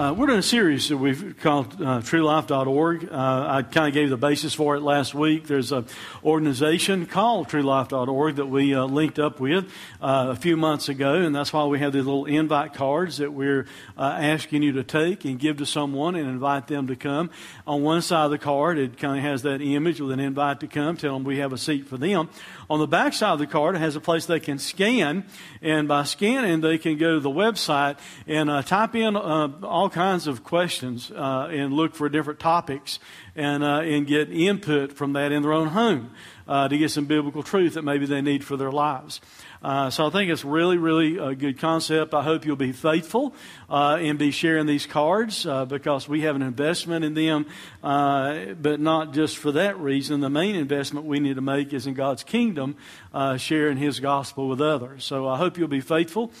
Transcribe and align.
Uh, 0.00 0.14
we're 0.14 0.28
doing 0.28 0.38
a 0.38 0.42
series 0.42 0.88
that 0.88 0.96
we've 0.96 1.36
called 1.40 1.74
uh, 1.74 2.00
TrueLife.org. 2.00 3.12
Uh, 3.12 3.46
I 3.50 3.60
kind 3.60 3.86
of 3.86 3.92
gave 3.92 4.08
the 4.08 4.16
basis 4.16 4.54
for 4.54 4.74
it 4.74 4.80
last 4.80 5.14
week. 5.14 5.46
There's 5.46 5.72
an 5.72 5.84
organization 6.24 7.04
called 7.04 7.48
TrueLife.org 7.50 8.36
that 8.36 8.46
we 8.46 8.74
uh, 8.74 8.86
linked 8.86 9.18
up 9.18 9.40
with 9.40 9.66
uh, 10.00 10.28
a 10.30 10.36
few 10.36 10.56
months 10.56 10.88
ago, 10.88 11.16
and 11.16 11.36
that's 11.36 11.52
why 11.52 11.66
we 11.66 11.80
have 11.80 11.92
these 11.92 12.06
little 12.06 12.24
invite 12.24 12.72
cards 12.72 13.18
that 13.18 13.34
we're 13.34 13.66
uh, 13.98 14.16
asking 14.18 14.62
you 14.62 14.72
to 14.72 14.84
take 14.84 15.26
and 15.26 15.38
give 15.38 15.58
to 15.58 15.66
someone 15.66 16.16
and 16.16 16.30
invite 16.30 16.66
them 16.66 16.86
to 16.86 16.96
come. 16.96 17.28
On 17.66 17.82
one 17.82 18.00
side 18.00 18.24
of 18.24 18.30
the 18.30 18.38
card, 18.38 18.78
it 18.78 18.96
kind 18.96 19.18
of 19.18 19.22
has 19.22 19.42
that 19.42 19.60
image 19.60 20.00
with 20.00 20.12
an 20.12 20.20
invite 20.20 20.60
to 20.60 20.66
come, 20.66 20.96
tell 20.96 21.12
them 21.12 21.24
we 21.24 21.40
have 21.40 21.52
a 21.52 21.58
seat 21.58 21.86
for 21.86 21.98
them. 21.98 22.30
On 22.70 22.78
the 22.78 22.88
back 22.88 23.12
side 23.12 23.34
of 23.34 23.38
the 23.38 23.46
card, 23.46 23.76
it 23.76 23.80
has 23.80 23.96
a 23.96 24.00
place 24.00 24.24
they 24.24 24.40
can 24.40 24.58
scan, 24.58 25.24
and 25.60 25.86
by 25.86 26.04
scanning, 26.04 26.62
they 26.62 26.78
can 26.78 26.96
go 26.96 27.16
to 27.16 27.20
the 27.20 27.28
website 27.28 27.98
and 28.26 28.48
type 28.64 28.94
in 28.94 29.14
all 29.14 29.89
kinds 29.92 30.26
of 30.26 30.44
questions 30.44 31.10
uh, 31.10 31.48
and 31.50 31.72
look 31.72 31.94
for 31.94 32.08
different 32.08 32.40
topics 32.40 32.98
and, 33.36 33.62
uh, 33.62 33.80
and 33.80 34.06
get 34.06 34.30
input 34.30 34.92
from 34.92 35.12
that 35.14 35.32
in 35.32 35.42
their 35.42 35.52
own 35.52 35.68
home 35.68 36.10
uh, 36.48 36.68
to 36.68 36.76
get 36.76 36.90
some 36.90 37.06
biblical 37.06 37.42
truth 37.42 37.74
that 37.74 37.82
maybe 37.82 38.06
they 38.06 38.20
need 38.20 38.44
for 38.44 38.56
their 38.56 38.72
lives. 38.72 39.20
Uh, 39.62 39.90
so 39.90 40.06
I 40.06 40.10
think 40.10 40.30
it's 40.30 40.44
really, 40.44 40.78
really 40.78 41.18
a 41.18 41.34
good 41.34 41.58
concept. 41.58 42.14
I 42.14 42.22
hope 42.22 42.46
you'll 42.46 42.56
be 42.56 42.72
faithful 42.72 43.34
uh, 43.68 43.98
and 44.00 44.18
be 44.18 44.30
sharing 44.30 44.66
these 44.66 44.86
cards 44.86 45.44
uh, 45.44 45.66
because 45.66 46.08
we 46.08 46.22
have 46.22 46.34
an 46.34 46.42
investment 46.42 47.04
in 47.04 47.14
them, 47.14 47.46
but 47.82 48.80
not 48.80 49.12
just 49.12 49.36
for 49.36 49.52
that 49.52 49.78
reason. 49.78 50.20
The 50.20 50.30
main 50.30 50.56
investment 50.56 51.06
we 51.06 51.20
need 51.20 51.34
to 51.34 51.42
make 51.42 51.72
is 51.72 51.86
in 51.86 51.94
God's 51.94 52.24
kingdom, 52.24 52.76
sharing 53.36 53.76
His 53.76 54.00
gospel 54.00 54.48
with 54.48 54.62
others. 54.62 55.04
So 55.04 55.28
I 55.28 55.36
hope 55.36 55.58
you'll 55.58 55.68
be 55.68 55.82
faithful 55.82 56.32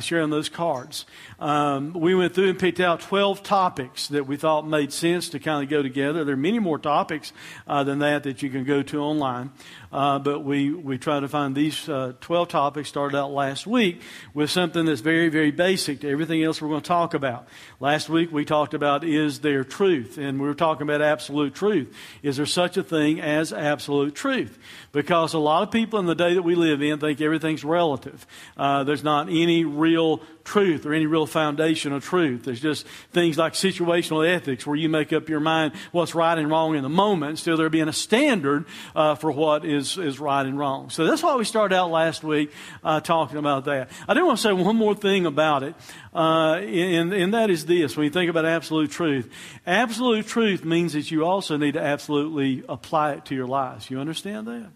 sharing 0.00 0.30
those 0.30 0.48
cards. 0.48 1.06
Um, 1.44 1.92
we 1.92 2.14
went 2.14 2.34
through 2.34 2.48
and 2.48 2.58
picked 2.58 2.80
out 2.80 3.00
12 3.00 3.42
topics 3.42 4.08
that 4.08 4.26
we 4.26 4.38
thought 4.38 4.66
made 4.66 4.94
sense 4.94 5.28
to 5.28 5.38
kind 5.38 5.62
of 5.62 5.68
go 5.68 5.82
together. 5.82 6.24
There 6.24 6.32
are 6.32 6.38
many 6.38 6.58
more 6.58 6.78
topics 6.78 7.34
than 7.66 7.98
that 7.98 8.22
that 8.22 8.40
you 8.40 8.48
can 8.48 8.64
go 8.64 8.82
to 8.82 9.02
online. 9.02 9.52
Uh, 9.94 10.18
but 10.18 10.40
we, 10.40 10.72
we 10.72 10.98
try 10.98 11.20
to 11.20 11.28
find 11.28 11.54
these 11.54 11.88
uh, 11.88 12.14
12 12.20 12.48
topics, 12.48 12.88
started 12.88 13.16
out 13.16 13.30
last 13.30 13.64
week, 13.64 14.00
with 14.32 14.50
something 14.50 14.86
that's 14.86 15.02
very, 15.02 15.28
very 15.28 15.52
basic 15.52 16.00
to 16.00 16.10
everything 16.10 16.42
else 16.42 16.60
we're 16.60 16.68
going 16.68 16.80
to 16.80 16.88
talk 16.88 17.14
about. 17.14 17.46
Last 17.78 18.08
week 18.08 18.32
we 18.32 18.44
talked 18.44 18.74
about 18.74 19.04
is 19.04 19.38
there 19.40 19.62
truth, 19.62 20.18
and 20.18 20.40
we 20.40 20.48
were 20.48 20.54
talking 20.54 20.82
about 20.82 21.00
absolute 21.00 21.54
truth. 21.54 21.94
Is 22.24 22.38
there 22.38 22.46
such 22.46 22.76
a 22.76 22.82
thing 22.82 23.20
as 23.20 23.52
absolute 23.52 24.16
truth? 24.16 24.58
Because 24.90 25.32
a 25.32 25.38
lot 25.38 25.62
of 25.62 25.70
people 25.70 26.00
in 26.00 26.06
the 26.06 26.16
day 26.16 26.34
that 26.34 26.42
we 26.42 26.56
live 26.56 26.82
in 26.82 26.98
think 26.98 27.20
everything's 27.20 27.62
relative. 27.62 28.26
Uh, 28.56 28.82
there's 28.82 29.04
not 29.04 29.28
any 29.28 29.64
real 29.64 30.22
truth 30.44 30.86
or 30.86 30.92
any 30.92 31.06
real 31.06 31.26
foundation 31.26 31.92
of 31.92 32.04
truth. 32.04 32.44
There's 32.44 32.60
just 32.60 32.86
things 33.12 33.36
like 33.38 33.54
situational 33.54 34.28
ethics 34.28 34.66
where 34.66 34.76
you 34.76 34.88
make 34.88 35.12
up 35.12 35.28
your 35.28 35.40
mind 35.40 35.72
what's 35.90 36.14
right 36.14 36.36
and 36.38 36.50
wrong 36.50 36.76
in 36.76 36.82
the 36.82 36.88
moment, 36.88 37.38
still 37.38 37.56
there 37.56 37.70
being 37.70 37.88
a 37.88 37.92
standard 37.92 38.66
uh, 38.94 39.14
for 39.14 39.32
what 39.32 39.64
is, 39.64 39.98
is 39.98 40.20
right 40.20 40.44
and 40.44 40.58
wrong. 40.58 40.90
So 40.90 41.06
that's 41.06 41.22
why 41.22 41.34
we 41.36 41.44
started 41.44 41.74
out 41.74 41.90
last 41.90 42.22
week 42.22 42.52
uh, 42.84 43.00
talking 43.00 43.38
about 43.38 43.64
that. 43.64 43.90
I 44.06 44.14
do 44.14 44.24
want 44.24 44.38
to 44.38 44.42
say 44.42 44.52
one 44.52 44.76
more 44.76 44.94
thing 44.94 45.26
about 45.26 45.62
it, 45.62 45.74
uh, 46.14 46.56
and, 46.56 47.12
and 47.12 47.34
that 47.34 47.50
is 47.50 47.66
this. 47.66 47.96
When 47.96 48.04
you 48.04 48.10
think 48.10 48.30
about 48.30 48.44
absolute 48.44 48.90
truth, 48.90 49.30
absolute 49.66 50.26
truth 50.26 50.64
means 50.64 50.92
that 50.92 51.10
you 51.10 51.24
also 51.24 51.56
need 51.56 51.74
to 51.74 51.80
absolutely 51.80 52.62
apply 52.68 53.12
it 53.12 53.24
to 53.26 53.34
your 53.34 53.46
lives. 53.46 53.90
You 53.90 53.98
understand 53.98 54.46
that? 54.46 54.70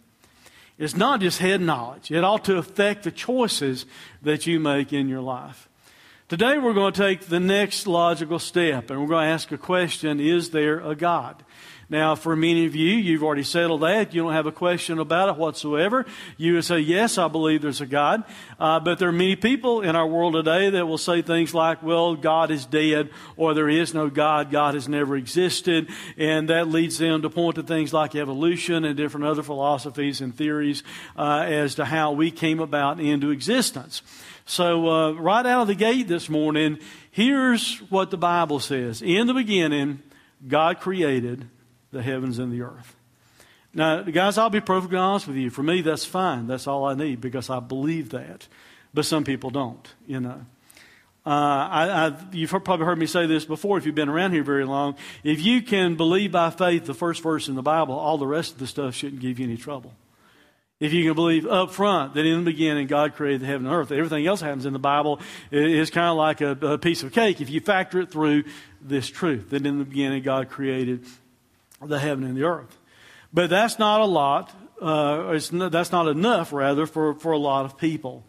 It's 0.78 0.96
not 0.96 1.20
just 1.20 1.38
head 1.38 1.60
knowledge. 1.60 2.10
It 2.10 2.22
ought 2.22 2.44
to 2.44 2.56
affect 2.56 3.02
the 3.02 3.10
choices 3.10 3.84
that 4.22 4.46
you 4.46 4.60
make 4.60 4.92
in 4.92 5.08
your 5.08 5.20
life. 5.20 5.68
Today 6.28 6.58
we're 6.58 6.74
going 6.74 6.92
to 6.92 7.00
take 7.00 7.22
the 7.22 7.40
next 7.40 7.86
logical 7.86 8.38
step 8.38 8.90
and 8.90 9.00
we're 9.00 9.08
going 9.08 9.26
to 9.26 9.32
ask 9.32 9.50
a 9.50 9.58
question 9.58 10.20
Is 10.20 10.50
there 10.50 10.78
a 10.80 10.94
God? 10.94 11.42
Now, 11.90 12.16
for 12.16 12.36
many 12.36 12.66
of 12.66 12.76
you, 12.76 12.96
you've 12.96 13.22
already 13.22 13.42
settled 13.42 13.80
that. 13.80 14.12
You 14.12 14.22
don't 14.22 14.34
have 14.34 14.44
a 14.44 14.52
question 14.52 14.98
about 14.98 15.30
it 15.30 15.36
whatsoever. 15.36 16.04
You 16.36 16.54
would 16.54 16.64
say, 16.66 16.80
Yes, 16.80 17.16
I 17.16 17.28
believe 17.28 17.62
there's 17.62 17.80
a 17.80 17.86
God. 17.86 18.24
Uh, 18.60 18.78
but 18.78 18.98
there 18.98 19.08
are 19.08 19.12
many 19.12 19.36
people 19.36 19.80
in 19.80 19.96
our 19.96 20.06
world 20.06 20.34
today 20.34 20.68
that 20.68 20.86
will 20.86 20.98
say 20.98 21.22
things 21.22 21.54
like, 21.54 21.82
Well, 21.82 22.14
God 22.14 22.50
is 22.50 22.66
dead, 22.66 23.08
or 23.38 23.54
there 23.54 23.70
is 23.70 23.94
no 23.94 24.10
God. 24.10 24.50
God 24.50 24.74
has 24.74 24.86
never 24.86 25.16
existed. 25.16 25.88
And 26.18 26.50
that 26.50 26.68
leads 26.68 26.98
them 26.98 27.22
to 27.22 27.30
point 27.30 27.54
to 27.54 27.62
things 27.62 27.94
like 27.94 28.14
evolution 28.14 28.84
and 28.84 28.94
different 28.94 29.24
other 29.24 29.42
philosophies 29.42 30.20
and 30.20 30.36
theories 30.36 30.82
uh, 31.16 31.46
as 31.48 31.76
to 31.76 31.86
how 31.86 32.12
we 32.12 32.30
came 32.30 32.60
about 32.60 33.00
into 33.00 33.30
existence. 33.30 34.02
So, 34.44 34.88
uh, 34.88 35.12
right 35.12 35.44
out 35.46 35.62
of 35.62 35.68
the 35.68 35.74
gate 35.74 36.06
this 36.06 36.28
morning, 36.28 36.80
here's 37.10 37.78
what 37.90 38.10
the 38.10 38.18
Bible 38.18 38.60
says 38.60 39.00
In 39.00 39.26
the 39.26 39.34
beginning, 39.34 40.02
God 40.46 40.80
created 40.80 41.48
the 41.90 42.02
heavens 42.02 42.38
and 42.38 42.52
the 42.52 42.62
earth. 42.62 42.96
Now, 43.74 44.02
guys, 44.02 44.38
I'll 44.38 44.50
be 44.50 44.60
perfectly 44.60 44.98
honest 44.98 45.28
with 45.28 45.36
you. 45.36 45.50
For 45.50 45.62
me, 45.62 45.82
that's 45.82 46.04
fine. 46.04 46.46
That's 46.46 46.66
all 46.66 46.84
I 46.84 46.94
need 46.94 47.20
because 47.20 47.50
I 47.50 47.60
believe 47.60 48.10
that. 48.10 48.48
But 48.94 49.04
some 49.04 49.24
people 49.24 49.50
don't, 49.50 49.86
you 50.06 50.20
know. 50.20 50.46
Uh, 51.26 51.30
I, 51.30 52.06
I, 52.06 52.12
you've 52.32 52.48
probably 52.48 52.86
heard 52.86 52.98
me 52.98 53.04
say 53.04 53.26
this 53.26 53.44
before 53.44 53.76
if 53.76 53.84
you've 53.84 53.94
been 53.94 54.08
around 54.08 54.32
here 54.32 54.42
very 54.42 54.64
long. 54.64 54.96
If 55.22 55.42
you 55.42 55.60
can 55.60 55.94
believe 55.94 56.32
by 56.32 56.48
faith 56.48 56.86
the 56.86 56.94
first 56.94 57.22
verse 57.22 57.48
in 57.48 57.54
the 57.54 57.62
Bible, 57.62 57.94
all 57.94 58.16
the 58.16 58.26
rest 58.26 58.52
of 58.52 58.58
the 58.58 58.66
stuff 58.66 58.94
shouldn't 58.94 59.20
give 59.20 59.38
you 59.38 59.46
any 59.46 59.58
trouble. 59.58 59.92
If 60.80 60.92
you 60.92 61.04
can 61.04 61.14
believe 61.14 61.44
up 61.44 61.72
front 61.72 62.14
that 62.14 62.24
in 62.24 62.38
the 62.38 62.50
beginning 62.50 62.86
God 62.86 63.14
created 63.14 63.42
the 63.42 63.46
heaven 63.46 63.66
and 63.66 63.74
earth, 63.74 63.92
everything 63.92 64.26
else 64.26 64.40
happens 64.40 64.64
in 64.64 64.72
the 64.72 64.78
Bible 64.78 65.20
is 65.50 65.90
kind 65.90 66.06
of 66.06 66.16
like 66.16 66.40
a, 66.40 66.52
a 66.66 66.78
piece 66.78 67.02
of 67.02 67.12
cake. 67.12 67.40
If 67.42 67.50
you 67.50 67.60
factor 67.60 68.00
it 68.00 68.10
through 68.10 68.44
this 68.80 69.08
truth 69.08 69.50
that 69.50 69.66
in 69.66 69.78
the 69.78 69.84
beginning 69.84 70.22
God 70.22 70.48
created 70.48 71.04
the 71.84 71.98
heaven 71.98 72.24
and 72.24 72.36
the 72.36 72.44
earth. 72.44 72.76
But 73.32 73.50
that's 73.50 73.78
not 73.78 74.00
a 74.00 74.06
lot. 74.06 74.54
Uh, 74.80 75.38
not, 75.52 75.72
that's 75.72 75.92
not 75.92 76.08
enough, 76.08 76.52
rather, 76.52 76.86
for, 76.86 77.14
for 77.14 77.32
a 77.32 77.38
lot 77.38 77.64
of 77.64 77.76
people. 77.76 78.24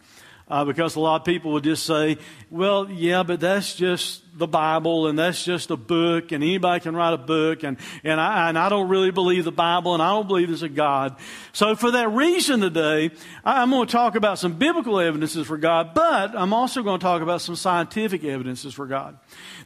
Uh, 0.47 0.65
because 0.65 0.95
a 0.95 0.99
lot 0.99 1.21
of 1.21 1.25
people 1.25 1.51
would 1.51 1.63
just 1.63 1.85
say, 1.85 2.17
well, 2.49 2.89
yeah, 2.89 3.21
but 3.21 3.39
that's 3.39 3.75
just 3.75 4.23
the 4.39 4.47
Bible 4.47 5.07
and 5.07 5.19
that's 5.19 5.43
just 5.43 5.69
a 5.69 5.77
book 5.77 6.31
and 6.31 6.43
anybody 6.43 6.79
can 6.79 6.95
write 6.95 7.13
a 7.13 7.17
book 7.17 7.63
and, 7.63 7.77
and, 8.03 8.19
I, 8.19 8.49
and 8.49 8.57
I 8.57 8.69
don't 8.69 8.89
really 8.89 9.11
believe 9.11 9.45
the 9.45 9.51
Bible 9.51 9.93
and 9.93 10.01
I 10.01 10.09
don't 10.09 10.27
believe 10.27 10.47
there's 10.47 10.63
a 10.63 10.69
God. 10.69 11.17
So 11.53 11.75
for 11.75 11.91
that 11.91 12.09
reason 12.09 12.61
today, 12.61 13.11
I'm 13.45 13.69
going 13.69 13.87
to 13.87 13.91
talk 13.91 14.15
about 14.15 14.39
some 14.39 14.53
biblical 14.53 14.99
evidences 14.99 15.45
for 15.45 15.57
God, 15.57 15.93
but 15.93 16.35
I'm 16.35 16.53
also 16.53 16.81
going 16.81 16.99
to 16.99 17.03
talk 17.03 17.21
about 17.21 17.41
some 17.41 17.55
scientific 17.55 18.23
evidences 18.23 18.73
for 18.73 18.87
God. 18.87 19.17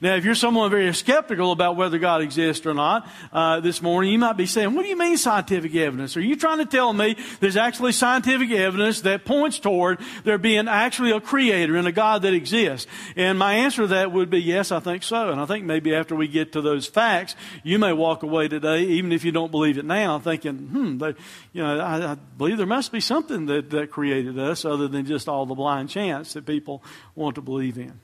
Now, 0.01 0.16
if 0.16 0.25
you're 0.25 0.35
someone 0.35 0.69
very 0.69 0.94
skeptical 0.94 1.51
about 1.51 1.78
whether 1.78 1.97
God 1.97 2.22
exists 2.22 2.66
or 2.66 2.73
not, 2.73 3.07
uh, 3.31 3.59
this 3.59 3.81
morning, 3.81 4.12
you 4.12 4.19
might 4.19 4.38
be 4.38 4.45
saying, 4.45 4.73
what 4.73 4.83
do 4.83 4.89
you 4.89 4.97
mean 4.97 5.17
scientific 5.17 5.73
evidence? 5.75 6.17
Are 6.17 6.22
you 6.22 6.35
trying 6.35 6.57
to 6.57 6.66
tell 6.66 6.91
me 6.91 7.16
there's 7.39 7.57
actually 7.57 7.91
scientific 7.91 8.51
evidence 8.51 9.01
that 9.01 9.25
points 9.25 9.59
toward 9.59 10.00
there 10.23 10.38
being 10.38 10.67
actually 10.67 11.12
a 11.12 11.22
creator 11.22 11.75
and 11.75 11.88
a 11.88 11.91
God 11.91 12.23
that 12.23 12.33
exists? 12.33 12.89
And 13.16 13.38
my 13.38 13.53
answer 13.53 13.83
to 13.83 13.88
that 13.88 14.12
would 14.12 14.29
be 14.29 14.41
yes, 14.41 14.62
I 14.72 14.79
think 14.79 15.03
so. 15.03 15.29
And 15.29 15.40
I 15.40 15.46
think 15.46 15.66
maybe 15.66 15.94
after 15.94 16.16
we 16.16 16.28
get 16.28 16.53
to 16.53 16.62
those 16.62 16.88
facts, 16.88 17.35
you 17.63 17.79
may 17.79 17.94
walk 17.94 18.24
away 18.24 18.47
today, 18.47 18.83
even 18.83 19.12
if 19.12 19.24
you 19.24 19.31
don't 19.31 19.51
believe 19.51 19.77
it 19.77 19.86
now, 19.86 20.19
thinking, 20.19 20.57
hmm, 20.57 20.98
they, 20.98 21.15
you 21.54 21.63
know, 21.63 21.80
I, 21.80 22.12
I 22.12 22.15
believe 22.38 22.57
there 22.57 22.65
must 22.65 22.92
be 22.92 23.00
something 23.00 23.45
that, 23.48 23.69
that 23.71 23.92
created 23.92 24.39
us 24.39 24.65
other 24.65 24.88
than 24.88 25.06
just 25.06 25.27
all 25.27 25.45
the 25.45 25.56
blind 25.56 25.89
chance 25.89 26.33
that 26.33 26.45
people 26.45 26.83
want 27.15 27.36
to 27.36 27.42
believe 27.42 27.77
in. 27.77 28.00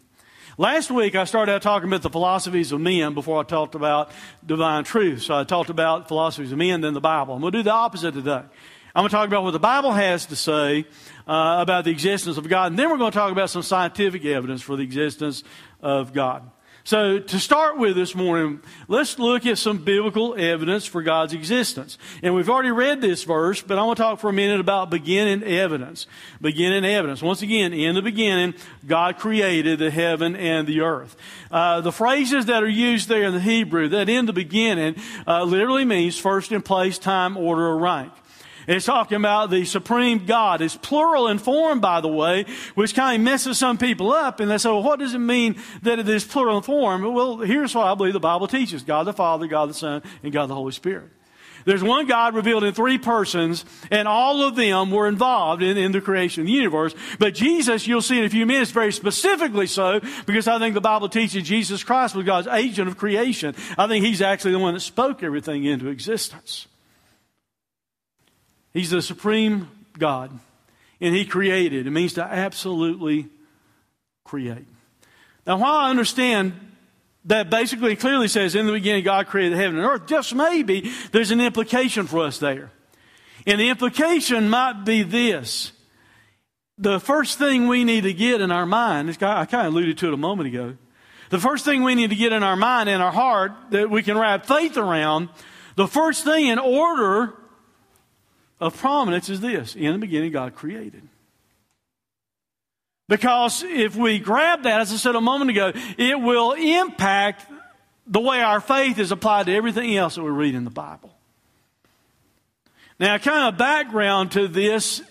Last 0.58 0.92
week, 0.92 1.16
I 1.16 1.24
started 1.24 1.54
out 1.54 1.62
talking 1.62 1.88
about 1.88 2.02
the 2.02 2.10
philosophies 2.10 2.74
of 2.74 2.82
men 2.82 3.14
before 3.14 3.40
I 3.40 3.44
talked 3.44 3.76
about 3.76 4.12
divine 4.46 4.84
truth. 4.84 5.22
So 5.22 5.38
I 5.38 5.46
talked 5.46 5.70
about 5.70 6.10
philosophies 6.10 6.52
of 6.52 6.58
men, 6.58 6.82
then 6.82 6.94
the 6.94 7.00
Bible. 7.00 7.36
I'm 7.36 7.40
going 7.40 7.54
to 7.54 7.60
do 7.60 7.64
the 7.64 7.72
opposite 7.72 8.14
today. 8.14 8.44
I'm 8.96 9.02
going 9.02 9.10
to 9.10 9.16
talk 9.16 9.28
about 9.28 9.44
what 9.44 9.52
the 9.52 9.60
Bible 9.60 9.92
has 9.92 10.26
to 10.28 10.36
say 10.36 10.86
uh, 11.28 11.58
about 11.60 11.86
the 11.86 11.92
existence 11.92 12.38
of 12.38 12.50
God, 12.50 12.72
and 12.72 12.80
then 12.80 12.90
we're 12.90 12.98
going 12.98 13.12
to 13.12 13.18
talk 13.18 13.32
about 13.32 13.52
some 13.52 13.62
scientific 13.62 14.26
evidence 14.26 14.64
for 14.64 14.76
the 14.76 14.84
existence 14.84 15.44
of 15.82 16.12
God. 16.12 16.50
So, 16.86 17.20
to 17.20 17.40
start 17.40 17.78
with 17.78 17.96
this 17.96 18.16
morning, 18.16 18.62
let's 18.88 19.20
look 19.20 19.46
at 19.46 19.60
some 19.60 19.78
biblical 19.78 20.34
evidence 20.36 20.88
for 20.88 21.04
God's 21.04 21.34
existence. 21.34 22.00
And 22.24 22.34
we've 22.34 22.50
already 22.50 22.72
read 22.72 23.00
this 23.00 23.26
verse, 23.26 23.62
but 23.62 23.78
I 23.78 23.84
want 23.84 23.98
to 23.98 24.04
talk 24.04 24.20
for 24.20 24.32
a 24.32 24.34
minute 24.34 24.60
about 24.60 24.90
beginning 24.90 25.44
evidence. 25.44 26.08
Beginning 26.42 26.86
evidence. 26.86 27.22
Once 27.22 27.44
again, 27.44 27.74
in 27.74 27.94
the 27.94 28.02
beginning, 28.02 28.56
God 28.88 29.20
created 29.20 29.78
the 29.78 29.92
heaven 29.92 30.36
and 30.36 30.68
the 30.68 30.82
earth. 30.82 31.16
Uh, 31.52 31.82
the 31.82 31.92
phrases 31.92 32.48
that 32.48 32.64
are 32.64 32.68
used 32.68 33.08
there 33.08 33.24
in 33.26 33.34
the 33.34 33.40
Hebrew, 33.40 33.90
that 33.90 34.10
in 34.10 34.26
the 34.26 34.34
beginning, 34.34 34.96
uh, 35.28 35.44
literally 35.44 35.86
means 35.86 36.18
first 36.18 36.52
in 36.52 36.64
place, 36.64 36.98
time, 36.98 37.38
order, 37.38 37.68
or 37.68 37.78
rank. 37.78 38.14
It's 38.70 38.86
talking 38.86 39.16
about 39.16 39.50
the 39.50 39.66
supreme 39.66 40.28
God. 40.28 40.62
It's 40.62 40.78
plural 40.78 41.28
in 41.28 41.40
form, 41.40 41.80
by 41.80 42.02
the 42.02 42.08
way, 42.08 42.46
which 42.76 42.94
kind 42.94 43.20
of 43.20 43.26
messes 43.26 43.58
some 43.58 43.80
people 43.80 44.12
up. 44.12 44.40
And 44.40 44.52
they 44.52 44.60
say, 44.60 44.70
well, 44.70 44.84
what 44.84 45.00
does 45.00 45.16
it 45.16 45.20
mean 45.20 45.60
that 45.82 45.98
it 45.98 46.08
is 46.08 46.24
plural 46.24 46.58
in 46.58 46.62
form? 46.62 47.02
Well, 47.02 47.38
here's 47.38 47.74
what 47.74 47.88
I 47.88 47.96
believe 47.96 48.14
the 48.14 48.20
Bible 48.20 48.48
teaches 48.48 48.84
God 48.84 49.08
the 49.08 49.14
Father, 49.14 49.48
God 49.48 49.72
the 49.72 49.74
Son, 49.74 50.04
and 50.22 50.32
God 50.32 50.52
the 50.52 50.54
Holy 50.54 50.72
Spirit. 50.72 51.10
There's 51.66 51.82
one 51.82 52.06
God 52.06 52.36
revealed 52.36 52.64
in 52.64 52.76
three 52.76 53.00
persons, 53.00 53.66
and 53.90 54.08
all 54.08 54.44
of 54.44 54.56
them 54.56 54.92
were 54.92 55.08
involved 55.08 55.64
in, 55.64 55.76
in, 55.76 55.92
the 55.92 56.00
creation 56.00 56.42
of 56.42 56.48
the 56.48 56.54
universe. 56.54 56.94
But 57.18 57.34
Jesus, 57.34 57.88
you'll 57.88 58.04
see 58.04 58.20
in 58.20 58.26
a 58.26 58.30
few 58.30 58.46
minutes, 58.46 58.70
very 58.70 58.94
specifically 58.94 59.66
so, 59.66 60.00
because 60.28 60.48
I 60.48 60.60
think 60.60 60.76
the 60.76 60.82
Bible 60.82 61.10
teaches 61.10 61.42
Jesus 61.42 61.84
Christ 61.84 62.14
was 62.14 62.24
God's 62.24 62.48
agent 62.48 62.88
of 62.88 62.98
creation. 62.98 63.56
I 63.80 63.88
think 63.88 64.06
He's 64.06 64.22
actually 64.22 64.52
the 64.52 64.60
one 64.60 64.76
that 64.76 64.82
spoke 64.82 65.24
everything 65.24 65.66
into 65.66 65.88
existence. 65.88 66.68
He's 68.80 68.92
the 68.92 69.02
supreme 69.02 69.70
God. 69.98 70.32
And 71.02 71.14
He 71.14 71.26
created. 71.26 71.86
It 71.86 71.90
means 71.90 72.14
to 72.14 72.24
absolutely 72.24 73.28
create. 74.24 74.66
Now, 75.46 75.58
while 75.58 75.76
I 75.76 75.90
understand 75.90 76.54
that 77.26 77.50
basically 77.50 77.98
clearly 77.98 78.30
says 78.30 78.56
in 78.56 78.68
the 78.68 78.72
beginning 78.72 79.04
God 79.04 79.28
created 79.28 79.58
heaven 79.58 79.76
and 79.78 79.86
earth, 79.86 80.08
just 80.08 80.34
maybe 80.34 80.90
there's 81.12 81.32
an 81.32 81.42
implication 81.42 82.08
for 82.08 82.24
us 82.24 82.40
there. 82.40 82.72
And 83.46 83.60
the 83.60 83.68
implication 83.68 84.48
might 84.48 84.86
be 84.86 85.04
this. 85.04 85.74
The 86.78 87.02
first 87.02 87.38
thing 87.38 87.68
we 87.68 87.84
need 87.84 88.04
to 88.04 88.14
get 88.14 88.40
in 88.40 88.50
our 88.50 88.66
mind, 88.66 89.10
I 89.10 89.44
kind 89.44 89.68
of 89.68 89.74
alluded 89.74 89.98
to 89.98 90.08
it 90.08 90.14
a 90.14 90.18
moment 90.18 90.48
ago. 90.48 90.78
The 91.32 91.40
first 91.40 91.66
thing 91.66 91.84
we 91.84 91.96
need 91.96 92.12
to 92.12 92.16
get 92.16 92.32
in 92.32 92.44
our 92.44 92.56
mind 92.56 92.88
and 92.88 93.04
our 93.04 93.12
heart 93.12 93.52
that 93.72 93.90
we 93.90 94.04
can 94.04 94.18
wrap 94.18 94.46
faith 94.46 94.78
around, 94.78 95.28
the 95.76 95.86
first 95.86 96.24
thing 96.24 96.48
in 96.48 96.60
order 96.60 97.34
of 98.60 98.78
prominence 98.78 99.30
is 99.30 99.42
this 99.42 99.76
in 99.76 99.94
the 99.94 100.00
beginning, 100.00 100.32
God 100.32 100.56
created. 100.56 101.04
Because 103.08 103.64
if 103.64 103.96
we 103.96 104.20
grab 104.20 104.64
that, 104.64 104.82
as 104.82 104.94
I 104.94 104.98
said 104.98 105.16
a 105.16 105.22
moment 105.22 105.50
ago, 105.50 105.72
it 105.98 106.20
will 106.20 106.52
impact 106.54 107.46
the 108.06 108.20
way 108.20 108.42
our 108.42 108.62
faith 108.62 109.00
is 109.00 109.12
applied 109.12 109.48
to 109.48 109.56
everything 109.56 109.98
else 109.98 110.16
that 110.16 110.24
we 110.24 110.30
read 110.30 110.54
in 110.54 110.64
the 110.64 110.70
Bible. 110.70 111.12
Now, 113.00 113.18
kind 113.18 113.48
of 113.48 113.58
background 113.58 114.34
to 114.34 114.48
this, 114.48 115.02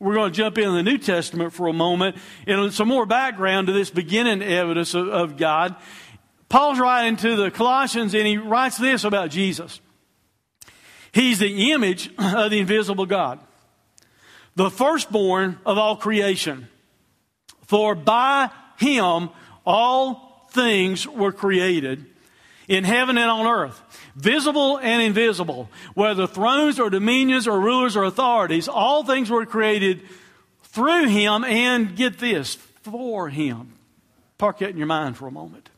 we're 0.00 0.14
going 0.14 0.32
to 0.32 0.36
jump 0.36 0.58
into 0.58 0.72
the 0.72 0.82
New 0.82 0.98
Testament 0.98 1.52
for 1.52 1.68
a 1.68 1.72
moment, 1.72 2.16
and 2.46 2.72
some 2.72 2.88
more 2.88 3.06
background 3.06 3.68
to 3.68 3.72
this 3.72 3.90
beginning 3.90 4.42
evidence 4.42 4.94
of, 4.94 5.08
of 5.08 5.36
God. 5.36 5.76
Paul's 6.48 6.80
writing 6.80 7.16
to 7.18 7.36
the 7.36 7.50
Colossians, 7.50 8.14
and 8.14 8.26
he 8.26 8.38
writes 8.38 8.76
this 8.76 9.04
about 9.04 9.30
Jesus. 9.30 9.80
He's 11.16 11.38
the 11.38 11.72
image 11.72 12.10
of 12.18 12.50
the 12.50 12.58
invisible 12.58 13.06
God, 13.06 13.40
the 14.54 14.70
firstborn 14.70 15.58
of 15.64 15.78
all 15.78 15.96
creation. 15.96 16.68
For 17.62 17.94
by 17.94 18.50
him 18.78 19.30
all 19.64 20.46
things 20.50 21.08
were 21.08 21.32
created 21.32 22.04
in 22.68 22.84
heaven 22.84 23.16
and 23.16 23.30
on 23.30 23.46
earth, 23.46 23.80
visible 24.14 24.78
and 24.78 25.00
invisible, 25.00 25.70
whether 25.94 26.26
thrones 26.26 26.78
or 26.78 26.90
dominions 26.90 27.48
or 27.48 27.62
rulers 27.62 27.96
or 27.96 28.04
authorities, 28.04 28.68
all 28.68 29.02
things 29.02 29.30
were 29.30 29.46
created 29.46 30.02
through 30.64 31.06
him 31.06 31.44
and 31.44 31.96
get 31.96 32.18
this, 32.18 32.56
for 32.56 33.30
him. 33.30 33.72
Park 34.36 34.58
that 34.58 34.68
in 34.68 34.76
your 34.76 34.86
mind 34.86 35.16
for 35.16 35.26
a 35.26 35.32
moment. 35.32 35.70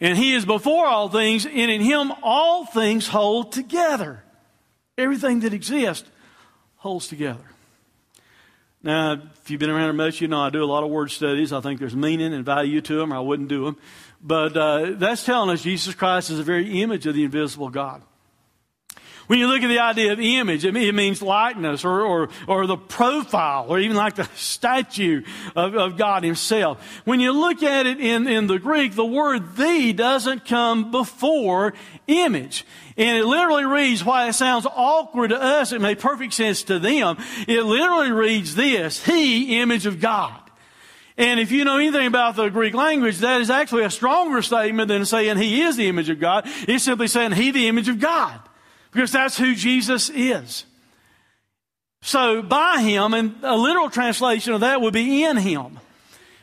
And 0.00 0.16
he 0.16 0.34
is 0.34 0.46
before 0.46 0.86
all 0.86 1.08
things, 1.08 1.44
and 1.44 1.70
in 1.70 1.82
him 1.82 2.12
all 2.22 2.64
things 2.64 3.06
hold 3.06 3.52
together. 3.52 4.22
Everything 4.96 5.40
that 5.40 5.52
exists 5.52 6.08
holds 6.76 7.06
together. 7.08 7.44
Now, 8.82 9.12
if 9.12 9.50
you've 9.50 9.60
been 9.60 9.68
around 9.68 9.94
much, 9.96 10.22
you 10.22 10.28
know 10.28 10.40
I 10.40 10.48
do 10.48 10.64
a 10.64 10.64
lot 10.64 10.82
of 10.82 10.90
word 10.90 11.10
studies. 11.10 11.52
I 11.52 11.60
think 11.60 11.80
there's 11.80 11.94
meaning 11.94 12.32
and 12.32 12.44
value 12.44 12.80
to 12.80 12.94
them, 12.96 13.12
or 13.12 13.16
I 13.16 13.20
wouldn't 13.20 13.50
do 13.50 13.66
them. 13.66 13.76
But 14.22 14.56
uh, 14.56 14.92
that's 14.94 15.24
telling 15.24 15.50
us 15.50 15.62
Jesus 15.62 15.94
Christ 15.94 16.30
is 16.30 16.38
the 16.38 16.44
very 16.44 16.80
image 16.80 17.06
of 17.06 17.14
the 17.14 17.24
invisible 17.24 17.68
God. 17.68 18.02
When 19.30 19.38
you 19.38 19.46
look 19.46 19.62
at 19.62 19.68
the 19.68 19.78
idea 19.78 20.12
of 20.12 20.18
image, 20.18 20.64
it 20.64 20.72
means 20.74 21.22
likeness 21.22 21.84
or, 21.84 22.00
or, 22.00 22.28
or 22.48 22.66
the 22.66 22.76
profile 22.76 23.66
or 23.68 23.78
even 23.78 23.96
like 23.96 24.16
the 24.16 24.28
statue 24.34 25.22
of, 25.54 25.76
of 25.76 25.96
God 25.96 26.24
Himself. 26.24 26.84
When 27.04 27.20
you 27.20 27.30
look 27.30 27.62
at 27.62 27.86
it 27.86 28.00
in, 28.00 28.26
in 28.26 28.48
the 28.48 28.58
Greek, 28.58 28.96
the 28.96 29.06
word 29.06 29.54
the 29.54 29.92
doesn't 29.92 30.46
come 30.46 30.90
before 30.90 31.74
image. 32.08 32.66
And 32.96 33.18
it 33.18 33.24
literally 33.24 33.66
reads, 33.66 34.04
why 34.04 34.26
it 34.26 34.32
sounds 34.32 34.66
awkward 34.66 35.28
to 35.28 35.40
us, 35.40 35.70
it 35.70 35.80
made 35.80 36.00
perfect 36.00 36.32
sense 36.32 36.64
to 36.64 36.80
them. 36.80 37.16
It 37.46 37.62
literally 37.62 38.10
reads 38.10 38.56
this, 38.56 39.04
He, 39.04 39.60
image 39.60 39.86
of 39.86 40.00
God. 40.00 40.40
And 41.16 41.38
if 41.38 41.52
you 41.52 41.64
know 41.64 41.76
anything 41.76 42.08
about 42.08 42.34
the 42.34 42.48
Greek 42.48 42.74
language, 42.74 43.18
that 43.18 43.40
is 43.40 43.48
actually 43.48 43.84
a 43.84 43.90
stronger 43.90 44.42
statement 44.42 44.88
than 44.88 45.04
saying 45.04 45.36
He 45.36 45.62
is 45.62 45.76
the 45.76 45.86
image 45.86 46.08
of 46.08 46.18
God. 46.18 46.48
It's 46.66 46.82
simply 46.82 47.06
saying 47.06 47.30
He, 47.30 47.52
the 47.52 47.68
image 47.68 47.88
of 47.88 48.00
God. 48.00 48.40
Because 48.92 49.12
that's 49.12 49.38
who 49.38 49.54
Jesus 49.54 50.10
is. 50.10 50.64
So 52.02 52.42
by 52.42 52.80
him, 52.80 53.14
and 53.14 53.34
a 53.42 53.56
literal 53.56 53.90
translation 53.90 54.54
of 54.54 54.60
that 54.60 54.80
would 54.80 54.94
be 54.94 55.22
in 55.24 55.36
him. 55.36 55.78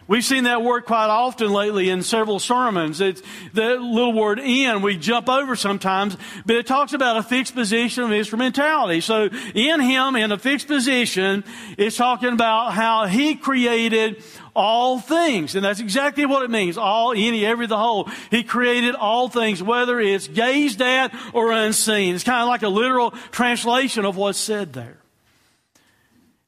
We've 0.08 0.24
seen 0.24 0.46
that 0.46 0.62
word 0.62 0.86
quite 0.86 1.08
often 1.08 1.52
lately 1.52 1.90
in 1.90 2.02
several 2.02 2.40
sermons. 2.40 3.02
It's 3.02 3.22
the 3.54 3.76
little 3.76 4.14
word 4.14 4.40
in 4.40 4.82
we 4.82 4.96
jump 4.96 5.28
over 5.28 5.58
sometimes, 5.58 6.16
but 6.46 6.56
it 6.56 6.66
talks 6.66 6.94
about 6.94 7.18
a 7.18 7.24
fixed 7.24 7.54
position 7.54 8.04
of 8.04 8.14
instrumentality. 8.14 9.02
So 9.02 9.28
in 9.54 9.82
him, 9.82 10.16
in 10.16 10.32
a 10.32 10.38
fixed 10.38 10.68
position, 10.68 11.44
it's 11.78 11.98
talking 11.98 12.32
about 12.32 12.72
how 12.72 13.06
he 13.08 13.36
created 13.36 14.24
all 14.57 15.00
things. 15.00 15.56
And 15.56 15.63
that's 15.63 15.80
exactly 15.80 16.25
what 16.25 16.44
it 16.44 16.50
means. 16.50 16.77
All, 16.77 17.12
any, 17.12 17.45
every, 17.45 17.68
the 17.68 17.77
whole. 17.77 18.09
He 18.31 18.44
created 18.44 18.95
all 18.95 19.30
things, 19.30 19.62
whether 19.62 20.00
it's 20.00 20.27
gazed 20.27 20.81
at 20.81 21.13
or 21.31 21.51
unseen. 21.51 22.15
It's 22.15 22.24
kind 22.24 22.42
of 22.42 22.48
like 22.48 22.63
a 22.63 22.69
literal 22.69 23.12
translation 23.31 24.04
of 24.04 24.18
what's 24.18 24.39
said 24.39 24.74
there. 24.74 24.98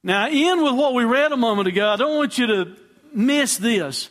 Now, 0.02 0.28
in 0.28 0.62
with 0.62 0.74
what 0.74 0.94
we 0.94 1.04
read 1.04 1.30
a 1.30 1.36
moment 1.36 1.68
ago, 1.68 1.88
I 1.88 1.96
don't 1.96 2.16
want 2.16 2.36
you 2.36 2.46
to 2.48 2.76
miss 3.14 3.58
this 3.58 4.10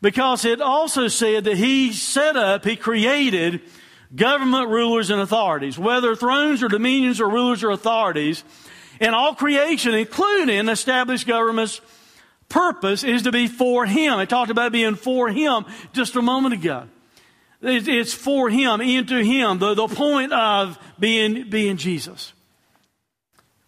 because 0.00 0.44
it 0.44 0.60
also 0.60 1.08
said 1.08 1.44
that 1.44 1.56
he 1.56 1.92
set 1.92 2.36
up, 2.36 2.64
he 2.64 2.76
created 2.76 3.60
government 4.14 4.68
rulers 4.68 5.10
and 5.10 5.20
authorities, 5.20 5.78
whether 5.78 6.14
thrones 6.14 6.62
or 6.62 6.68
dominions 6.68 7.20
or 7.20 7.28
rulers 7.28 7.64
or 7.64 7.70
authorities, 7.70 8.44
and 9.00 9.14
all 9.14 9.34
creation, 9.34 9.94
including 9.94 10.68
established 10.68 11.26
governments 11.26 11.80
purpose 12.52 13.02
is 13.02 13.22
to 13.22 13.32
be 13.32 13.48
for 13.48 13.86
Him. 13.86 14.14
I 14.14 14.26
talked 14.26 14.50
about 14.50 14.70
being 14.70 14.94
for 14.94 15.28
Him 15.28 15.64
just 15.92 16.14
a 16.14 16.22
moment 16.22 16.54
ago. 16.54 16.84
It's 17.62 18.12
for 18.12 18.50
Him, 18.50 18.80
into 18.80 19.22
Him, 19.24 19.58
the, 19.58 19.74
the 19.74 19.88
point 19.88 20.32
of 20.32 20.78
being, 20.98 21.48
being 21.48 21.76
Jesus. 21.76 22.32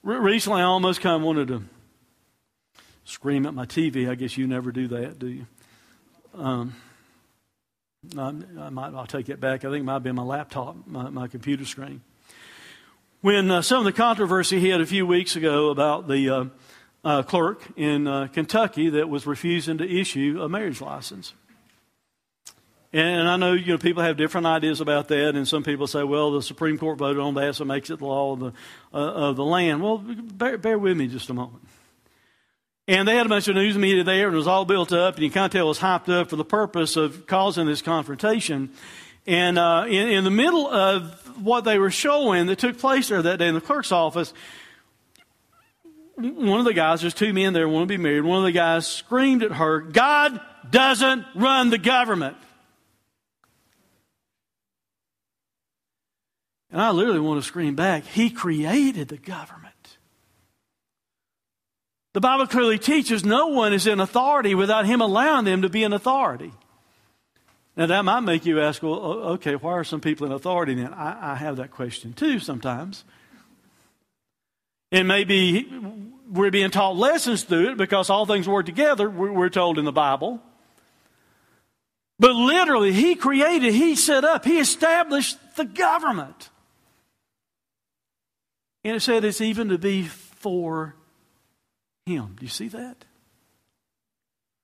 Recently, 0.02 0.60
I 0.60 0.64
almost 0.64 1.00
kind 1.00 1.16
of 1.16 1.22
wanted 1.22 1.48
to 1.48 1.62
scream 3.04 3.46
at 3.46 3.54
my 3.54 3.64
TV. 3.64 4.08
I 4.08 4.14
guess 4.14 4.36
you 4.36 4.46
never 4.46 4.70
do 4.70 4.88
that, 4.88 5.18
do 5.18 5.28
you? 5.28 5.46
Um, 6.34 6.74
I, 8.18 8.34
I 8.60 8.68
might, 8.70 8.94
I'll 8.94 9.06
take 9.06 9.28
it 9.28 9.40
back. 9.40 9.64
I 9.64 9.70
think 9.70 9.80
it 9.80 9.84
might 9.84 10.00
be 10.00 10.12
my 10.12 10.22
laptop, 10.22 10.76
my, 10.86 11.08
my 11.08 11.26
computer 11.26 11.64
screen. 11.64 12.02
When 13.22 13.50
uh, 13.50 13.62
some 13.62 13.78
of 13.78 13.84
the 13.84 13.92
controversy 13.92 14.60
hit 14.60 14.80
a 14.80 14.86
few 14.86 15.06
weeks 15.06 15.36
ago 15.36 15.70
about 15.70 16.08
the 16.08 16.28
uh, 16.28 16.44
uh, 17.04 17.23
clerk 17.23 17.62
in 17.76 18.06
uh, 18.06 18.28
Kentucky 18.28 18.90
that 18.90 19.08
was 19.08 19.26
refusing 19.26 19.78
to 19.78 19.88
issue 19.88 20.40
a 20.42 20.49
marriage 20.49 20.80
license. 20.80 21.34
And 22.92 23.28
I 23.28 23.37
know 23.37 23.54
you 23.54 23.73
know 23.73 23.78
people 23.78 24.04
have 24.04 24.16
different 24.16 24.46
ideas 24.46 24.80
about 24.80 25.08
that, 25.08 25.34
and 25.34 25.49
some 25.49 25.64
people 25.64 25.88
say, 25.88 26.04
"Well, 26.04 26.30
the 26.30 26.42
Supreme 26.42 26.78
Court 26.78 26.96
voted 26.96 27.20
on 27.20 27.34
that, 27.34 27.56
so 27.56 27.64
it 27.64 27.66
makes 27.66 27.90
it 27.90 27.99
the 27.99 28.06
law 28.06 28.34
of 28.34 28.38
the 28.38 28.52
uh, 28.92 29.30
of 29.30 29.37
the 29.37 29.44
land." 29.44 29.82
Well, 29.82 29.99
bear, 29.99 30.56
bear, 30.58 30.78
with 30.78 30.96
me 30.96 31.08
just 31.08 31.28
a 31.28 31.34
moment. 31.34 31.64
And 32.87 33.08
they 33.08 33.16
had 33.16 33.26
a 33.26 33.28
bunch 33.28 33.49
of 33.49 33.56
news 33.56 33.76
media 33.76 34.04
there, 34.04 34.28
and 34.28 34.34
it 34.34 34.38
was 34.38 34.46
all 34.46 34.64
built 34.64 34.92
up, 34.92 35.14
and 35.14 35.25
you 35.25 35.30
kind 35.30 35.46
of 35.46 35.50
tell 35.50 35.64
it 35.66 35.68
was 35.68 35.80
hyped 35.80 36.08
up 36.08 36.30
for 36.30 36.37
the 36.37 36.44
purpose 36.44 36.94
of 36.94 37.26
causing 37.26 37.66
this 37.66 37.82
confrontation. 37.82 38.70
And 39.26 39.58
uh, 39.58 39.87
in, 39.88 40.11
in 40.11 40.25
the 40.25 40.30
middle 40.30 40.68
of 40.68 41.42
what 41.42 41.64
they 41.64 41.80
were 41.80 41.90
showing 41.90 42.46
that 42.46 42.61
took 42.61 42.78
place 42.78 43.08
there 43.08 43.23
that 43.23 43.38
day 43.38 43.49
in 43.49 43.54
the 43.54 43.61
clerk's 43.61 43.90
office, 43.90 44.32
one 46.16 46.59
of 46.61 46.64
the 46.64 46.75
guys, 46.75 47.00
there's 47.00 47.14
two 47.14 47.33
men 47.33 47.52
there, 47.52 47.68
want 47.68 47.88
to 47.88 47.99
be 47.99 48.02
married. 48.02 48.23
One 48.23 48.38
of 48.38 48.44
the 48.44 48.52
guys 48.52 48.87
screamed 48.87 49.42
at 49.42 49.52
her, 49.52 49.80
God 49.80 50.40
doesn't 50.71 51.25
run 51.35 51.71
the 51.71 51.78
government. 51.78 52.37
And 56.71 56.80
I 56.80 56.90
literally 56.90 57.21
want 57.21 57.40
to 57.40 57.47
scream 57.47 57.75
back, 57.75 58.04
He 58.04 58.30
created 58.30 59.09
the 59.09 59.16
government. 59.16 59.75
The 62.14 62.21
Bible 62.21 62.47
clearly 62.47 62.78
teaches 62.78 63.25
no 63.25 63.49
one 63.49 63.73
is 63.73 63.87
in 63.87 63.99
authority 64.00 64.54
without 64.54 64.87
Him 64.87 65.00
allowing 65.00 65.44
them 65.44 65.62
to 65.62 65.68
be 65.68 65.83
in 65.83 65.92
authority. 65.92 66.52
Now, 67.76 67.87
that 67.87 68.04
might 68.04 68.21
make 68.21 68.47
you 68.47 68.61
ask, 68.61 68.83
well, 68.83 69.00
okay, 69.35 69.56
why 69.56 69.73
are 69.73 69.85
some 69.85 70.00
people 70.00 70.26
in 70.26 70.33
authority 70.33 70.75
then? 70.75 70.94
I, 70.94 71.33
I 71.33 71.35
have 71.35 71.56
that 71.56 71.73
question 71.73 72.12
too 72.12 72.38
sometimes. 72.38 73.04
And 74.94 75.08
maybe 75.08 75.68
we're 76.30 76.52
being 76.52 76.70
taught 76.70 76.94
lessons 76.94 77.42
through 77.42 77.72
it 77.72 77.76
because 77.76 78.10
all 78.10 78.26
things 78.26 78.48
work 78.48 78.64
together, 78.64 79.10
we're 79.10 79.48
told 79.48 79.76
in 79.76 79.84
the 79.84 79.90
Bible. 79.90 80.40
But 82.20 82.36
literally, 82.36 82.92
He 82.92 83.16
created, 83.16 83.74
He 83.74 83.96
set 83.96 84.24
up, 84.24 84.44
He 84.44 84.60
established 84.60 85.36
the 85.56 85.64
government. 85.64 86.48
And 88.84 88.94
it 88.94 89.00
said 89.00 89.24
it's 89.24 89.40
even 89.40 89.70
to 89.70 89.78
be 89.78 90.04
for 90.04 90.94
Him. 92.06 92.36
Do 92.38 92.46
you 92.46 92.50
see 92.50 92.68
that? 92.68 93.04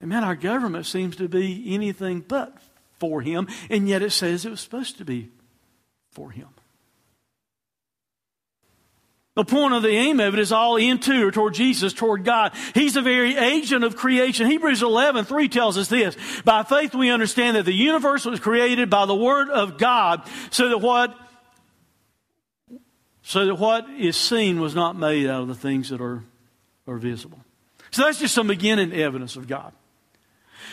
And 0.01 0.11
man, 0.11 0.23
our 0.23 0.37
government 0.37 0.87
seems 0.87 1.17
to 1.17 1.29
be 1.29 1.75
anything 1.75 2.21
but 2.21 2.57
for 3.01 3.21
Him, 3.21 3.49
and 3.69 3.89
yet 3.89 4.01
it 4.01 4.11
says 4.11 4.45
it 4.45 4.51
was 4.51 4.61
supposed 4.61 4.97
to 4.99 5.05
be 5.05 5.31
for 6.13 6.31
Him. 6.31 6.51
The 9.37 9.45
point 9.45 9.75
of 9.75 9.83
the 9.83 9.91
aim 9.91 10.19
of 10.19 10.35
it 10.35 10.41
is 10.41 10.51
all 10.51 10.77
into 10.77 11.27
or 11.27 11.31
toward 11.31 11.55
Jesus, 11.55 11.93
toward 11.93 12.25
God. 12.25 12.53
He's 12.75 12.95
the 12.95 13.03
very 13.03 13.37
agent 13.37 13.85
of 13.85 13.95
creation. 13.97 14.49
Hebrews 14.49 14.83
11, 14.83 15.25
3 15.25 15.49
tells 15.49 15.79
us 15.79 15.89
this. 15.89 16.17
By 16.45 16.65
faith 16.65 16.95
we 16.95 17.11
understand 17.11 17.57
that 17.57 17.65
the 17.65 17.73
universe 17.73 18.25
was 18.25 18.41
created 18.41 18.91
by 18.91 19.07
the 19.07 19.15
Word 19.15 19.49
of 19.49 19.79
God 19.79 20.29
so 20.51 20.69
that 20.69 20.79
what 20.79 21.17
so 23.23 23.47
that 23.47 23.55
what 23.55 23.89
is 23.91 24.17
seen 24.17 24.61
was 24.61 24.75
not 24.75 24.97
made 24.97 25.29
out 25.29 25.43
of 25.43 25.49
the 25.49 25.55
things 25.55 25.91
that 25.91 26.01
are, 26.01 26.25
are 26.89 26.97
visible. 26.97 27.39
So 27.93 28.03
that's 28.03 28.19
just 28.19 28.35
some 28.35 28.49
beginning 28.49 28.93
evidence 28.93 29.37
of 29.37 29.47
God. 29.47 29.73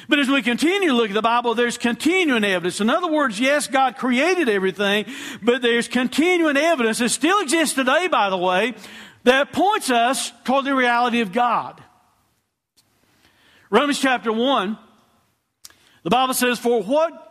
But 0.08 0.20
as 0.20 0.30
we 0.30 0.42
continue 0.42 0.90
to 0.90 0.96
look 0.96 1.10
at 1.10 1.14
the 1.14 1.22
Bible, 1.22 1.56
there's 1.56 1.78
continuing 1.78 2.44
evidence. 2.44 2.80
In 2.80 2.90
other 2.90 3.12
words, 3.12 3.40
yes, 3.40 3.68
God 3.68 3.98
created 3.98 4.50
everything, 4.50 5.06
but 5.42 5.62
there's 5.62 5.88
continuing 5.88 6.58
evidence 6.58 7.00
that 7.00 7.10
still 7.10 7.40
exists 7.42 7.76
today, 7.76 8.08
by 8.08 8.30
the 8.30 8.38
way, 8.38 8.74
that 9.24 9.52
points 9.52 9.90
us 9.90 10.32
toward 10.46 10.66
the 10.66 10.76
reality 10.76 11.22
of 11.22 11.32
God. 11.32 11.82
Romans 13.70 14.00
chapter 14.00 14.32
1, 14.32 14.78
the 16.04 16.10
Bible 16.10 16.34
says, 16.34 16.58
For 16.58 16.82
what 16.82 17.24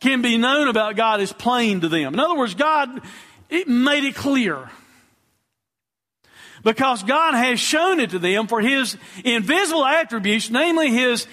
can 0.00 0.22
be 0.22 0.38
known 0.38 0.68
about 0.68 0.96
God 0.96 1.20
is 1.20 1.32
plain 1.32 1.80
to 1.82 1.88
them. 1.88 2.14
In 2.14 2.20
other 2.20 2.36
words, 2.36 2.54
God 2.54 3.00
it 3.48 3.68
made 3.68 4.04
it 4.04 4.14
clear. 4.14 4.70
Because 6.62 7.02
God 7.02 7.34
has 7.34 7.60
shown 7.60 8.00
it 8.00 8.10
to 8.10 8.18
them 8.18 8.46
for 8.46 8.60
His 8.60 8.96
invisible 9.24 9.84
attributes, 9.84 10.50
namely 10.50 10.90
His 10.90 11.26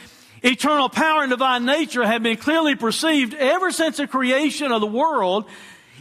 eternal 0.44 0.90
power 0.90 1.22
and 1.22 1.30
divine 1.30 1.66
nature 1.66 2.06
have 2.06 2.24
been 2.24 2.38
clearly 2.38 2.76
perceived 2.76 3.34
ever 3.34 3.72
since 3.72 3.98
the 3.98 4.08
creation 4.08 4.72
of 4.72 4.82
the 4.82 4.88
world 4.88 5.46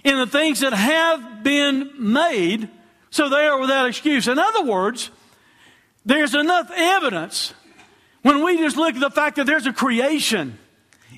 in 0.05 0.17
the 0.17 0.27
things 0.27 0.61
that 0.61 0.73
have 0.73 1.43
been 1.43 1.91
made, 1.99 2.69
so 3.11 3.29
they 3.29 3.47
are 3.47 3.61
without 3.61 3.89
excuse. 3.89 4.29
In 4.29 4.39
other 4.39 4.65
words, 4.65 5.11
there's 6.07 6.35
enough 6.35 6.71
evidence 6.75 7.53
when 8.23 8.45
we 8.45 8.57
just 8.59 8.77
look 8.77 8.95
at 8.95 9.01
the 9.01 9.11
fact 9.11 9.37
that 9.37 9.47
there's 9.47 9.67
a 9.67 9.73
creation 9.73 10.59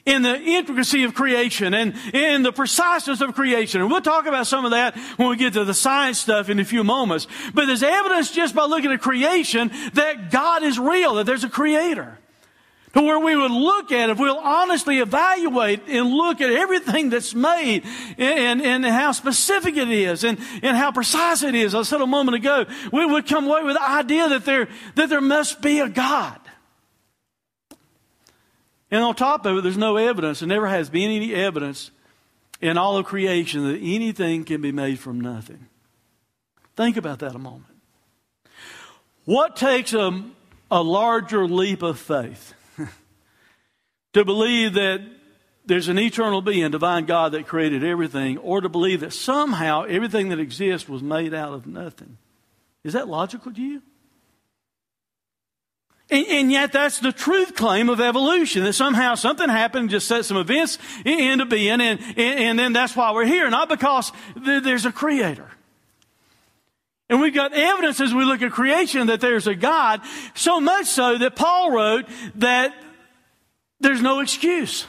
in 0.04 0.22
the 0.22 0.36
intricacy 0.36 1.04
of 1.04 1.14
creation 1.14 1.74
and 1.74 1.94
in 2.12 2.42
the 2.42 2.52
preciseness 2.52 3.20
of 3.20 3.34
creation. 3.34 3.80
And 3.80 3.90
we'll 3.90 4.00
talk 4.00 4.26
about 4.26 4.48
some 4.48 4.64
of 4.64 4.72
that 4.72 4.96
when 5.16 5.28
we 5.28 5.36
get 5.36 5.52
to 5.52 5.64
the 5.64 5.74
science 5.74 6.18
stuff 6.18 6.48
in 6.48 6.58
a 6.58 6.64
few 6.64 6.82
moments. 6.82 7.28
But 7.54 7.66
there's 7.66 7.84
evidence 7.84 8.32
just 8.32 8.54
by 8.54 8.64
looking 8.64 8.90
at 8.90 9.00
creation 9.00 9.70
that 9.94 10.32
God 10.32 10.64
is 10.64 10.78
real, 10.78 11.14
that 11.14 11.26
there's 11.26 11.44
a 11.44 11.48
creator 11.48 12.18
to 12.94 13.00
where 13.00 13.18
we 13.18 13.34
would 13.34 13.50
look 13.50 13.90
at, 13.90 14.10
if 14.10 14.18
we'll 14.18 14.36
honestly 14.36 14.98
evaluate 14.98 15.82
and 15.88 16.10
look 16.10 16.40
at 16.40 16.50
everything 16.50 17.08
that's 17.10 17.34
made 17.34 17.84
and, 18.18 18.60
and, 18.60 18.62
and 18.62 18.84
how 18.84 19.12
specific 19.12 19.76
it 19.76 19.88
is 19.88 20.24
and, 20.24 20.38
and 20.62 20.76
how 20.76 20.92
precise 20.92 21.42
it 21.42 21.54
is. 21.54 21.74
I 21.74 21.82
said 21.82 22.02
a 22.02 22.06
moment 22.06 22.36
ago, 22.36 22.66
we 22.92 23.06
would 23.06 23.26
come 23.26 23.46
away 23.46 23.62
with 23.62 23.76
the 23.76 23.82
idea 23.82 24.28
that 24.28 24.44
there, 24.44 24.68
that 24.94 25.08
there 25.08 25.22
must 25.22 25.62
be 25.62 25.80
a 25.80 25.88
God. 25.88 26.38
And 28.90 29.02
on 29.02 29.14
top 29.14 29.46
of 29.46 29.56
it, 29.56 29.62
there's 29.62 29.78
no 29.78 29.96
evidence, 29.96 30.40
there 30.40 30.48
never 30.48 30.68
has 30.68 30.90
been 30.90 31.10
any 31.10 31.34
evidence 31.34 31.90
in 32.60 32.76
all 32.76 32.98
of 32.98 33.06
creation 33.06 33.66
that 33.66 33.78
anything 33.78 34.44
can 34.44 34.60
be 34.60 34.70
made 34.70 34.98
from 34.98 35.18
nothing. 35.18 35.66
Think 36.76 36.98
about 36.98 37.20
that 37.20 37.34
a 37.34 37.38
moment. 37.38 37.64
What 39.24 39.56
takes 39.56 39.94
a, 39.94 40.24
a 40.70 40.82
larger 40.82 41.46
leap 41.46 41.82
of 41.82 41.98
faith? 41.98 42.54
To 44.12 44.24
believe 44.24 44.74
that 44.74 45.00
there's 45.64 45.88
an 45.88 45.98
eternal 45.98 46.42
being, 46.42 46.70
divine 46.70 47.06
God 47.06 47.32
that 47.32 47.46
created 47.46 47.84
everything, 47.84 48.38
or 48.38 48.60
to 48.60 48.68
believe 48.68 49.00
that 49.00 49.12
somehow 49.12 49.84
everything 49.84 50.28
that 50.30 50.40
exists 50.40 50.88
was 50.88 51.02
made 51.02 51.34
out 51.34 51.52
of 51.52 51.66
nothing. 51.66 52.18
Is 52.84 52.94
that 52.94 53.08
logical 53.08 53.52
to 53.52 53.60
you? 53.60 53.82
And, 56.10 56.26
and, 56.26 56.52
yet 56.52 56.72
that's 56.72 56.98
the 56.98 57.12
truth 57.12 57.54
claim 57.54 57.88
of 57.88 58.00
evolution, 58.00 58.64
that 58.64 58.74
somehow 58.74 59.14
something 59.14 59.48
happened, 59.48 59.88
just 59.88 60.06
set 60.06 60.24
some 60.24 60.36
events 60.36 60.78
into 61.06 61.46
being, 61.46 61.80
and, 61.80 62.00
and, 62.00 62.18
and 62.18 62.58
then 62.58 62.72
that's 62.72 62.94
why 62.94 63.12
we're 63.12 63.24
here, 63.24 63.48
not 63.48 63.68
because 63.68 64.12
there's 64.36 64.84
a 64.84 64.92
creator. 64.92 65.48
And 67.08 67.20
we've 67.20 67.34
got 67.34 67.54
evidence 67.54 68.00
as 68.00 68.12
we 68.12 68.24
look 68.24 68.42
at 68.42 68.50
creation 68.52 69.06
that 69.06 69.20
there's 69.20 69.46
a 69.46 69.54
God, 69.54 70.02
so 70.34 70.60
much 70.60 70.86
so 70.86 71.18
that 71.18 71.36
Paul 71.36 71.70
wrote 71.70 72.06
that 72.36 72.74
there's 73.82 74.00
no 74.00 74.20
excuse. 74.20 74.86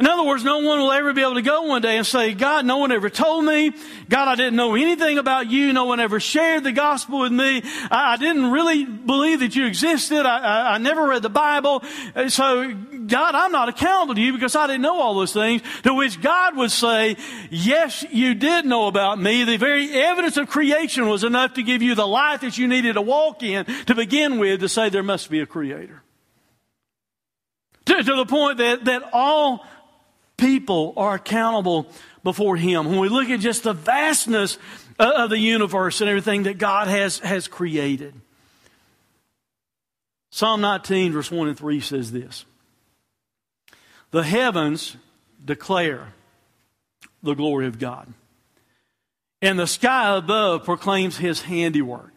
In 0.00 0.06
other 0.06 0.24
words, 0.24 0.42
no 0.42 0.60
one 0.60 0.78
will 0.78 0.92
ever 0.92 1.12
be 1.12 1.20
able 1.20 1.34
to 1.34 1.42
go 1.42 1.64
one 1.64 1.82
day 1.82 1.98
and 1.98 2.06
say, 2.06 2.32
God, 2.32 2.64
no 2.64 2.78
one 2.78 2.90
ever 2.90 3.10
told 3.10 3.44
me. 3.44 3.72
God, 4.08 4.28
I 4.28 4.34
didn't 4.34 4.56
know 4.56 4.74
anything 4.74 5.18
about 5.18 5.50
you. 5.50 5.74
No 5.74 5.84
one 5.84 6.00
ever 6.00 6.18
shared 6.18 6.64
the 6.64 6.72
gospel 6.72 7.20
with 7.20 7.32
me. 7.32 7.60
I, 7.90 8.14
I 8.14 8.16
didn't 8.16 8.50
really 8.50 8.86
believe 8.86 9.40
that 9.40 9.54
you 9.54 9.66
existed. 9.66 10.24
I, 10.24 10.38
I, 10.38 10.74
I, 10.76 10.78
never 10.78 11.06
read 11.06 11.20
the 11.20 11.28
Bible. 11.28 11.84
Uh, 12.16 12.30
so, 12.30 12.72
God, 12.72 13.34
I'm 13.34 13.52
not 13.52 13.68
accountable 13.68 14.14
to 14.14 14.22
you 14.22 14.32
because 14.32 14.56
I 14.56 14.68
didn't 14.68 14.80
know 14.80 14.98
all 14.98 15.16
those 15.16 15.34
things. 15.34 15.60
To 15.82 15.92
which 15.92 16.22
God 16.22 16.56
would 16.56 16.70
say, 16.70 17.18
yes, 17.50 18.02
you 18.10 18.32
did 18.32 18.64
know 18.64 18.86
about 18.86 19.20
me. 19.20 19.44
The 19.44 19.58
very 19.58 19.92
evidence 19.92 20.38
of 20.38 20.48
creation 20.48 21.10
was 21.10 21.24
enough 21.24 21.52
to 21.54 21.62
give 21.62 21.82
you 21.82 21.94
the 21.94 22.06
life 22.06 22.40
that 22.40 22.56
you 22.56 22.68
needed 22.68 22.94
to 22.94 23.02
walk 23.02 23.42
in 23.42 23.66
to 23.84 23.94
begin 23.94 24.38
with 24.38 24.60
to 24.60 24.68
say 24.70 24.88
there 24.88 25.02
must 25.02 25.28
be 25.28 25.40
a 25.40 25.46
creator. 25.46 26.02
To, 27.90 28.04
to 28.04 28.16
the 28.16 28.26
point 28.26 28.58
that, 28.58 28.84
that 28.84 29.02
all 29.12 29.66
people 30.36 30.94
are 30.96 31.14
accountable 31.14 31.90
before 32.22 32.56
Him. 32.56 32.86
When 32.86 33.00
we 33.00 33.08
look 33.08 33.28
at 33.30 33.40
just 33.40 33.64
the 33.64 33.72
vastness 33.72 34.58
of 35.00 35.30
the 35.30 35.38
universe 35.38 36.00
and 36.00 36.08
everything 36.08 36.44
that 36.44 36.58
God 36.58 36.86
has, 36.86 37.18
has 37.18 37.48
created. 37.48 38.14
Psalm 40.30 40.60
19, 40.60 41.12
verse 41.12 41.30
1 41.30 41.48
and 41.48 41.58
3 41.58 41.80
says 41.80 42.12
this 42.12 42.44
The 44.12 44.22
heavens 44.22 44.96
declare 45.44 46.12
the 47.22 47.34
glory 47.34 47.66
of 47.66 47.78
God, 47.78 48.12
and 49.42 49.58
the 49.58 49.66
sky 49.66 50.16
above 50.16 50.64
proclaims 50.64 51.16
His 51.16 51.42
handiwork. 51.42 52.09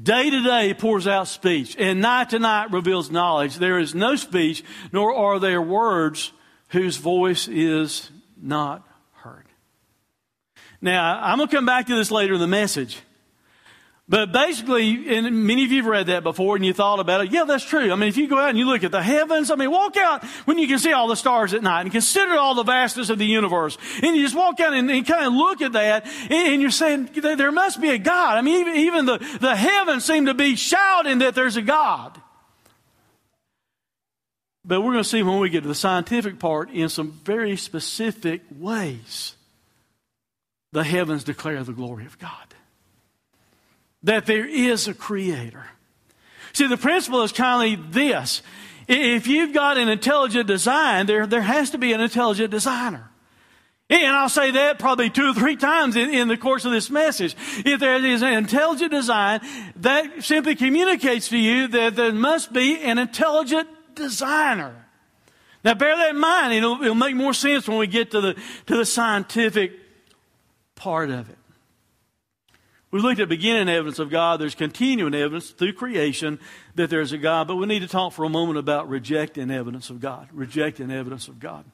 Day 0.00 0.30
to 0.30 0.42
day 0.42 0.74
pours 0.74 1.08
out 1.08 1.26
speech, 1.26 1.74
and 1.76 2.00
night 2.00 2.30
to 2.30 2.38
night 2.38 2.70
reveals 2.70 3.10
knowledge. 3.10 3.56
There 3.56 3.78
is 3.78 3.94
no 3.94 4.14
speech, 4.14 4.62
nor 4.92 5.12
are 5.14 5.40
there 5.40 5.60
words 5.60 6.32
whose 6.68 6.98
voice 6.98 7.48
is 7.48 8.10
not 8.40 8.86
heard. 9.12 9.46
Now, 10.80 11.20
I'm 11.20 11.38
going 11.38 11.48
to 11.48 11.56
come 11.56 11.66
back 11.66 11.86
to 11.86 11.96
this 11.96 12.12
later 12.12 12.34
in 12.34 12.40
the 12.40 12.46
message. 12.46 13.00
But 14.10 14.32
basically, 14.32 15.14
and 15.14 15.44
many 15.46 15.64
of 15.66 15.70
you 15.70 15.82
have 15.82 15.90
read 15.90 16.06
that 16.06 16.22
before 16.22 16.56
and 16.56 16.64
you 16.64 16.72
thought 16.72 16.98
about 16.98 17.26
it. 17.26 17.30
Yeah, 17.30 17.44
that's 17.44 17.64
true. 17.64 17.92
I 17.92 17.94
mean, 17.94 18.08
if 18.08 18.16
you 18.16 18.26
go 18.26 18.38
out 18.38 18.48
and 18.48 18.58
you 18.58 18.64
look 18.64 18.82
at 18.82 18.90
the 18.90 19.02
heavens, 19.02 19.50
I 19.50 19.54
mean, 19.54 19.70
walk 19.70 19.98
out 19.98 20.24
when 20.46 20.58
you 20.58 20.66
can 20.66 20.78
see 20.78 20.92
all 20.92 21.08
the 21.08 21.14
stars 21.14 21.52
at 21.52 21.62
night 21.62 21.82
and 21.82 21.92
consider 21.92 22.32
all 22.38 22.54
the 22.54 22.62
vastness 22.62 23.10
of 23.10 23.18
the 23.18 23.26
universe. 23.26 23.76
And 24.02 24.16
you 24.16 24.22
just 24.22 24.34
walk 24.34 24.60
out 24.60 24.72
and, 24.72 24.90
and 24.90 25.06
kind 25.06 25.26
of 25.26 25.34
look 25.34 25.60
at 25.60 25.72
that 25.72 26.06
and, 26.30 26.62
you're 26.62 26.70
saying, 26.70 27.10
there 27.12 27.52
must 27.52 27.82
be 27.82 27.90
a 27.90 27.98
God. 27.98 28.38
I 28.38 28.40
mean, 28.40 28.60
even, 28.60 28.76
even 28.76 29.06
the, 29.06 29.38
the 29.40 29.54
heavens 29.54 30.06
seem 30.06 30.24
to 30.24 30.34
be 30.34 30.56
shouting 30.56 31.18
that 31.18 31.34
there's 31.34 31.58
a 31.58 31.62
God. 31.62 32.18
But 34.64 34.80
we're 34.80 34.92
going 34.92 35.04
to 35.04 35.08
see 35.08 35.22
when 35.22 35.38
we 35.38 35.50
get 35.50 35.62
to 35.62 35.68
the 35.68 35.74
scientific 35.74 36.38
part 36.38 36.70
in 36.70 36.88
some 36.88 37.12
very 37.24 37.58
specific 37.58 38.40
ways 38.58 39.34
the 40.72 40.84
heavens 40.84 41.24
declare 41.24 41.62
the 41.62 41.72
glory 41.72 42.06
of 42.06 42.18
God. 42.18 42.54
That 44.02 44.26
there 44.26 44.46
is 44.46 44.88
a 44.88 44.94
creator. 44.94 45.64
See, 46.52 46.66
the 46.66 46.76
principle 46.76 47.22
is 47.22 47.32
kind 47.32 47.78
of 47.78 47.92
this. 47.92 48.42
If 48.86 49.26
you've 49.26 49.52
got 49.52 49.76
an 49.76 49.88
intelligent 49.88 50.46
design, 50.46 51.06
there, 51.06 51.26
there 51.26 51.42
has 51.42 51.70
to 51.70 51.78
be 51.78 51.92
an 51.92 52.00
intelligent 52.00 52.50
designer. 52.50 53.10
And 53.90 54.14
I'll 54.14 54.28
say 54.28 54.50
that 54.50 54.78
probably 54.78 55.08
two 55.08 55.30
or 55.30 55.34
three 55.34 55.56
times 55.56 55.96
in, 55.96 56.10
in, 56.10 56.28
the 56.28 56.36
course 56.36 56.66
of 56.66 56.72
this 56.72 56.90
message. 56.90 57.34
If 57.64 57.80
there 57.80 58.04
is 58.04 58.22
an 58.22 58.34
intelligent 58.34 58.90
design, 58.90 59.40
that 59.76 60.22
simply 60.22 60.56
communicates 60.56 61.28
to 61.28 61.38
you 61.38 61.68
that 61.68 61.96
there 61.96 62.12
must 62.12 62.52
be 62.52 62.82
an 62.82 62.98
intelligent 62.98 63.66
designer. 63.94 64.74
Now 65.64 65.74
bear 65.74 65.96
that 65.96 66.10
in 66.10 66.18
mind. 66.18 66.52
It'll, 66.52 66.82
it'll 66.82 66.94
make 66.94 67.16
more 67.16 67.32
sense 67.32 67.66
when 67.66 67.78
we 67.78 67.86
get 67.86 68.10
to 68.10 68.20
the, 68.20 68.34
to 68.66 68.76
the 68.76 68.84
scientific 68.84 69.72
part 70.74 71.10
of 71.10 71.30
it. 71.30 71.37
We 72.90 73.00
looked 73.00 73.20
at 73.20 73.28
beginning 73.28 73.68
evidence 73.68 73.98
of 73.98 74.08
God. 74.08 74.40
There's 74.40 74.54
continuing 74.54 75.14
evidence 75.14 75.50
through 75.50 75.74
creation 75.74 76.38
that 76.74 76.88
there's 76.88 77.12
a 77.12 77.18
God, 77.18 77.46
but 77.46 77.56
we 77.56 77.66
need 77.66 77.80
to 77.80 77.88
talk 77.88 78.14
for 78.14 78.24
a 78.24 78.30
moment 78.30 78.58
about 78.58 78.88
rejecting 78.88 79.50
evidence 79.50 79.90
of 79.90 80.00
God. 80.00 80.28
Rejecting 80.32 80.90
evidence 80.90 81.28
of 81.28 81.38
God. 81.38 81.64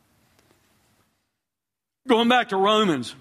Going 2.08 2.28
back 2.28 2.48
to 2.48 2.56
Romans, 2.56 3.14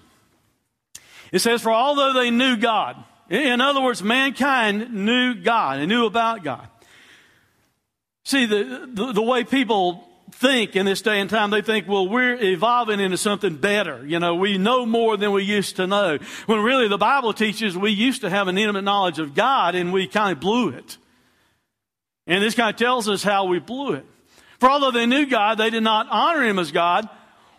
it 1.30 1.38
says, 1.38 1.62
For 1.62 1.72
although 1.72 2.12
they 2.12 2.30
knew 2.30 2.56
God, 2.56 2.96
in 3.30 3.60
other 3.60 3.80
words, 3.80 4.02
mankind 4.02 4.92
knew 4.92 5.34
God 5.34 5.78
and 5.78 5.88
knew 5.88 6.04
about 6.04 6.42
God. 6.42 6.68
See, 8.24 8.46
the, 8.46 8.88
the, 8.92 9.12
the 9.12 9.22
way 9.22 9.44
people 9.44 10.08
think 10.34 10.76
in 10.76 10.84
this 10.84 11.00
day 11.00 11.20
and 11.20 11.30
time, 11.30 11.50
they 11.50 11.62
think, 11.62 11.88
well, 11.88 12.08
we're 12.08 12.34
evolving 12.34 13.00
into 13.00 13.16
something 13.16 13.56
better. 13.56 14.04
You 14.04 14.18
know, 14.18 14.34
we 14.34 14.58
know 14.58 14.84
more 14.84 15.16
than 15.16 15.32
we 15.32 15.44
used 15.44 15.76
to 15.76 15.86
know. 15.86 16.18
When 16.46 16.60
really 16.60 16.88
the 16.88 16.98
Bible 16.98 17.32
teaches 17.32 17.76
we 17.76 17.90
used 17.90 18.22
to 18.22 18.30
have 18.30 18.48
an 18.48 18.58
intimate 18.58 18.82
knowledge 18.82 19.18
of 19.18 19.34
God 19.34 19.74
and 19.74 19.92
we 19.92 20.06
kind 20.06 20.32
of 20.32 20.40
blew 20.40 20.70
it. 20.70 20.98
And 22.26 22.42
this 22.42 22.54
kind 22.54 22.70
of 22.70 22.78
tells 22.78 23.08
us 23.08 23.22
how 23.22 23.46
we 23.46 23.58
blew 23.58 23.94
it. 23.94 24.06
For 24.58 24.70
although 24.70 24.90
they 24.90 25.06
knew 25.06 25.26
God, 25.26 25.58
they 25.58 25.70
did 25.70 25.82
not 25.82 26.08
honor 26.10 26.42
Him 26.42 26.58
as 26.58 26.72
God 26.72 27.08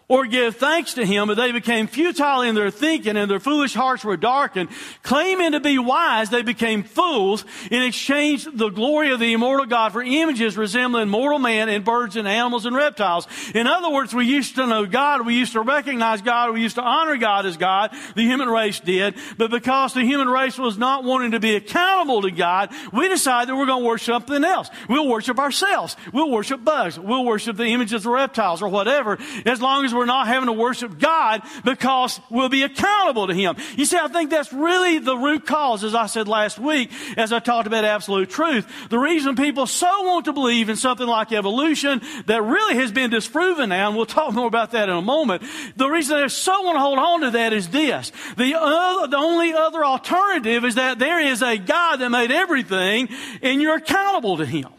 or 0.07 0.25
give 0.25 0.55
thanks 0.55 0.95
to 0.95 1.05
him, 1.05 1.27
but 1.27 1.35
they 1.35 1.51
became 1.51 1.87
futile 1.87 2.41
in 2.41 2.55
their 2.55 2.71
thinking 2.71 3.17
and 3.17 3.29
their 3.29 3.39
foolish 3.39 3.73
hearts 3.73 4.03
were 4.03 4.17
darkened. 4.17 4.69
Claiming 5.03 5.53
to 5.53 5.59
be 5.59 5.77
wise, 5.77 6.29
they 6.29 6.41
became 6.41 6.83
fools 6.83 7.45
and 7.71 7.83
exchanged 7.83 8.57
the 8.57 8.69
glory 8.69 9.11
of 9.11 9.19
the 9.19 9.33
immortal 9.33 9.65
God 9.65 9.91
for 9.91 10.01
images 10.01 10.57
resembling 10.57 11.09
mortal 11.09 11.39
man 11.39 11.69
and 11.69 11.83
birds 11.85 12.15
and 12.15 12.27
animals 12.27 12.65
and 12.65 12.75
reptiles. 12.75 13.27
In 13.53 13.67
other 13.67 13.89
words, 13.89 14.13
we 14.13 14.25
used 14.25 14.55
to 14.55 14.67
know 14.67 14.85
God, 14.85 15.25
we 15.25 15.35
used 15.35 15.53
to 15.53 15.61
recognize 15.61 16.21
God, 16.21 16.53
we 16.53 16.61
used 16.61 16.75
to 16.75 16.83
honor 16.83 17.17
God 17.17 17.45
as 17.45 17.57
God, 17.57 17.91
the 18.15 18.23
human 18.23 18.49
race 18.49 18.79
did, 18.79 19.15
but 19.37 19.51
because 19.51 19.93
the 19.93 20.03
human 20.03 20.27
race 20.27 20.57
was 20.57 20.77
not 20.77 21.03
wanting 21.03 21.31
to 21.31 21.39
be 21.39 21.55
accountable 21.55 22.21
to 22.21 22.31
God, 22.31 22.71
we 22.91 23.07
decided 23.07 23.49
that 23.49 23.55
we're 23.55 23.65
going 23.65 23.83
to 23.83 23.87
worship 23.87 24.15
something 24.15 24.43
else. 24.43 24.69
We'll 24.87 25.07
worship 25.07 25.39
ourselves. 25.39 25.97
We'll 26.13 26.31
worship 26.31 26.63
bugs. 26.63 26.97
We'll 26.97 27.25
worship 27.25 27.57
the 27.57 27.65
images 27.65 28.05
of 28.05 28.11
reptiles 28.11 28.61
or 28.61 28.69
whatever, 28.69 29.17
as 29.45 29.61
long 29.61 29.83
as 29.83 29.93
we're 29.95 30.05
not 30.05 30.27
having 30.27 30.47
to 30.47 30.53
worship 30.53 30.99
God 30.99 31.41
because 31.63 32.19
we'll 32.29 32.49
be 32.49 32.63
accountable 32.63 33.27
to 33.27 33.33
Him. 33.33 33.55
You 33.75 33.85
see, 33.85 33.97
I 33.97 34.07
think 34.07 34.29
that's 34.29 34.51
really 34.53 34.99
the 34.99 35.17
root 35.17 35.45
cause, 35.45 35.83
as 35.83 35.95
I 35.95 36.05
said 36.07 36.27
last 36.27 36.59
week, 36.59 36.91
as 37.17 37.31
I 37.31 37.39
talked 37.39 37.67
about 37.67 37.85
absolute 37.85 38.29
truth. 38.29 38.67
The 38.89 38.99
reason 38.99 39.35
people 39.35 39.67
so 39.67 39.87
want 40.03 40.25
to 40.25 40.33
believe 40.33 40.69
in 40.69 40.75
something 40.75 41.07
like 41.07 41.31
evolution 41.31 42.01
that 42.25 42.41
really 42.43 42.75
has 42.75 42.91
been 42.91 43.09
disproven 43.09 43.69
now, 43.69 43.87
and 43.87 43.95
we'll 43.95 44.05
talk 44.05 44.33
more 44.33 44.47
about 44.47 44.71
that 44.71 44.89
in 44.89 44.95
a 44.95 45.01
moment. 45.01 45.43
The 45.75 45.89
reason 45.89 46.19
they 46.19 46.27
so 46.27 46.61
want 46.61 46.75
to 46.75 46.79
hold 46.79 46.99
on 46.99 47.21
to 47.21 47.31
that 47.31 47.53
is 47.53 47.69
this. 47.69 48.11
The, 48.37 48.55
other, 48.55 49.07
the 49.07 49.17
only 49.17 49.53
other 49.53 49.83
alternative 49.85 50.65
is 50.65 50.75
that 50.75 50.99
there 50.99 51.19
is 51.19 51.41
a 51.41 51.57
God 51.57 51.97
that 51.97 52.09
made 52.09 52.31
everything 52.31 53.09
and 53.41 53.61
you're 53.61 53.75
accountable 53.75 54.37
to 54.37 54.45
Him. 54.45 54.69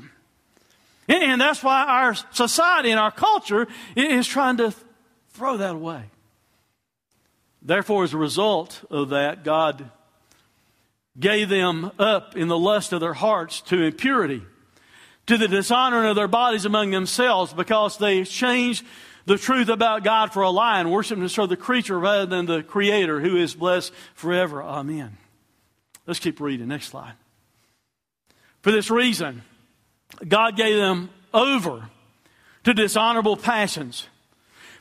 And 1.08 1.40
that's 1.40 1.62
why 1.62 1.84
our 1.84 2.14
society 2.32 2.90
and 2.90 2.98
our 2.98 3.12
culture 3.12 3.68
is 3.94 4.26
trying 4.26 4.56
to 4.56 4.74
Throw 5.36 5.58
that 5.58 5.74
away. 5.74 6.04
Therefore, 7.60 8.04
as 8.04 8.14
a 8.14 8.16
result 8.16 8.82
of 8.90 9.10
that, 9.10 9.44
God 9.44 9.90
gave 11.20 11.50
them 11.50 11.90
up 11.98 12.34
in 12.38 12.48
the 12.48 12.58
lust 12.58 12.94
of 12.94 13.00
their 13.00 13.12
hearts 13.12 13.60
to 13.62 13.82
impurity, 13.82 14.42
to 15.26 15.36
the 15.36 15.46
dishonoring 15.46 16.08
of 16.08 16.16
their 16.16 16.26
bodies 16.26 16.64
among 16.64 16.90
themselves, 16.90 17.52
because 17.52 17.98
they 17.98 18.24
changed 18.24 18.82
the 19.26 19.36
truth 19.36 19.68
about 19.68 20.04
God 20.04 20.32
for 20.32 20.40
a 20.40 20.48
lie 20.48 20.80
and 20.80 20.90
worshiped 20.90 21.20
and 21.20 21.30
served 21.30 21.50
the 21.50 21.56
creature 21.56 21.98
rather 21.98 22.24
than 22.24 22.46
the 22.46 22.62
Creator 22.62 23.20
who 23.20 23.36
is 23.36 23.54
blessed 23.54 23.92
forever. 24.14 24.62
Amen. 24.62 25.18
Let's 26.06 26.20
keep 26.20 26.40
reading. 26.40 26.68
Next 26.68 26.86
slide. 26.86 27.12
For 28.62 28.72
this 28.72 28.90
reason, 28.90 29.42
God 30.26 30.56
gave 30.56 30.78
them 30.78 31.10
over 31.34 31.90
to 32.64 32.72
dishonorable 32.72 33.36
passions 33.36 34.08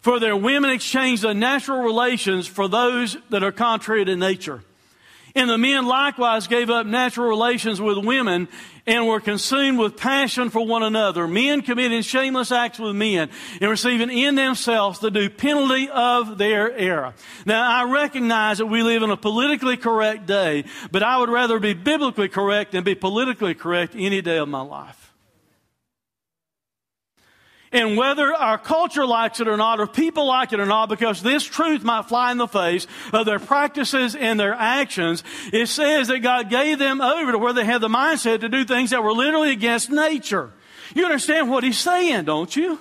for 0.05 0.19
their 0.19 0.37
women 0.37 0.69
exchanged 0.69 1.23
the 1.23 1.33
natural 1.33 1.79
relations 1.79 2.45
for 2.45 2.67
those 2.67 3.17
that 3.31 3.41
are 3.41 3.51
contrary 3.51 4.05
to 4.05 4.15
nature. 4.15 4.61
And 5.33 5.49
the 5.49 5.57
men 5.57 5.87
likewise 5.87 6.45
gave 6.45 6.69
up 6.69 6.85
natural 6.85 7.27
relations 7.27 7.81
with 7.81 7.97
women 7.97 8.47
and 8.85 9.07
were 9.07 9.19
consumed 9.19 9.79
with 9.79 9.97
passion 9.97 10.51
for 10.51 10.63
one 10.63 10.83
another. 10.83 11.27
Men 11.27 11.63
committing 11.63 12.03
shameless 12.03 12.51
acts 12.51 12.77
with 12.77 12.95
men 12.95 13.31
and 13.59 13.67
receiving 13.67 14.11
in 14.11 14.35
themselves 14.35 14.99
the 14.99 15.09
due 15.09 15.31
penalty 15.31 15.89
of 15.89 16.37
their 16.37 16.71
error. 16.71 17.15
Now, 17.47 17.67
I 17.67 17.91
recognize 17.91 18.59
that 18.59 18.67
we 18.67 18.83
live 18.83 19.01
in 19.01 19.09
a 19.09 19.17
politically 19.17 19.75
correct 19.75 20.27
day, 20.27 20.65
but 20.91 21.01
I 21.01 21.17
would 21.17 21.29
rather 21.29 21.57
be 21.57 21.73
biblically 21.73 22.29
correct 22.29 22.73
than 22.73 22.83
be 22.83 22.93
politically 22.93 23.55
correct 23.55 23.95
any 23.97 24.21
day 24.21 24.37
of 24.37 24.49
my 24.49 24.61
life. 24.61 25.04
And 27.75 27.97
whether 27.97 28.33
our 28.33 28.57
culture 28.57 29.05
likes 29.05 29.41
it 29.41 29.49
or 29.49 29.57
not, 29.57 29.81
or 29.81 29.85
people 29.85 30.25
like 30.25 30.53
it 30.53 30.61
or 30.61 30.65
not, 30.65 30.87
because 30.87 31.21
this 31.21 31.43
truth 31.43 31.83
might 31.83 32.05
fly 32.05 32.31
in 32.31 32.37
the 32.37 32.47
face 32.47 32.87
of 33.11 33.25
their 33.25 33.37
practices 33.37 34.15
and 34.15 34.39
their 34.39 34.53
actions, 34.53 35.25
it 35.51 35.67
says 35.67 36.07
that 36.07 36.19
God 36.19 36.49
gave 36.49 36.79
them 36.79 37.01
over 37.01 37.33
to 37.33 37.37
where 37.37 37.51
they 37.51 37.65
had 37.65 37.81
the 37.81 37.89
mindset 37.89 38.39
to 38.39 38.47
do 38.47 38.63
things 38.63 38.91
that 38.91 39.03
were 39.03 39.11
literally 39.11 39.51
against 39.51 39.89
nature. 39.89 40.53
You 40.93 41.03
understand 41.03 41.49
what 41.49 41.65
he's 41.65 41.77
saying, 41.77 42.23
don't 42.23 42.55
you? 42.55 42.79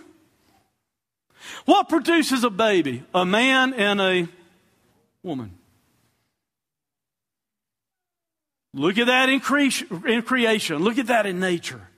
What 1.64 1.88
produces 1.88 2.44
a 2.44 2.50
baby? 2.50 3.02
A 3.12 3.26
man 3.26 3.74
and 3.74 4.00
a 4.00 4.28
woman. 5.24 5.59
Look 8.72 8.96
at 8.98 9.09
that 9.09 9.28
in, 9.28 9.40
cre- 9.40 10.07
in 10.07 10.22
creation. 10.22 10.85
Look 10.85 10.98
at 10.98 11.09
that 11.09 11.26
in 11.26 11.40
nature. 11.40 11.88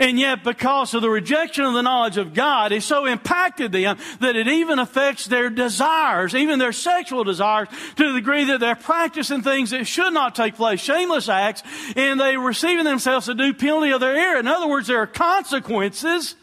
And 0.00 0.16
yet, 0.18 0.44
because 0.44 0.94
of 0.94 1.02
the 1.02 1.10
rejection 1.10 1.64
of 1.64 1.74
the 1.74 1.82
knowledge 1.82 2.18
of 2.18 2.32
God, 2.32 2.70
it 2.70 2.82
so 2.84 3.04
impacted 3.06 3.72
them 3.72 3.98
that 4.20 4.36
it 4.36 4.46
even 4.46 4.78
affects 4.78 5.26
their 5.26 5.50
desires, 5.50 6.36
even 6.36 6.60
their 6.60 6.72
sexual 6.72 7.24
desires, 7.24 7.66
to 7.96 8.12
the 8.12 8.20
degree 8.20 8.44
that 8.44 8.60
they're 8.60 8.76
practicing 8.76 9.42
things 9.42 9.70
that 9.70 9.88
should 9.88 10.12
not 10.12 10.36
take 10.36 10.54
place, 10.54 10.80
shameless 10.80 11.28
acts, 11.28 11.64
and 11.96 12.20
they're 12.20 12.38
receiving 12.38 12.84
themselves 12.84 13.28
a 13.28 13.34
due 13.34 13.52
penalty 13.52 13.90
of 13.90 14.00
their 14.00 14.14
error. 14.14 14.38
In 14.38 14.46
other 14.46 14.68
words, 14.68 14.86
there 14.86 15.00
are 15.00 15.06
consequences 15.06 16.36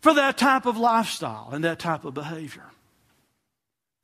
for 0.00 0.14
that 0.14 0.38
type 0.38 0.64
of 0.66 0.76
lifestyle 0.76 1.48
and 1.52 1.64
that 1.64 1.80
type 1.80 2.04
of 2.04 2.14
behavior. 2.14 2.66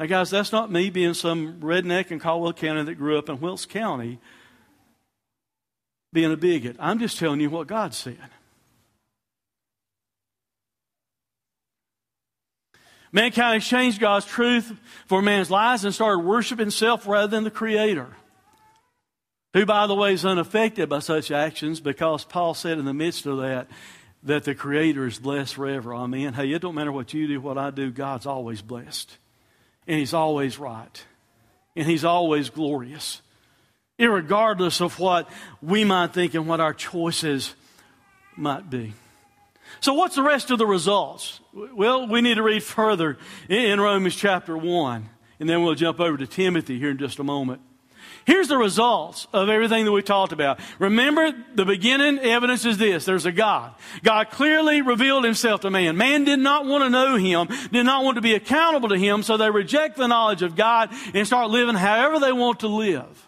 Now, 0.01 0.07
guys, 0.07 0.31
that's 0.31 0.51
not 0.51 0.73
me 0.73 0.91
being 0.91 1.15
some 1.15 1.61
redneck 1.61 2.11
in 2.11 2.19
Caldwell 2.19 2.53
County 2.53 2.83
that 2.83 2.95
grew 2.95 3.17
up 3.17 3.29
in 3.29 3.41
Wilkes 3.41 3.67
County 3.67 4.19
being 6.13 6.33
a 6.33 6.37
bigot. 6.37 6.77
I'm 6.81 6.99
just 6.99 7.19
telling 7.19 7.41
you 7.41 7.51
what 7.51 7.69
God 7.69 7.95
said. 7.95 8.19
Mankind 13.13 13.57
exchanged 13.57 14.01
God's 14.01 14.27
truth 14.27 14.73
for 15.07 15.23
man's 15.23 15.51
lies 15.51 15.85
and 15.85 15.95
started 15.95 16.21
worshiping 16.21 16.71
self 16.71 17.07
rather 17.07 17.29
than 17.29 17.45
the 17.45 17.51
Creator. 17.51 18.09
Who, 19.55 19.65
by 19.65 19.87
the 19.87 19.95
way, 19.95 20.13
is 20.13 20.27
unaffected 20.27 20.89
by 20.89 20.99
such 20.99 21.31
actions 21.31 21.81
because 21.81 22.25
Paul 22.25 22.55
said 22.55 22.79
in 22.79 22.85
the 22.85 22.93
midst 22.93 23.25
of 23.27 23.39
that, 23.39 23.69
that 24.23 24.45
the 24.45 24.55
Creator 24.55 25.07
is 25.07 25.19
blessed 25.19 25.55
forever. 25.55 25.95
Amen. 25.95 26.35
Hey, 26.35 26.53
it 26.53 26.61
don't 26.61 26.75
matter 26.75 26.93
what 26.93 27.15
you 27.15 27.27
do, 27.27 27.41
what 27.41 27.57
I 27.57 27.71
do, 27.71 27.91
God's 27.91 28.27
always 28.27 28.61
blessed. 28.61 29.17
And 29.87 29.99
He's 29.99 30.13
always 30.13 30.59
right. 30.59 31.05
And 31.75 31.87
He's 31.87 32.05
always 32.05 32.51
glorious. 32.51 33.23
Irregardless 33.99 34.81
of 34.83 34.99
what 35.01 35.31
we 35.63 35.83
might 35.83 36.13
think 36.13 36.35
and 36.35 36.47
what 36.47 36.61
our 36.61 36.75
choices 36.75 37.55
might 38.37 38.69
be. 38.69 38.93
So, 39.81 39.95
what's 39.95 40.17
the 40.17 40.23
rest 40.23 40.51
of 40.51 40.59
the 40.59 40.67
results? 40.67 41.41
Well, 41.53 42.09
we 42.09 42.21
need 42.21 42.35
to 42.35 42.43
read 42.43 42.63
further 42.63 43.19
in 43.49 43.81
Romans 43.81 44.17
chapter 44.17 44.57
1, 44.57 45.09
and 45.41 45.49
then 45.49 45.63
we'll 45.63 45.75
jump 45.75 46.01
over 46.01 46.17
to 46.17 46.27
Timothy 46.27 46.79
here 46.79 46.91
in 46.91 46.99
just 46.99 47.19
a 47.19 47.25
moment. 47.25 47.61
Here's 48.29 48.49
the 48.49 48.59
results 48.59 49.27
of 49.33 49.49
everything 49.49 49.87
that 49.87 49.93
we 49.93 50.03
talked 50.03 50.33
about. 50.33 50.61
Remember, 50.79 51.33
the 51.55 51.65
beginning 51.65 52.19
evidence 52.19 52.67
is 52.67 52.77
this 52.77 53.07
there's 53.07 53.25
a 53.25 53.33
God. 53.33 53.75
God 54.03 54.31
clearly 54.31 54.83
revealed 54.83 55.25
himself 55.25 55.63
to 55.63 55.71
man. 55.71 55.97
Man 55.97 56.25
did 56.25 56.39
not 56.39 56.67
want 56.67 56.85
to 56.85 56.91
know 56.91 57.17
him, 57.17 57.49
did 57.73 57.85
not 57.85 58.05
want 58.05 58.17
to 58.17 58.21
be 58.21 58.35
accountable 58.35 58.91
to 58.91 58.99
him, 58.99 59.23
so 59.23 59.37
they 59.37 59.51
reject 59.51 59.97
the 59.97 60.09
knowledge 60.09 60.43
of 60.43 60.57
God 60.57 60.91
and 61.15 61.27
start 61.27 61.51
living 61.51 61.75
however 61.75 62.19
they 62.19 62.33
want 62.33 62.61
to 62.61 62.69
live. 62.69 63.28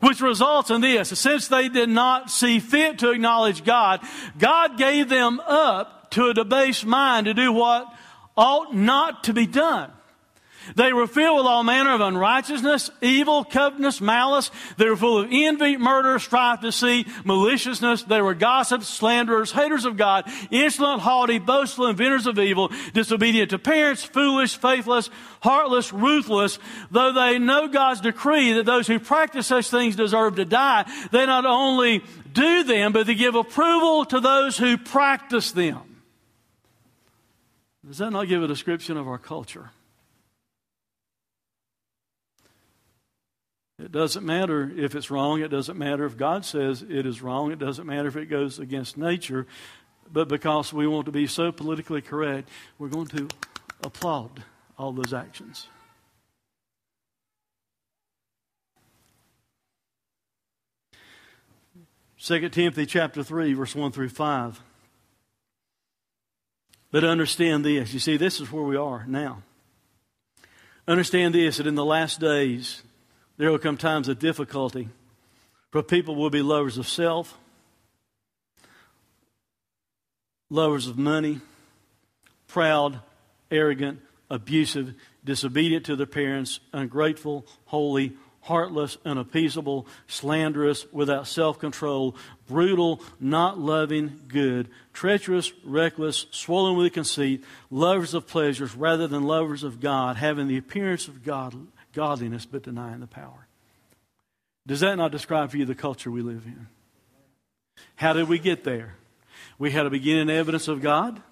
Which 0.00 0.20
results 0.20 0.70
in 0.70 0.80
this. 0.80 1.08
Since 1.08 1.48
they 1.48 1.68
did 1.68 1.88
not 1.88 2.30
see 2.30 2.60
fit 2.60 2.98
to 3.00 3.10
acknowledge 3.10 3.64
God, 3.64 4.00
God 4.38 4.78
gave 4.78 5.08
them 5.08 5.40
up 5.40 6.10
to 6.12 6.26
a 6.26 6.34
debased 6.34 6.86
mind 6.86 7.26
to 7.26 7.34
do 7.34 7.52
what 7.52 7.86
ought 8.36 8.74
not 8.74 9.24
to 9.24 9.32
be 9.32 9.46
done. 9.46 9.90
They 10.76 10.92
were 10.92 11.06
filled 11.06 11.38
with 11.38 11.46
all 11.46 11.64
manner 11.64 11.94
of 11.94 12.00
unrighteousness, 12.00 12.90
evil, 13.00 13.44
covetousness, 13.44 14.00
malice. 14.00 14.50
They 14.76 14.88
were 14.88 14.96
full 14.96 15.18
of 15.18 15.28
envy, 15.30 15.76
murder, 15.76 16.18
strife, 16.18 16.60
deceit, 16.60 17.08
maliciousness. 17.24 18.02
They 18.04 18.20
were 18.20 18.34
gossips, 18.34 18.88
slanderers, 18.88 19.52
haters 19.52 19.84
of 19.84 19.96
God, 19.96 20.24
insolent, 20.50 21.02
haughty, 21.02 21.38
boastful, 21.38 21.86
inventors 21.86 22.26
of 22.26 22.38
evil, 22.38 22.70
disobedient 22.92 23.50
to 23.50 23.58
parents, 23.58 24.04
foolish, 24.04 24.56
faithless, 24.56 25.10
heartless, 25.40 25.92
ruthless. 25.92 26.58
Though 26.90 27.12
they 27.12 27.38
know 27.38 27.68
God's 27.68 28.00
decree 28.00 28.52
that 28.54 28.66
those 28.66 28.86
who 28.86 28.98
practice 28.98 29.46
such 29.46 29.70
things 29.70 29.96
deserve 29.96 30.36
to 30.36 30.44
die, 30.44 30.90
they 31.12 31.26
not 31.26 31.46
only 31.46 32.02
do 32.32 32.64
them, 32.64 32.92
but 32.92 33.06
they 33.06 33.14
give 33.14 33.34
approval 33.34 34.04
to 34.06 34.20
those 34.20 34.56
who 34.56 34.76
practice 34.78 35.52
them. 35.52 36.02
Does 37.86 37.98
that 37.98 38.10
not 38.10 38.28
give 38.28 38.42
a 38.42 38.46
description 38.46 38.96
of 38.96 39.08
our 39.08 39.18
culture? 39.18 39.70
It 43.78 43.92
doesn't 43.92 44.26
matter 44.26 44.72
if 44.76 44.96
it's 44.96 45.10
wrong. 45.10 45.40
It 45.40 45.48
doesn't 45.48 45.78
matter 45.78 46.04
if 46.04 46.16
God 46.16 46.44
says 46.44 46.82
it 46.82 47.06
is 47.06 47.22
wrong. 47.22 47.52
It 47.52 47.60
doesn't 47.60 47.86
matter 47.86 48.08
if 48.08 48.16
it 48.16 48.26
goes 48.26 48.58
against 48.58 48.96
nature. 48.96 49.46
But 50.12 50.28
because 50.28 50.72
we 50.72 50.86
want 50.86 51.06
to 51.06 51.12
be 51.12 51.26
so 51.26 51.52
politically 51.52 52.02
correct, 52.02 52.48
we're 52.78 52.88
going 52.88 53.06
to 53.08 53.28
applaud 53.84 54.42
all 54.76 54.92
those 54.92 55.12
actions. 55.12 55.68
Second 62.16 62.50
Timothy 62.50 62.84
chapter 62.84 63.22
3, 63.22 63.52
verse 63.54 63.76
1 63.76 63.92
through 63.92 64.08
5. 64.08 64.60
But 66.90 67.04
understand 67.04 67.64
this. 67.64 67.92
You 67.92 68.00
see, 68.00 68.16
this 68.16 68.40
is 68.40 68.50
where 68.50 68.64
we 68.64 68.76
are 68.76 69.04
now. 69.06 69.42
Understand 70.88 71.34
this 71.34 71.58
that 71.58 71.66
in 71.66 71.76
the 71.76 71.84
last 71.84 72.18
days, 72.18 72.82
there 73.38 73.50
will 73.52 73.58
come 73.58 73.76
times 73.76 74.08
of 74.08 74.18
difficulty, 74.18 74.88
for 75.70 75.82
people 75.82 76.16
will 76.16 76.30
be 76.30 76.42
lovers 76.42 76.76
of 76.76 76.88
self, 76.88 77.38
lovers 80.50 80.88
of 80.88 80.98
money, 80.98 81.40
proud, 82.48 83.00
arrogant, 83.50 84.00
abusive, 84.28 84.94
disobedient 85.24 85.86
to 85.86 85.94
their 85.94 86.06
parents, 86.06 86.58
ungrateful, 86.72 87.46
holy, 87.66 88.12
heartless, 88.40 88.96
unappeasable, 89.04 89.86
slanderous, 90.08 90.90
without 90.92 91.28
self 91.28 91.60
control, 91.60 92.16
brutal, 92.48 93.00
not 93.20 93.58
loving 93.58 94.20
good, 94.26 94.68
treacherous, 94.92 95.52
reckless, 95.64 96.26
swollen 96.32 96.76
with 96.76 96.92
conceit, 96.92 97.44
lovers 97.70 98.14
of 98.14 98.26
pleasures 98.26 98.74
rather 98.74 99.06
than 99.06 99.22
lovers 99.22 99.62
of 99.62 99.80
God, 99.80 100.16
having 100.16 100.48
the 100.48 100.56
appearance 100.56 101.06
of 101.06 101.22
God 101.22 101.54
godliness 101.92 102.46
but 102.46 102.62
denying 102.62 103.00
the 103.00 103.06
power. 103.06 103.46
Does 104.66 104.80
that 104.80 104.96
not 104.96 105.12
describe 105.12 105.50
for 105.50 105.56
you 105.56 105.64
the 105.64 105.74
culture 105.74 106.10
we 106.10 106.22
live 106.22 106.44
in? 106.46 106.68
How 107.96 108.12
did 108.12 108.28
we 108.28 108.38
get 108.38 108.64
there? 108.64 108.96
We 109.58 109.70
had 109.70 109.86
a 109.86 109.90
beginning 109.90 110.30
evidence 110.30 110.68
of 110.68 110.80
God, 110.80 111.22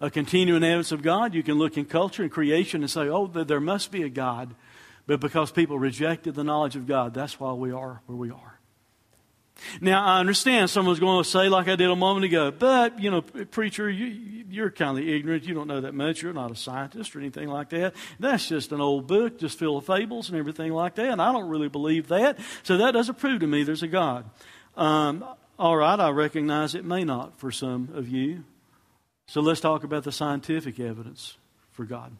a 0.00 0.10
continuing 0.10 0.62
evidence 0.62 0.92
of 0.92 1.02
God. 1.02 1.34
You 1.34 1.42
can 1.42 1.54
look 1.54 1.76
in 1.76 1.84
culture 1.84 2.22
and 2.22 2.30
creation 2.30 2.82
and 2.82 2.90
say, 2.90 3.08
oh, 3.08 3.26
there 3.26 3.60
must 3.60 3.90
be 3.90 4.02
a 4.02 4.08
God. 4.08 4.54
But 5.06 5.20
because 5.20 5.50
people 5.50 5.78
rejected 5.78 6.34
the 6.34 6.44
knowledge 6.44 6.76
of 6.76 6.86
God, 6.86 7.14
that's 7.14 7.38
why 7.38 7.52
we 7.52 7.72
are 7.72 8.00
where 8.06 8.16
we 8.16 8.30
are. 8.30 8.53
Now, 9.80 10.04
I 10.04 10.20
understand 10.20 10.68
someone's 10.70 11.00
going 11.00 11.22
to 11.22 11.28
say, 11.28 11.48
like 11.48 11.68
I 11.68 11.76
did 11.76 11.88
a 11.88 11.96
moment 11.96 12.24
ago, 12.24 12.50
but, 12.50 13.00
you 13.00 13.10
know, 13.10 13.22
preacher, 13.22 13.88
you, 13.88 14.44
you're 14.50 14.70
kind 14.70 14.98
of 14.98 15.06
ignorant. 15.06 15.44
You 15.44 15.54
don't 15.54 15.68
know 15.68 15.80
that 15.80 15.94
much. 15.94 16.22
You're 16.22 16.32
not 16.32 16.50
a 16.50 16.56
scientist 16.56 17.14
or 17.14 17.20
anything 17.20 17.48
like 17.48 17.70
that. 17.70 17.94
That's 18.18 18.48
just 18.48 18.72
an 18.72 18.80
old 18.80 19.06
book, 19.06 19.38
just 19.38 19.58
full 19.58 19.78
of 19.78 19.86
fables 19.86 20.28
and 20.28 20.38
everything 20.38 20.72
like 20.72 20.96
that. 20.96 21.08
And 21.08 21.22
I 21.22 21.32
don't 21.32 21.48
really 21.48 21.68
believe 21.68 22.08
that. 22.08 22.38
So 22.62 22.78
that 22.78 22.92
doesn't 22.92 23.18
prove 23.18 23.40
to 23.40 23.46
me 23.46 23.62
there's 23.62 23.82
a 23.82 23.88
God. 23.88 24.28
Um, 24.76 25.24
all 25.58 25.76
right, 25.76 25.98
I 25.98 26.10
recognize 26.10 26.74
it 26.74 26.84
may 26.84 27.04
not 27.04 27.38
for 27.38 27.52
some 27.52 27.90
of 27.94 28.08
you. 28.08 28.44
So 29.26 29.40
let's 29.40 29.60
talk 29.60 29.84
about 29.84 30.04
the 30.04 30.12
scientific 30.12 30.78
evidence 30.80 31.36
for 31.72 31.84
God. 31.84 32.12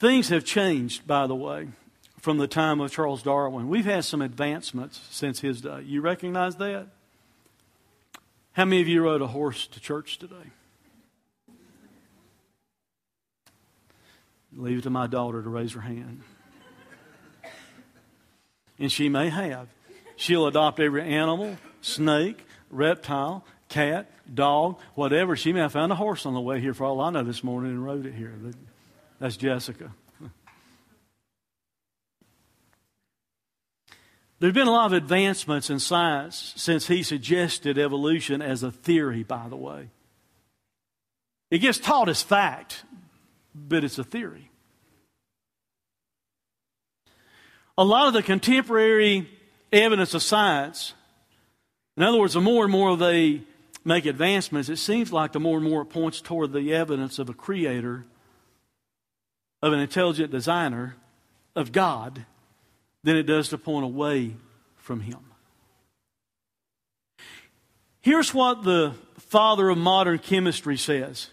Things 0.00 0.30
have 0.30 0.44
changed, 0.44 1.06
by 1.06 1.26
the 1.26 1.34
way 1.34 1.68
from 2.20 2.38
the 2.38 2.46
time 2.46 2.80
of 2.80 2.92
Charles 2.92 3.22
Darwin. 3.22 3.68
We've 3.68 3.84
had 3.84 4.04
some 4.04 4.20
advancements 4.22 5.00
since 5.10 5.40
his 5.40 5.60
day. 5.60 5.82
You 5.86 6.00
recognize 6.00 6.56
that? 6.56 6.86
How 8.52 8.64
many 8.64 8.82
of 8.82 8.88
you 8.88 9.02
rode 9.02 9.22
a 9.22 9.26
horse 9.26 9.66
to 9.68 9.80
church 9.80 10.18
today? 10.18 10.34
Leave 14.52 14.78
it 14.78 14.82
to 14.82 14.90
my 14.90 15.06
daughter 15.06 15.42
to 15.42 15.48
raise 15.48 15.72
her 15.72 15.80
hand. 15.80 16.22
And 18.78 18.90
she 18.90 19.08
may 19.08 19.28
have. 19.28 19.68
She'll 20.16 20.46
adopt 20.46 20.80
every 20.80 21.02
animal, 21.02 21.56
snake, 21.80 22.44
reptile, 22.70 23.44
cat, 23.68 24.10
dog, 24.34 24.78
whatever. 24.94 25.36
She 25.36 25.52
may 25.52 25.60
have 25.60 25.72
found 25.72 25.92
a 25.92 25.94
horse 25.94 26.26
on 26.26 26.34
the 26.34 26.40
way 26.40 26.60
here, 26.60 26.74
for 26.74 26.84
all 26.84 27.00
I 27.00 27.10
know, 27.10 27.22
this 27.22 27.44
morning 27.44 27.72
and 27.72 27.84
rode 27.84 28.04
it 28.04 28.14
here. 28.14 28.34
That's 29.18 29.36
Jessica. 29.36 29.92
There 34.40 34.48
have 34.48 34.54
been 34.54 34.68
a 34.68 34.72
lot 34.72 34.86
of 34.86 34.94
advancements 34.94 35.68
in 35.68 35.78
science 35.78 36.54
since 36.56 36.86
he 36.86 37.02
suggested 37.02 37.76
evolution 37.76 38.40
as 38.40 38.62
a 38.62 38.72
theory, 38.72 39.22
by 39.22 39.48
the 39.48 39.56
way. 39.56 39.90
It 41.50 41.58
gets 41.58 41.78
taught 41.78 42.08
as 42.08 42.22
fact, 42.22 42.84
but 43.54 43.84
it's 43.84 43.98
a 43.98 44.04
theory. 44.04 44.50
A 47.76 47.84
lot 47.84 48.08
of 48.08 48.14
the 48.14 48.22
contemporary 48.22 49.28
evidence 49.72 50.14
of 50.14 50.22
science, 50.22 50.94
in 51.98 52.02
other 52.02 52.18
words, 52.18 52.32
the 52.32 52.40
more 52.40 52.64
and 52.64 52.72
more 52.72 52.96
they 52.96 53.42
make 53.84 54.06
advancements, 54.06 54.70
it 54.70 54.76
seems 54.76 55.12
like 55.12 55.32
the 55.32 55.40
more 55.40 55.58
and 55.58 55.68
more 55.68 55.82
it 55.82 55.86
points 55.86 56.22
toward 56.22 56.52
the 56.52 56.72
evidence 56.72 57.18
of 57.18 57.28
a 57.28 57.34
creator, 57.34 58.06
of 59.62 59.74
an 59.74 59.80
intelligent 59.80 60.30
designer, 60.30 60.96
of 61.54 61.72
God, 61.72 62.24
than 63.04 63.16
it 63.16 63.24
does 63.24 63.48
to 63.48 63.58
point 63.58 63.84
away 63.84 64.34
from 64.76 65.00
Him. 65.00 65.18
Here's 68.00 68.32
what 68.32 68.64
the 68.64 68.94
father 69.18 69.68
of 69.68 69.78
modern 69.78 70.18
chemistry 70.18 70.76
says. 70.76 71.28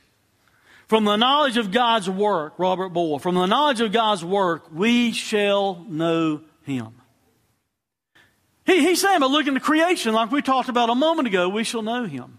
From 0.88 1.04
the 1.04 1.18
knowledge 1.18 1.58
of 1.58 1.72
God's 1.72 2.10
work, 2.10 2.54
Robert 2.58 2.90
Boyle, 2.90 3.20
from 3.20 3.36
the 3.36 3.46
knowledge 3.46 3.82
of 3.82 3.92
God's 3.92 4.24
work, 4.24 4.72
we 4.72 5.12
shall 5.12 5.86
know 5.90 6.42
Him. 6.64 6.94
He, 8.66 8.82
he's 8.82 9.02
saying, 9.02 9.20
but 9.20 9.32
look 9.32 9.48
into 9.48 9.60
creation, 9.60 10.14
like 10.14 10.32
we 10.32 10.42
talked 10.42 10.70
about 10.70 10.90
a 10.90 10.96
moment 10.96 11.28
ago, 11.28 11.50
we 11.50 11.64
shall 11.64 11.82
know 11.82 12.06
Him. 12.06 12.38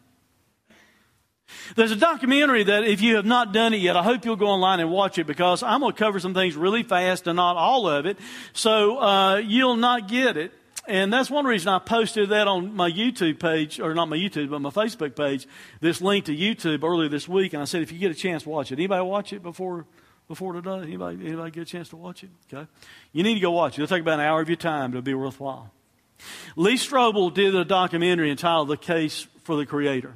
There's 1.76 1.90
a 1.90 1.96
documentary 1.96 2.64
that 2.64 2.84
if 2.84 3.00
you 3.00 3.16
have 3.16 3.26
not 3.26 3.52
done 3.52 3.74
it 3.74 3.78
yet, 3.78 3.96
I 3.96 4.02
hope 4.02 4.24
you'll 4.24 4.36
go 4.36 4.48
online 4.48 4.80
and 4.80 4.90
watch 4.90 5.18
it 5.18 5.26
because 5.26 5.62
I'm 5.62 5.80
going 5.80 5.92
to 5.92 5.98
cover 5.98 6.20
some 6.20 6.34
things 6.34 6.56
really 6.56 6.82
fast 6.82 7.26
and 7.26 7.36
not 7.36 7.56
all 7.56 7.88
of 7.88 8.06
it. 8.06 8.18
So 8.52 8.98
uh, 8.98 9.36
you'll 9.36 9.76
not 9.76 10.08
get 10.08 10.36
it. 10.36 10.52
And 10.86 11.12
that's 11.12 11.30
one 11.30 11.44
reason 11.44 11.68
I 11.68 11.78
posted 11.80 12.30
that 12.30 12.48
on 12.48 12.74
my 12.74 12.90
YouTube 12.90 13.38
page, 13.38 13.78
or 13.78 13.92
not 13.92 14.08
my 14.08 14.16
YouTube, 14.16 14.48
but 14.48 14.60
my 14.60 14.70
Facebook 14.70 15.14
page, 15.14 15.46
this 15.80 16.00
link 16.00 16.24
to 16.26 16.34
YouTube 16.34 16.82
earlier 16.82 17.10
this 17.10 17.28
week. 17.28 17.52
And 17.52 17.60
I 17.60 17.66
said, 17.66 17.82
if 17.82 17.92
you 17.92 17.98
get 17.98 18.10
a 18.10 18.14
chance, 18.14 18.46
watch 18.46 18.72
it. 18.72 18.78
Anybody 18.78 19.04
watch 19.04 19.32
it 19.34 19.42
before 19.42 19.84
before 20.28 20.52
today? 20.52 20.80
Anybody, 20.82 21.26
anybody 21.26 21.50
get 21.50 21.62
a 21.62 21.66
chance 21.66 21.88
to 21.90 21.96
watch 21.96 22.22
it? 22.22 22.30
Okay. 22.52 22.66
You 23.12 23.22
need 23.22 23.34
to 23.34 23.40
go 23.40 23.50
watch 23.50 23.78
it. 23.78 23.82
It'll 23.82 23.94
take 23.94 24.02
about 24.02 24.20
an 24.20 24.26
hour 24.26 24.40
of 24.40 24.48
your 24.48 24.56
time. 24.56 24.90
but 24.90 24.98
It'll 24.98 25.04
be 25.04 25.14
worthwhile. 25.14 25.72
Lee 26.56 26.74
Strobel 26.74 27.32
did 27.32 27.54
a 27.54 27.64
documentary 27.64 28.30
entitled 28.30 28.68
The 28.68 28.76
Case 28.76 29.26
for 29.44 29.56
the 29.56 29.66
Creator. 29.66 30.14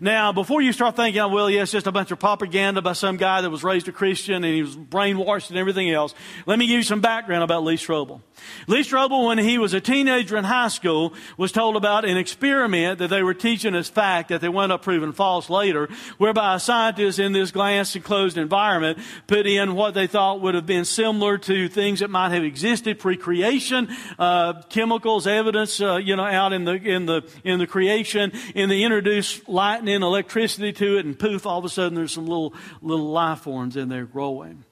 Now, 0.00 0.32
before 0.32 0.60
you 0.60 0.72
start 0.72 0.96
thinking, 0.96 1.20
oh, 1.20 1.28
well, 1.28 1.48
yes, 1.48 1.70
just 1.70 1.86
a 1.86 1.92
bunch 1.92 2.10
of 2.10 2.18
propaganda 2.18 2.82
by 2.82 2.92
some 2.92 3.16
guy 3.16 3.40
that 3.40 3.50
was 3.50 3.62
raised 3.62 3.88
a 3.88 3.92
Christian 3.92 4.44
and 4.44 4.54
he 4.54 4.62
was 4.62 4.76
brainwashed 4.76 5.50
and 5.50 5.58
everything 5.58 5.90
else, 5.90 6.14
let 6.46 6.58
me 6.58 6.66
give 6.66 6.76
you 6.76 6.82
some 6.82 7.00
background 7.00 7.42
about 7.42 7.64
Lee 7.64 7.76
Strobel. 7.76 8.20
Lee 8.66 8.82
Strobel, 8.82 9.26
when 9.26 9.38
he 9.38 9.58
was 9.58 9.74
a 9.74 9.80
teenager 9.80 10.36
in 10.36 10.44
high 10.44 10.68
school, 10.68 11.14
was 11.36 11.52
told 11.52 11.76
about 11.76 12.04
an 12.04 12.16
experiment 12.16 12.98
that 12.98 13.08
they 13.08 13.22
were 13.22 13.34
teaching 13.34 13.74
as 13.74 13.88
fact 13.88 14.28
that 14.28 14.40
they 14.40 14.48
wound 14.48 14.72
up 14.72 14.82
proving 14.82 15.12
false 15.12 15.48
later, 15.48 15.88
whereby 16.18 16.56
a 16.56 16.60
scientist 16.60 17.18
in 17.18 17.32
this 17.32 17.50
glass 17.50 17.94
enclosed 17.94 18.36
environment 18.36 18.98
put 19.26 19.46
in 19.46 19.74
what 19.74 19.94
they 19.94 20.06
thought 20.06 20.40
would 20.40 20.54
have 20.54 20.66
been 20.66 20.84
similar 20.84 21.38
to 21.38 21.68
things 21.68 22.00
that 22.00 22.10
might 22.10 22.32
have 22.32 22.44
existed 22.44 22.98
pre-creation, 22.98 23.88
uh, 24.18 24.60
chemicals, 24.68 25.26
evidence, 25.26 25.80
uh, 25.80 25.96
you 25.96 26.16
know, 26.16 26.24
out 26.24 26.52
in 26.52 26.64
the 26.64 26.74
in 26.74 27.06
the 27.06 27.22
in 27.44 27.58
the 27.58 27.66
creation, 27.66 28.32
and 28.54 28.70
they 28.70 28.82
introduced 28.82 29.46
lightning, 29.64 30.02
electricity 30.02 30.74
to 30.74 30.98
it, 30.98 31.06
and 31.06 31.18
poof, 31.18 31.46
all 31.46 31.58
of 31.58 31.64
a 31.64 31.70
sudden 31.70 31.94
there's 31.94 32.12
some 32.12 32.26
little, 32.26 32.52
little 32.82 33.10
life 33.10 33.40
forms 33.40 33.76
in 33.76 33.88
there 33.88 34.04
growing. 34.04 34.62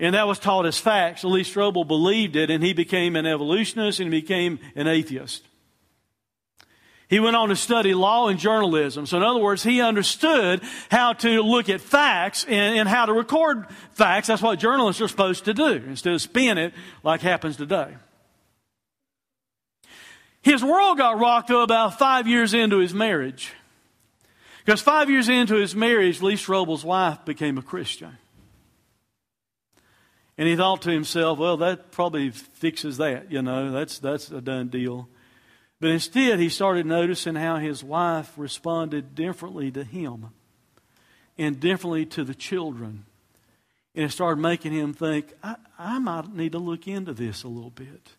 And 0.00 0.16
that 0.16 0.26
was 0.26 0.40
taught 0.40 0.66
as 0.66 0.78
facts. 0.78 1.22
Lee 1.22 1.42
Strobel 1.42 1.86
believed 1.86 2.34
it, 2.34 2.50
and 2.50 2.64
he 2.64 2.72
became 2.72 3.14
an 3.14 3.24
evolutionist 3.24 4.00
and 4.00 4.10
became 4.10 4.58
an 4.74 4.88
atheist. 4.88 5.46
He 7.08 7.20
went 7.20 7.36
on 7.36 7.50
to 7.50 7.56
study 7.56 7.94
law 7.94 8.28
and 8.28 8.38
journalism. 8.38 9.06
So, 9.06 9.16
in 9.16 9.22
other 9.22 9.40
words, 9.40 9.62
he 9.62 9.80
understood 9.80 10.60
how 10.90 11.12
to 11.14 11.42
look 11.42 11.68
at 11.68 11.80
facts 11.80 12.44
and, 12.48 12.78
and, 12.78 12.88
how 12.88 13.06
to 13.06 13.12
record 13.12 13.66
facts. 13.92 14.26
That's 14.26 14.42
what 14.42 14.58
journalists 14.58 15.02
are 15.02 15.08
supposed 15.08 15.44
to 15.44 15.54
do 15.54 15.72
instead 15.88 16.14
of 16.14 16.22
spin 16.22 16.58
it 16.58 16.72
like 17.04 17.20
happens 17.20 17.56
today. 17.56 17.94
His 20.42 20.64
world 20.64 20.98
got 20.98 21.20
rocked 21.20 21.50
about 21.50 21.98
five 21.98 22.26
years 22.26 22.54
into 22.54 22.78
his 22.78 22.94
marriage. 22.94 23.52
Because 24.70 24.82
five 24.82 25.10
years 25.10 25.28
into 25.28 25.56
his 25.56 25.74
marriage, 25.74 26.22
Lee 26.22 26.34
Strobel's 26.34 26.84
wife 26.84 27.24
became 27.24 27.58
a 27.58 27.62
Christian. 27.62 28.16
And 30.38 30.46
he 30.46 30.54
thought 30.54 30.82
to 30.82 30.92
himself, 30.92 31.40
well, 31.40 31.56
that 31.56 31.90
probably 31.90 32.30
fixes 32.30 32.98
that, 32.98 33.32
you 33.32 33.42
know, 33.42 33.72
that's, 33.72 33.98
that's 33.98 34.30
a 34.30 34.40
done 34.40 34.68
deal. 34.68 35.08
But 35.80 35.90
instead, 35.90 36.38
he 36.38 36.48
started 36.48 36.86
noticing 36.86 37.34
how 37.34 37.56
his 37.56 37.82
wife 37.82 38.32
responded 38.36 39.16
differently 39.16 39.72
to 39.72 39.82
him 39.82 40.28
and 41.36 41.58
differently 41.58 42.06
to 42.06 42.22
the 42.22 42.32
children. 42.32 43.06
And 43.96 44.04
it 44.04 44.12
started 44.12 44.40
making 44.40 44.70
him 44.70 44.94
think, 44.94 45.34
I, 45.42 45.56
I 45.80 45.98
might 45.98 46.32
need 46.32 46.52
to 46.52 46.58
look 46.58 46.86
into 46.86 47.12
this 47.12 47.42
a 47.42 47.48
little 47.48 47.70
bit. 47.70 48.10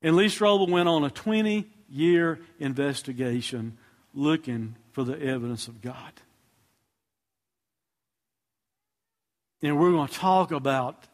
And 0.00 0.16
Lee 0.16 0.28
Strobel 0.28 0.70
went 0.70 0.88
on 0.88 1.04
a 1.04 1.10
20 1.10 1.66
year 1.90 2.40
investigation 2.58 3.76
looking 4.14 4.76
for 4.92 5.04
the 5.04 5.20
evidence 5.20 5.68
of 5.68 5.80
God. 5.80 6.12
And 9.62 9.78
we're 9.78 9.92
going 9.92 10.08
to 10.08 10.14
talk 10.14 10.50
about 10.50 11.04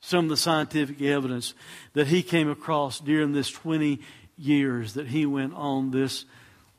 some 0.00 0.26
of 0.26 0.28
the 0.28 0.36
scientific 0.36 1.00
evidence 1.00 1.54
that 1.94 2.06
he 2.06 2.22
came 2.22 2.50
across 2.50 3.00
during 3.00 3.32
this 3.32 3.50
20 3.50 4.00
years 4.36 4.94
that 4.94 5.08
he 5.08 5.26
went 5.26 5.54
on 5.54 5.90
this, 5.90 6.26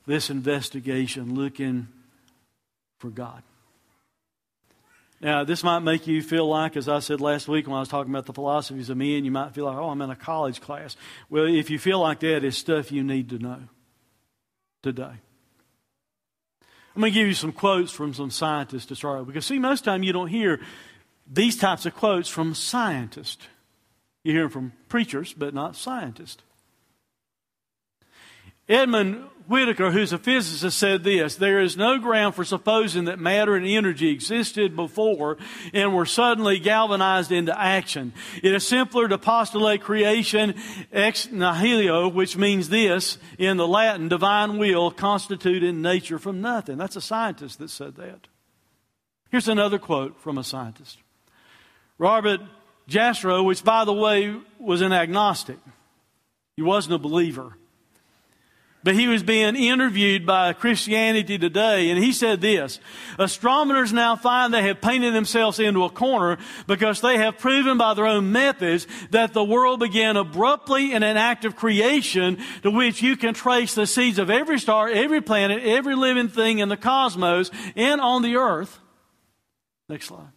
this 0.06 0.30
investigation 0.30 1.34
looking 1.34 1.88
for 2.98 3.10
God. 3.10 3.42
Now, 5.20 5.42
this 5.42 5.64
might 5.64 5.80
make 5.80 6.06
you 6.06 6.22
feel 6.22 6.48
like, 6.48 6.76
as 6.76 6.88
I 6.88 7.00
said 7.00 7.20
last 7.20 7.48
week 7.48 7.66
when 7.66 7.76
I 7.76 7.80
was 7.80 7.88
talking 7.88 8.12
about 8.12 8.26
the 8.26 8.32
philosophies 8.32 8.88
of 8.88 8.96
men, 8.96 9.24
you 9.24 9.32
might 9.32 9.52
feel 9.52 9.64
like, 9.64 9.76
oh, 9.76 9.90
I'm 9.90 10.00
in 10.00 10.10
a 10.10 10.16
college 10.16 10.60
class. 10.60 10.96
Well, 11.28 11.46
if 11.46 11.70
you 11.70 11.80
feel 11.80 11.98
like 11.98 12.20
that, 12.20 12.44
it's 12.44 12.56
stuff 12.56 12.92
you 12.92 13.02
need 13.02 13.28
to 13.30 13.38
know 13.40 13.58
today. 14.84 15.14
I'm 16.98 17.02
going 17.02 17.12
to 17.12 17.20
give 17.20 17.28
you 17.28 17.34
some 17.34 17.52
quotes 17.52 17.92
from 17.92 18.12
some 18.12 18.28
scientists 18.28 18.86
to 18.86 18.96
start 18.96 19.18
with. 19.20 19.28
Because, 19.28 19.46
see, 19.46 19.60
most 19.60 19.84
time 19.84 20.02
you 20.02 20.12
don't 20.12 20.26
hear 20.26 20.58
these 21.32 21.56
types 21.56 21.86
of 21.86 21.94
quotes 21.94 22.28
from 22.28 22.56
scientists. 22.56 23.46
You 24.24 24.32
hear 24.32 24.42
them 24.42 24.50
from 24.50 24.72
preachers, 24.88 25.32
but 25.32 25.54
not 25.54 25.76
scientists. 25.76 26.42
Edmund 28.68 29.26
Whittaker, 29.48 29.90
who's 29.90 30.12
a 30.12 30.18
physicist, 30.18 30.78
said 30.78 31.02
this 31.02 31.36
There 31.36 31.60
is 31.60 31.76
no 31.76 31.98
ground 31.98 32.34
for 32.34 32.44
supposing 32.44 33.06
that 33.06 33.18
matter 33.18 33.56
and 33.56 33.66
energy 33.66 34.10
existed 34.10 34.76
before 34.76 35.38
and 35.72 35.94
were 35.94 36.06
suddenly 36.06 36.58
galvanized 36.58 37.32
into 37.32 37.58
action. 37.58 38.12
It 38.42 38.54
is 38.54 38.66
simpler 38.66 39.08
to 39.08 39.16
postulate 39.16 39.80
creation 39.80 40.54
ex 40.92 41.30
nihilo, 41.30 42.08
which 42.08 42.36
means 42.36 42.68
this 42.68 43.16
in 43.38 43.56
the 43.56 43.66
Latin, 43.66 44.08
divine 44.08 44.58
will 44.58 44.90
constituted 44.90 45.74
nature 45.74 46.18
from 46.18 46.40
nothing. 46.40 46.76
That's 46.76 46.96
a 46.96 47.00
scientist 47.00 47.58
that 47.58 47.70
said 47.70 47.96
that. 47.96 48.28
Here's 49.30 49.48
another 49.48 49.78
quote 49.78 50.20
from 50.20 50.38
a 50.38 50.44
scientist 50.44 50.98
Robert 51.98 52.40
Jastrow, 52.88 53.44
which 53.44 53.64
by 53.64 53.84
the 53.84 53.92
way 53.92 54.36
was 54.58 54.82
an 54.82 54.92
agnostic, 54.92 55.58
he 56.56 56.62
wasn't 56.62 56.94
a 56.94 56.98
believer. 56.98 57.57
But 58.88 58.94
he 58.94 59.06
was 59.06 59.22
being 59.22 59.54
interviewed 59.54 60.24
by 60.24 60.54
Christianity 60.54 61.36
Today, 61.36 61.90
and 61.90 62.02
he 62.02 62.10
said 62.10 62.40
this 62.40 62.80
Astronomers 63.18 63.92
now 63.92 64.16
find 64.16 64.54
they 64.54 64.62
have 64.62 64.80
painted 64.80 65.12
themselves 65.12 65.58
into 65.58 65.84
a 65.84 65.90
corner 65.90 66.38
because 66.66 67.02
they 67.02 67.18
have 67.18 67.36
proven 67.36 67.76
by 67.76 67.92
their 67.92 68.06
own 68.06 68.32
methods 68.32 68.86
that 69.10 69.34
the 69.34 69.44
world 69.44 69.80
began 69.80 70.16
abruptly 70.16 70.94
in 70.94 71.02
an 71.02 71.18
act 71.18 71.44
of 71.44 71.54
creation 71.54 72.38
to 72.62 72.70
which 72.70 73.02
you 73.02 73.14
can 73.14 73.34
trace 73.34 73.74
the 73.74 73.86
seeds 73.86 74.18
of 74.18 74.30
every 74.30 74.58
star, 74.58 74.88
every 74.88 75.20
planet, 75.20 75.62
every 75.64 75.94
living 75.94 76.28
thing 76.28 76.60
in 76.60 76.70
the 76.70 76.76
cosmos 76.78 77.50
and 77.76 78.00
on 78.00 78.22
the 78.22 78.36
earth. 78.36 78.80
Next 79.90 80.06
slide. 80.06 80.32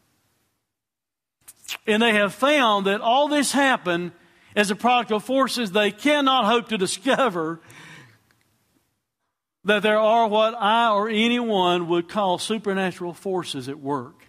And 1.88 2.04
they 2.04 2.16
have 2.16 2.34
found 2.34 2.86
that 2.88 3.00
all 3.00 3.30
this 3.30 3.54
happened 3.54 4.12
as 4.58 4.72
a 4.72 4.76
product 4.76 5.14
of 5.14 5.24
forces 5.24 5.72
they 5.72 5.92
cannot 5.92 6.44
hope 6.44 6.68
to 6.68 6.78
discover 6.78 7.62
that 9.64 9.84
there 9.84 10.00
are 10.00 10.28
what 10.28 10.56
I 10.56 10.92
or 10.92 11.10
anyone 11.10 11.88
would 11.88 12.10
call 12.10 12.38
supernatural 12.38 13.14
forces 13.14 13.70
at 13.70 13.80
work 13.80 14.28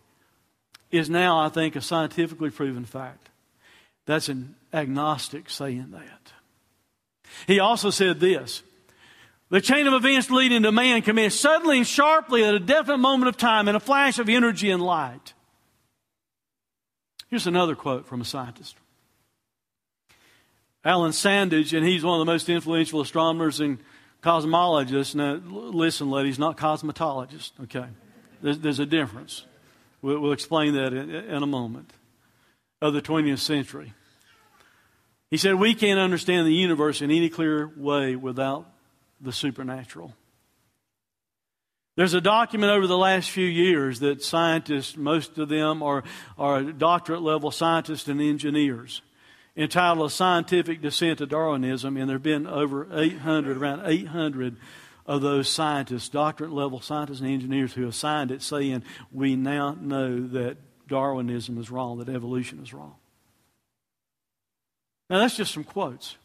is 0.91 1.09
now, 1.09 1.39
I 1.39 1.49
think, 1.49 1.75
a 1.75 1.81
scientifically 1.81 2.51
proven 2.51 2.85
fact. 2.85 3.31
That's 4.05 4.29
an 4.29 4.57
agnostic 4.73 5.49
saying 5.49 5.91
that. 5.93 6.33
He 7.47 7.61
also 7.61 7.91
said 7.91 8.21
this 8.21 8.63
The 9.49 9.61
chain 9.61 9.87
of 9.87 9.95
events 9.95 10.31
leading 10.31 10.63
to 10.65 10.73
man 10.73 11.03
commenced 11.03 11.41
suddenly 11.41 11.79
and 11.79 11.87
sharply 11.87 12.45
at 12.45 12.55
a 12.55 12.61
definite 12.61 12.99
moment 12.99 13.29
of 13.29 13.37
time 13.37 13.69
in 13.69 13.75
a 13.75 13.81
flash 13.81 14.19
of 14.19 14.29
energy 14.29 14.71
and 14.71 14.83
light. 14.83 15.33
Here's 17.29 17.47
another 17.47 17.75
quote 17.75 18.07
from 18.07 18.21
a 18.21 18.27
scientist. 18.27 18.77
Allan 20.85 21.13
Sandage, 21.13 21.75
and 21.77 21.87
he's 21.87 22.05
one 22.05 22.21
of 22.21 22.27
the 22.27 22.31
most 22.31 22.49
influential 22.49 23.01
astronomers 23.01 23.61
and 23.61 23.79
cosmologists. 24.23 25.15
Now, 25.15 25.41
listen, 25.45 26.11
ladies, 26.11 26.39
not 26.39 26.57
cosmetologists, 26.57 27.53
okay? 27.65 27.87
There's, 28.41 28.59
there's 28.59 28.79
a 28.79 28.87
difference. 28.87 29.45
We'll, 30.01 30.21
we'll 30.21 30.33
explain 30.33 30.75
that 30.75 30.93
in, 30.93 31.11
in 31.11 31.43
a 31.43 31.47
moment. 31.47 31.93
Of 32.81 32.95
the 32.95 33.03
20th 33.03 33.39
century. 33.39 33.93
He 35.31 35.37
said, 35.37 35.55
We 35.55 35.75
can't 35.75 36.01
understand 36.01 36.49
the 36.49 36.53
universe 36.53 37.01
in 37.01 37.13
any 37.13 37.29
clear 37.29 37.71
way 37.77 38.17
without 38.17 38.67
the 39.21 39.33
supernatural. 39.33 40.13
There's 41.97 42.15
a 42.15 42.21
document 42.21 42.73
over 42.73 42.87
the 42.87 42.99
last 42.99 43.31
few 43.31 43.47
years 43.47 44.01
that 44.01 44.23
scientists, 44.23 44.97
most 44.97 45.39
of 45.39 45.49
them 45.49 45.83
are, 45.83 46.03
are 46.39 46.63
doctorate 46.63 47.23
level 47.23 47.51
scientists 47.51 48.09
and 48.09 48.21
engineers, 48.21 49.03
entitled 49.57 50.07
A 50.07 50.11
Scientific 50.11 50.81
Dissent 50.81 51.19
to 51.19 51.27
Darwinism, 51.27 51.97
and 51.97 52.09
there 52.09 52.17
have 52.17 52.23
been 52.23 52.47
over 52.47 52.89
800, 52.93 53.57
around 53.57 53.83
800 53.85 54.57
of 55.05 55.21
those 55.21 55.49
scientists, 55.49 56.09
doctorate 56.09 56.53
level 56.53 56.81
scientists 56.81 57.21
and 57.21 57.29
engineers 57.29 57.73
who 57.73 57.85
have 57.85 57.95
signed 57.95 58.31
it 58.31 58.43
saying, 58.43 58.85
We 59.11 59.37
now 59.37 59.77
know 59.81 60.27
that 60.29 60.57
Darwinism 60.89 61.59
is 61.59 61.71
wrong, 61.71 61.99
that 61.99 62.09
evolution 62.09 62.61
is 62.63 62.73
wrong. 62.73 62.95
Now, 65.11 65.19
that's 65.19 65.37
just 65.37 65.53
some 65.53 65.65
quotes. 65.65 66.17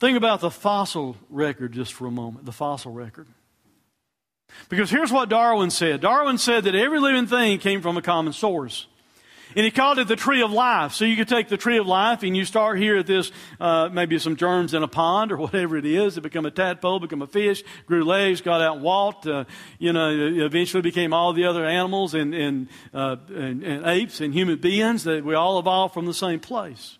Think 0.00 0.16
about 0.16 0.40
the 0.40 0.50
fossil 0.50 1.16
record 1.30 1.72
just 1.72 1.92
for 1.92 2.06
a 2.06 2.10
moment, 2.10 2.46
the 2.46 2.52
fossil 2.52 2.92
record. 2.92 3.26
Because 4.68 4.90
here's 4.90 5.12
what 5.12 5.28
Darwin 5.28 5.70
said 5.70 6.00
Darwin 6.00 6.38
said 6.38 6.64
that 6.64 6.74
every 6.74 7.00
living 7.00 7.26
thing 7.26 7.58
came 7.58 7.82
from 7.82 7.96
a 7.96 8.02
common 8.02 8.32
source. 8.32 8.86
And 9.56 9.64
he 9.64 9.70
called 9.70 9.98
it 9.98 10.08
the 10.08 10.16
tree 10.16 10.42
of 10.42 10.50
life. 10.50 10.92
So 10.92 11.04
you 11.04 11.16
could 11.16 11.28
take 11.28 11.48
the 11.48 11.56
tree 11.56 11.78
of 11.78 11.86
life 11.86 12.22
and 12.22 12.36
you 12.36 12.44
start 12.44 12.78
here 12.78 12.96
at 12.96 13.06
this, 13.06 13.30
uh, 13.60 13.88
maybe 13.92 14.18
some 14.18 14.36
germs 14.36 14.74
in 14.74 14.82
a 14.82 14.88
pond 14.88 15.30
or 15.32 15.36
whatever 15.38 15.76
it 15.76 15.86
is. 15.86 16.16
It 16.16 16.22
become 16.22 16.46
a 16.46 16.50
tadpole, 16.50 17.00
become 17.00 17.22
a 17.22 17.26
fish, 17.26 17.62
grew 17.86 18.04
legs, 18.04 18.40
got 18.40 18.60
out 18.60 18.76
and 18.76 18.84
walked. 18.84 19.26
Uh, 19.26 19.44
you 19.78 19.92
know, 19.92 20.10
eventually 20.10 20.82
became 20.82 21.12
all 21.12 21.32
the 21.32 21.44
other 21.44 21.64
animals 21.64 22.14
and, 22.14 22.34
and, 22.34 22.68
uh, 22.92 23.16
and, 23.28 23.62
and 23.62 23.86
apes 23.86 24.20
and 24.20 24.34
human 24.34 24.58
beings 24.58 25.04
that 25.04 25.24
we 25.24 25.34
all 25.34 25.58
evolved 25.58 25.94
from 25.94 26.06
the 26.06 26.14
same 26.14 26.40
place. 26.40 26.98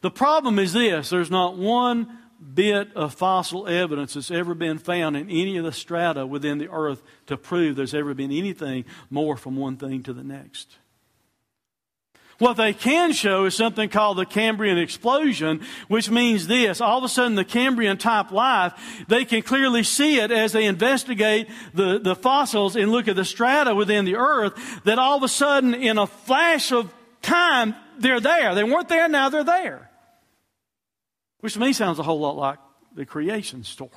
The 0.00 0.10
problem 0.10 0.58
is 0.58 0.72
this 0.72 1.10
there's 1.10 1.30
not 1.30 1.56
one 1.56 2.18
bit 2.52 2.94
of 2.94 3.14
fossil 3.14 3.66
evidence 3.66 4.14
that's 4.14 4.30
ever 4.30 4.54
been 4.54 4.78
found 4.78 5.16
in 5.16 5.30
any 5.30 5.56
of 5.56 5.64
the 5.64 5.72
strata 5.72 6.26
within 6.26 6.58
the 6.58 6.68
earth 6.70 7.02
to 7.26 7.36
prove 7.36 7.76
there's 7.76 7.94
ever 7.94 8.12
been 8.14 8.30
anything 8.30 8.84
more 9.08 9.36
from 9.36 9.56
one 9.56 9.76
thing 9.76 10.02
to 10.02 10.12
the 10.12 10.22
next. 10.22 10.76
What 12.38 12.54
they 12.54 12.72
can 12.72 13.12
show 13.12 13.44
is 13.44 13.54
something 13.54 13.88
called 13.88 14.18
the 14.18 14.26
Cambrian 14.26 14.78
explosion, 14.78 15.60
which 15.88 16.10
means 16.10 16.46
this. 16.46 16.80
All 16.80 16.98
of 16.98 17.04
a 17.04 17.08
sudden, 17.08 17.36
the 17.36 17.44
Cambrian 17.44 17.96
type 17.96 18.32
life, 18.32 18.72
they 19.08 19.24
can 19.24 19.42
clearly 19.42 19.84
see 19.84 20.18
it 20.18 20.30
as 20.30 20.52
they 20.52 20.64
investigate 20.64 21.48
the, 21.74 21.98
the 21.98 22.16
fossils 22.16 22.74
and 22.76 22.90
look 22.90 23.06
at 23.06 23.16
the 23.16 23.24
strata 23.24 23.74
within 23.74 24.04
the 24.04 24.16
earth, 24.16 24.82
that 24.84 24.98
all 24.98 25.16
of 25.16 25.22
a 25.22 25.28
sudden, 25.28 25.74
in 25.74 25.96
a 25.96 26.06
flash 26.06 26.72
of 26.72 26.92
time, 27.22 27.74
they're 27.98 28.20
there. 28.20 28.54
They 28.54 28.64
weren't 28.64 28.88
there, 28.88 29.08
now 29.08 29.28
they're 29.28 29.44
there. 29.44 29.90
Which 31.40 31.54
to 31.54 31.60
me 31.60 31.72
sounds 31.72 31.98
a 31.98 32.02
whole 32.02 32.20
lot 32.20 32.36
like 32.36 32.58
the 32.94 33.06
creation 33.06 33.64
story. 33.64 33.90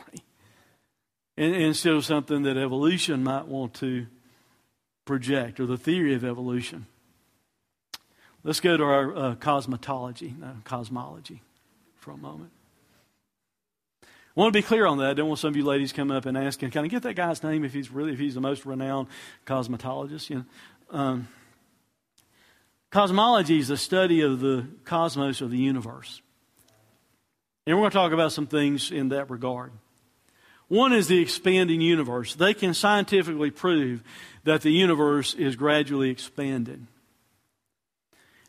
And, 1.37 1.55
instead 1.55 1.93
of 1.93 2.05
something 2.05 2.43
that 2.43 2.57
evolution 2.57 3.23
might 3.23 3.47
want 3.47 3.75
to 3.75 4.07
project 5.05 5.59
or 5.59 5.65
the 5.65 5.77
theory 5.77 6.13
of 6.13 6.23
evolution. 6.23 6.85
Let's 8.47 8.61
go 8.61 8.77
to 8.77 8.83
our 8.85 9.13
uh, 9.13 9.35
cosmetology, 9.35 10.39
no, 10.39 10.53
cosmology, 10.63 11.41
for 11.97 12.11
a 12.11 12.17
moment. 12.17 12.51
I 14.03 14.07
want 14.35 14.53
to 14.53 14.57
be 14.57 14.63
clear 14.63 14.85
on 14.85 14.99
that. 14.99 15.09
I 15.09 15.13
don't 15.15 15.27
want 15.27 15.39
some 15.39 15.49
of 15.49 15.57
you 15.57 15.65
ladies 15.65 15.91
come 15.91 16.11
up 16.11 16.25
and 16.25 16.37
ask, 16.37 16.57
"Can 16.57 16.71
I 16.73 16.87
get 16.87 17.03
that 17.03 17.15
guy's 17.15 17.43
name 17.43 17.65
if 17.65 17.73
he's 17.73 17.91
really 17.91 18.13
if 18.13 18.19
he's 18.19 18.35
the 18.35 18.39
most 18.39 18.65
renowned 18.65 19.09
cosmetologist?" 19.45 20.29
You 20.29 20.37
know, 20.37 20.97
um, 20.97 21.27
cosmology 22.89 23.59
is 23.59 23.67
the 23.67 23.75
study 23.75 24.21
of 24.21 24.39
the 24.39 24.65
cosmos 24.85 25.41
or 25.41 25.49
the 25.49 25.57
universe, 25.57 26.21
and 27.65 27.75
we're 27.75 27.81
going 27.81 27.91
to 27.91 27.97
talk 27.97 28.13
about 28.13 28.31
some 28.31 28.47
things 28.47 28.91
in 28.91 29.09
that 29.09 29.29
regard. 29.29 29.73
One 30.69 30.93
is 30.93 31.09
the 31.09 31.19
expanding 31.19 31.81
universe. 31.81 32.33
They 32.33 32.53
can 32.53 32.73
scientifically 32.73 33.51
prove 33.51 34.03
that 34.45 34.61
the 34.61 34.71
universe 34.71 35.33
is 35.33 35.57
gradually 35.57 36.11
expanded. 36.11 36.87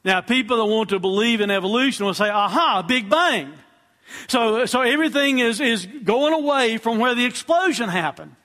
Now, 0.04 0.20
people 0.20 0.58
that 0.58 0.64
want 0.64 0.90
to 0.90 0.98
believe 0.98 1.40
in 1.40 1.50
evolution 1.50 2.06
will 2.06 2.14
say, 2.14 2.28
aha, 2.28 2.82
Big 2.86 3.10
Bang. 3.10 3.52
So, 4.28 4.64
so 4.66 4.82
everything 4.82 5.38
is, 5.38 5.60
is 5.60 5.86
going 5.86 6.32
away 6.32 6.78
from 6.78 6.98
where 6.98 7.14
the 7.14 7.24
explosion 7.24 7.88
happened. 7.88 8.36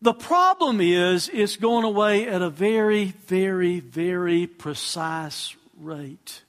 The 0.00 0.12
problem 0.12 0.80
is, 0.80 1.30
it's 1.32 1.56
going 1.56 1.84
away 1.84 2.26
at 2.26 2.42
a 2.42 2.50
very, 2.50 3.06
very, 3.26 3.80
very 3.80 4.46
precise 4.46 5.54
rate 5.78 6.42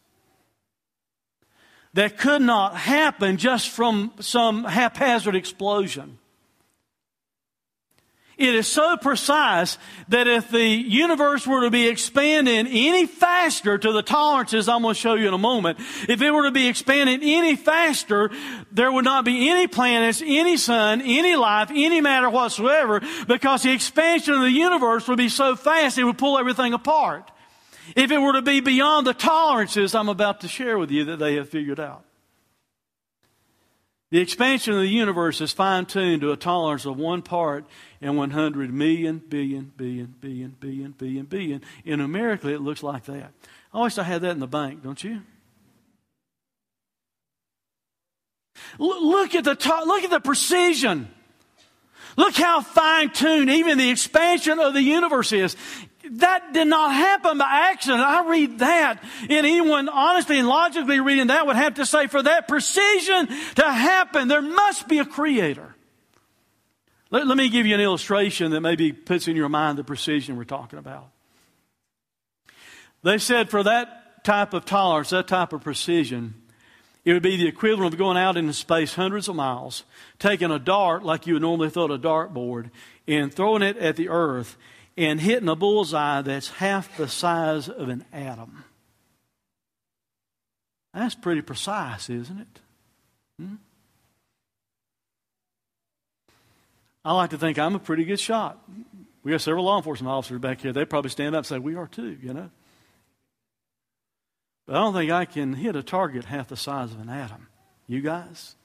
that 1.93 2.17
could 2.17 2.41
not 2.41 2.75
happen 2.75 3.38
just 3.38 3.69
from 3.69 4.12
some 4.19 4.63
haphazard 4.63 5.36
explosion. 5.36 6.17
It 8.38 8.56
is 8.56 8.67
so 8.67 8.98
precise 8.98 9.78
that 10.08 10.28
if 10.28 10.50
the 10.50 10.65
universe 10.65 11.46
were 11.46 11.62
to 11.62 11.69
be 11.69 11.88
expanding 11.88 12.65
any 12.67 13.06
faster 13.06 13.78
to 13.78 13.91
the 13.91 14.02
tolerances 14.02 14.67
I'm 14.67 14.82
going 14.82 14.96
to 14.96 15.00
show 15.00 15.13
you 15.13 15.28
in 15.28 15.34
a 15.36 15.38
moment, 15.39 15.80
if 16.10 16.22
it 16.22 16.32
were 16.32 16.43
to 16.43 16.52
be 16.52 16.67
expanding 16.67 17.19
any 17.22 17.56
faster, 17.56 18.32
there 18.72 18.91
would 18.91 19.06
not 19.06 19.24
be 19.24 19.50
any 19.50 19.67
planets, 19.67 20.24
any 20.26 20.58
sun, 20.58 21.02
any 21.02 21.36
life, 21.36 21.69
any 21.69 22.02
matter 22.02 22.30
whatsoever, 22.30 23.02
because 23.28 23.62
the 23.63 23.72
expansion 23.72 24.34
of 24.34 24.41
the 24.41 24.52
universe 24.52 25.08
would 25.08 25.17
be 25.17 25.30
so 25.30 25.56
fast 25.56 26.00
it 26.00 26.04
would 26.04 26.17
pull 26.17 26.39
everything 26.39 26.74
apart. 26.74 27.30
If 27.96 28.12
it 28.12 28.17
were 28.17 28.34
to 28.34 28.41
be 28.41 28.62
beyond 28.62 29.06
the 29.06 29.13
tolerances 29.13 29.93
I'm 29.93 30.10
about 30.10 30.41
to 30.41 30.48
share 30.48 30.80
with 30.80 30.89
you 30.89 31.06
that 31.06 31.19
they 31.19 31.36
have 31.36 31.50
figured 31.50 31.80
out. 31.80 32.04
The 34.13 34.19
expansion 34.19 34.76
of 34.76 34.82
the 34.82 34.88
universe 34.88 35.41
is 35.41 35.54
fine 35.54 35.88
tuned 35.88 36.21
to 36.21 36.32
a 36.32 36.38
tolerance 36.38 36.86
of 36.86 36.97
one 36.97 37.23
part 37.23 37.65
in 37.99 38.15
100 38.15 38.71
million, 38.71 39.17
billion, 39.17 39.73
billion, 39.76 40.13
billion, 40.21 40.56
billion, 40.60 40.91
billion, 40.91 41.26
billion. 41.26 41.62
In 41.84 41.99
America, 41.99 42.47
it 42.49 42.62
looks 42.62 42.84
like 42.84 43.06
that. 43.06 43.32
I 43.73 43.82
wish 43.82 43.97
I 43.97 44.04
had 44.04 44.21
that 44.21 44.30
in 44.30 44.39
the 44.39 44.45
bank, 44.45 44.84
don't 44.84 45.04
you? 45.04 45.23
Look 48.78 49.34
at 49.34 49.45
the 49.45 49.56
to- 49.56 49.84
look 49.84 50.04
at 50.04 50.12
the 50.12 50.19
precision. 50.19 51.08
Look 52.15 52.36
how 52.36 52.62
fine 52.62 53.10
tuned 53.10 53.49
even 53.49 53.80
the 53.80 53.89
expansion 53.89 54.60
of 54.60 54.76
the 54.76 54.84
universe 54.84 55.32
is. 55.32 55.56
That 56.17 56.54
did 56.54 56.67
not 56.67 56.93
happen 56.93 57.38
by 57.39 57.71
accident. 57.71 58.02
I 58.02 58.30
read 58.30 58.60
that, 58.60 59.04
and 59.21 59.32
anyone 59.32 59.89
honestly 59.89 60.38
and 60.38 60.47
logically 60.47 60.99
reading 60.99 61.28
that 61.28 61.47
would 61.47 61.56
have 61.56 61.76
to 61.76 61.86
say, 61.86 62.08
for 62.08 62.21
that 62.21 62.47
precision 62.47 63.28
to 63.56 63.63
happen, 63.63 64.28
there 64.28 64.41
must 64.41 64.88
be 64.88 64.99
a 64.99 65.06
creator. 65.06 65.76
Let, 67.10 67.26
let 67.26 67.38
me 67.38 67.49
give 67.49 67.65
you 67.65 67.73
an 67.73 67.82
illustration 67.82 68.52
that 68.52 68.62
maybe 68.62 68.91
puts 68.91 69.28
in 69.28 69.36
your 69.36 69.49
mind 69.49 69.78
the 69.78 69.84
precision 69.84 70.38
we're 70.38 70.43
talking 70.43 70.78
about. 70.78 71.10
They 73.02 73.17
said 73.17 73.49
for 73.49 73.63
that 73.63 74.23
type 74.23 74.54
of 74.54 74.65
tolerance, 74.65 75.10
that 75.10 75.28
type 75.28 75.52
of 75.52 75.62
precision, 75.62 76.36
it 77.06 77.13
would 77.13 77.23
be 77.23 77.38
the 77.38 77.47
equivalent 77.47 77.93
of 77.93 77.97
going 77.97 78.17
out 78.17 78.38
into 78.38 78.54
space 78.54 78.93
hundreds 78.93 79.28
of 79.28 79.36
miles, 79.36 79.84
taking 80.19 80.52
a 80.52 80.60
dart 80.60 81.04
like 81.04 81.26
you 81.26 81.34
would 81.34 81.41
normally 81.41 81.69
throw 81.69 81.86
at 81.86 81.91
a 81.91 81.97
dartboard, 81.97 82.69
and 83.08 83.34
throwing 83.34 83.63
it 83.63 83.78
at 83.78 83.95
the 83.95 84.10
earth 84.10 84.58
and 84.97 85.19
hitting 85.19 85.49
a 85.49 85.56
bullseye 85.56 86.21
that's 86.21 86.49
half 86.49 86.95
the 86.97 87.08
size 87.08 87.69
of 87.69 87.89
an 87.89 88.06
atom. 88.13 88.63
That's 90.93 91.15
pretty 91.15 91.41
precise, 91.41 92.10
isn't 92.10 92.39
it? 92.39 92.60
Hmm? 93.39 93.56
I 97.03 97.13
like 97.13 97.32
to 97.32 97.38
think 97.38 97.58
I'm 97.58 97.75
a 97.75 97.79
pretty 97.79 98.06
good 98.06 98.19
shot. 98.19 98.63
We 99.23 99.32
got 99.32 99.41
several 99.41 99.65
law 99.65 99.77
enforcement 99.77 100.12
officers 100.12 100.39
back 100.39 100.62
here. 100.62 100.71
They 100.71 100.86
probably 100.86 101.10
stand 101.10 101.36
up 101.36 101.39
and 101.39 101.45
say, 101.47 101.60
We 101.60 101.75
are 101.75 101.88
too, 101.88 102.17
you 102.21 102.34
know. 102.34 102.49
But 104.65 104.75
I 104.75 104.79
don't 104.79 104.93
think 104.93 105.12
I 105.12 105.25
can 105.25 105.53
hit 105.53 105.75
a 105.75 105.84
target 105.84 106.25
half 106.25 106.47
the 106.47 106.56
size 106.56 106.93
of 106.93 106.99
an 106.99 107.10
atom. 107.10 107.47
You 107.88 108.01
guys? 108.01 108.56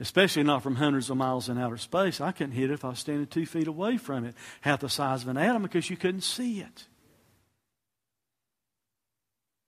Especially 0.00 0.42
not 0.42 0.62
from 0.62 0.76
hundreds 0.76 1.10
of 1.10 1.16
miles 1.16 1.48
in 1.48 1.58
outer 1.58 1.76
space. 1.76 2.20
I 2.20 2.32
couldn't 2.32 2.52
hit 2.52 2.70
it 2.70 2.74
if 2.74 2.84
I 2.84 2.88
was 2.88 2.98
standing 2.98 3.26
two 3.26 3.46
feet 3.46 3.68
away 3.68 3.98
from 3.98 4.24
it, 4.24 4.34
half 4.62 4.80
the 4.80 4.88
size 4.88 5.22
of 5.22 5.28
an 5.28 5.36
atom, 5.36 5.62
because 5.62 5.90
you 5.90 5.96
couldn't 5.96 6.22
see 6.22 6.60
it. 6.60 6.86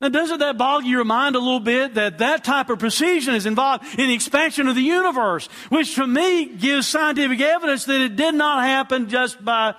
Now, 0.01 0.09
doesn't 0.09 0.41
that 0.41 0.59
bog 0.59 0.85
your 0.85 1.05
mind 1.05 1.37
a 1.37 1.39
little 1.39 1.61
bit 1.61 1.95
that 1.95 2.19
that 2.19 2.43
type 2.43 2.71
of 2.71 2.81
precision 2.81 3.37
is 3.37 3.47
involved 3.47 3.85
in 3.97 4.09
the 4.09 4.15
expansion 4.15 4.67
of 4.67 4.75
the 4.75 4.81
universe, 4.81 5.47
which 5.69 5.95
to 5.95 6.07
me 6.07 6.47
gives 6.47 6.89
scientific 6.89 7.41
evidence 7.41 7.85
that 7.85 8.01
it 8.01 8.17
did 8.17 8.35
not 8.35 8.65
happen 8.65 9.09
just 9.09 9.45
by, 9.45 9.75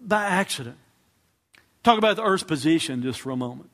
by 0.00 0.24
accident? 0.24 0.76
Talk 1.82 1.98
about 1.98 2.14
the 2.14 2.22
Earth's 2.22 2.44
position 2.44 3.02
just 3.02 3.20
for 3.20 3.30
a 3.30 3.36
moment 3.36 3.70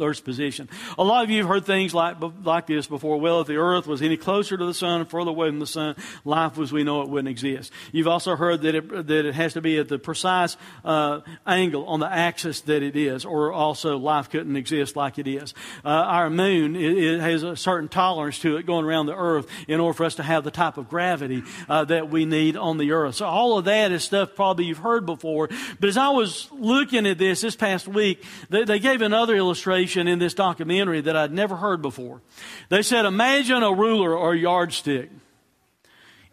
Earth's 0.00 0.20
position. 0.20 0.68
A 0.98 1.04
lot 1.04 1.24
of 1.24 1.30
you 1.30 1.38
have 1.38 1.48
heard 1.48 1.64
things 1.64 1.94
like, 1.94 2.16
like 2.42 2.66
this 2.66 2.86
before. 2.86 3.20
Well, 3.20 3.40
if 3.40 3.46
the 3.46 3.56
Earth 3.56 3.86
was 3.86 4.02
any 4.02 4.16
closer 4.16 4.56
to 4.56 4.64
the 4.64 4.74
sun 4.74 5.02
or 5.02 5.04
further 5.04 5.30
away 5.30 5.48
from 5.48 5.60
the 5.60 5.66
sun, 5.66 5.96
life 6.24 6.58
as 6.58 6.72
we 6.72 6.84
know 6.84 7.02
it 7.02 7.08
wouldn't 7.08 7.28
exist. 7.28 7.72
You've 7.92 8.08
also 8.08 8.36
heard 8.36 8.62
that 8.62 8.74
it, 8.74 9.06
that 9.06 9.26
it 9.26 9.34
has 9.34 9.54
to 9.54 9.60
be 9.60 9.78
at 9.78 9.88
the 9.88 9.98
precise 9.98 10.56
uh, 10.84 11.20
angle 11.46 11.86
on 11.86 12.00
the 12.00 12.10
axis 12.10 12.60
that 12.62 12.82
it 12.82 12.96
is, 12.96 13.24
or 13.24 13.52
also 13.52 13.96
life 13.96 14.30
couldn't 14.30 14.56
exist 14.56 14.96
like 14.96 15.18
it 15.18 15.28
is. 15.28 15.54
Uh, 15.84 15.88
our 15.88 16.30
moon 16.30 16.76
it, 16.76 16.98
it, 16.98 17.20
has 17.20 17.42
a 17.42 17.56
certain 17.56 17.88
tolerance 17.88 18.38
to 18.40 18.56
it 18.56 18.66
going 18.66 18.84
around 18.84 19.06
the 19.06 19.16
Earth 19.16 19.46
in 19.68 19.80
order 19.80 19.94
for 19.94 20.04
us 20.04 20.16
to 20.16 20.22
have 20.22 20.44
the 20.44 20.50
type 20.50 20.76
of 20.76 20.88
gravity 20.88 21.42
uh, 21.68 21.84
that 21.84 22.10
we 22.10 22.24
need 22.24 22.56
on 22.56 22.78
the 22.78 22.92
Earth. 22.92 23.16
So 23.16 23.26
all 23.26 23.58
of 23.58 23.66
that 23.66 23.92
is 23.92 24.04
stuff 24.04 24.34
probably 24.34 24.64
you've 24.64 24.78
heard 24.78 25.06
before. 25.06 25.48
But 25.78 25.88
as 25.88 25.96
I 25.96 26.08
was 26.08 26.48
looking 26.52 27.06
at 27.06 27.18
this 27.18 27.42
this 27.42 27.56
past 27.56 27.86
week, 27.86 28.24
they, 28.50 28.64
they 28.64 28.78
gave 28.78 29.02
another 29.02 29.36
illustration 29.36 29.83
in 29.86 30.18
this 30.18 30.34
documentary 30.34 31.00
that 31.02 31.16
I'd 31.16 31.32
never 31.32 31.56
heard 31.56 31.82
before. 31.82 32.20
They 32.68 32.82
said, 32.82 33.04
Imagine 33.04 33.62
a 33.62 33.72
ruler 33.72 34.16
or 34.16 34.34
yardstick 34.34 35.10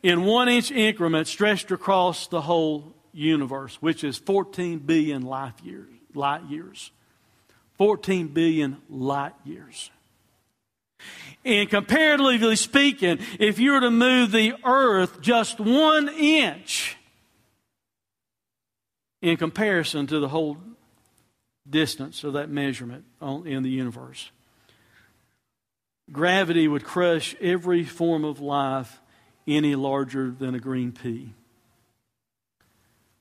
in 0.04 0.24
one 0.24 0.50
inch 0.50 0.72
increments 0.72 1.30
stretched 1.30 1.72
across 1.72 2.28
the 2.28 2.42
whole 2.42 2.94
universe, 3.14 3.76
which 3.82 4.04
is 4.04 4.18
14 4.18 4.80
billion 4.80 5.22
life 5.22 5.56
years, 5.64 5.90
light 6.14 6.44
years. 6.50 6.92
14 7.82 8.28
billion 8.28 8.78
light 8.92 9.34
years. 9.44 9.90
And 11.44 11.68
comparatively 11.68 12.56
speaking, 12.56 13.18
if 13.40 13.58
you 13.58 13.72
were 13.72 13.80
to 13.80 13.90
move 13.90 14.32
the 14.32 14.54
earth 14.64 15.20
just 15.20 15.60
one 15.60 16.08
inch 16.10 16.96
in 19.20 19.38
comparison 19.38 20.06
to 20.06 20.20
the 20.20 20.28
whole 20.28 20.58
distance 21.72 22.24
of 22.24 22.34
that 22.34 22.50
measurement 22.50 23.06
in 23.22 23.64
the 23.64 23.70
universe. 23.70 24.32
Gravity 26.12 26.68
would 26.68 26.84
crush 26.84 27.36
every 27.40 27.84
form 27.84 28.26
of 28.26 28.40
life 28.40 29.00
any 29.48 29.76
larger 29.76 30.30
than 30.30 30.54
a 30.56 30.60
green 30.60 30.92
pea, 30.92 31.34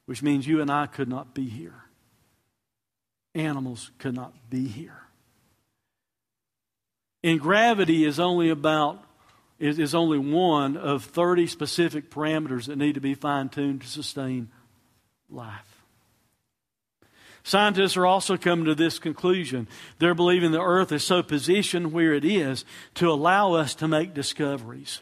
which 0.07 0.23
means 0.23 0.47
you 0.47 0.61
and 0.61 0.71
I 0.71 0.87
could 0.87 1.09
not 1.09 1.35
be 1.35 1.49
here. 1.49 1.85
Animals 3.35 3.93
could 3.99 4.15
not 4.15 4.35
be 4.51 4.67
here. 4.67 5.03
And 7.23 7.39
gravity 7.39 8.05
is 8.05 8.19
only 8.19 8.51
about 8.51 9.05
is, 9.61 9.79
is 9.79 9.95
only 9.95 10.19
one 10.19 10.77
of 10.77 11.05
30 11.05 11.47
specific 11.47 12.11
parameters 12.11 12.67
that 12.67 12.77
need 12.77 12.95
to 12.95 13.01
be 13.01 13.15
fine-tuned 13.15 13.83
to 13.83 13.87
sustain 13.87 14.49
life. 15.29 15.70
Scientists 17.43 17.97
are 17.97 18.07
also 18.07 18.37
coming 18.37 18.67
to 18.67 18.75
this 18.75 18.99
conclusion. 18.99 19.67
They're 19.99 20.15
believing 20.15 20.53
the 20.53 20.61
earth 20.61 20.93
is 20.93 21.03
so 21.05 21.23
positioned 21.23 21.93
where 21.93 22.13
it 22.13 22.25
is 22.25 22.65
to 22.97 23.11
allow 23.11 23.55
us 23.55 23.75
to 23.77 23.89
make 23.89 24.13
discoveries, 24.13 25.01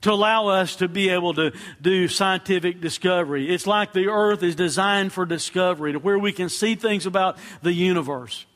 to 0.00 0.12
allow 0.12 0.48
us 0.48 0.76
to 0.76 0.88
be 0.88 1.10
able 1.10 1.34
to 1.34 1.52
do 1.80 2.08
scientific 2.08 2.80
discovery. 2.80 3.48
It's 3.48 3.66
like 3.66 3.92
the 3.92 4.08
earth 4.08 4.42
is 4.42 4.56
designed 4.56 5.12
for 5.12 5.24
discovery, 5.26 5.92
to 5.92 6.00
where 6.00 6.18
we 6.18 6.32
can 6.32 6.48
see 6.48 6.74
things 6.74 7.06
about 7.06 7.38
the 7.62 7.72
universe. 7.72 8.46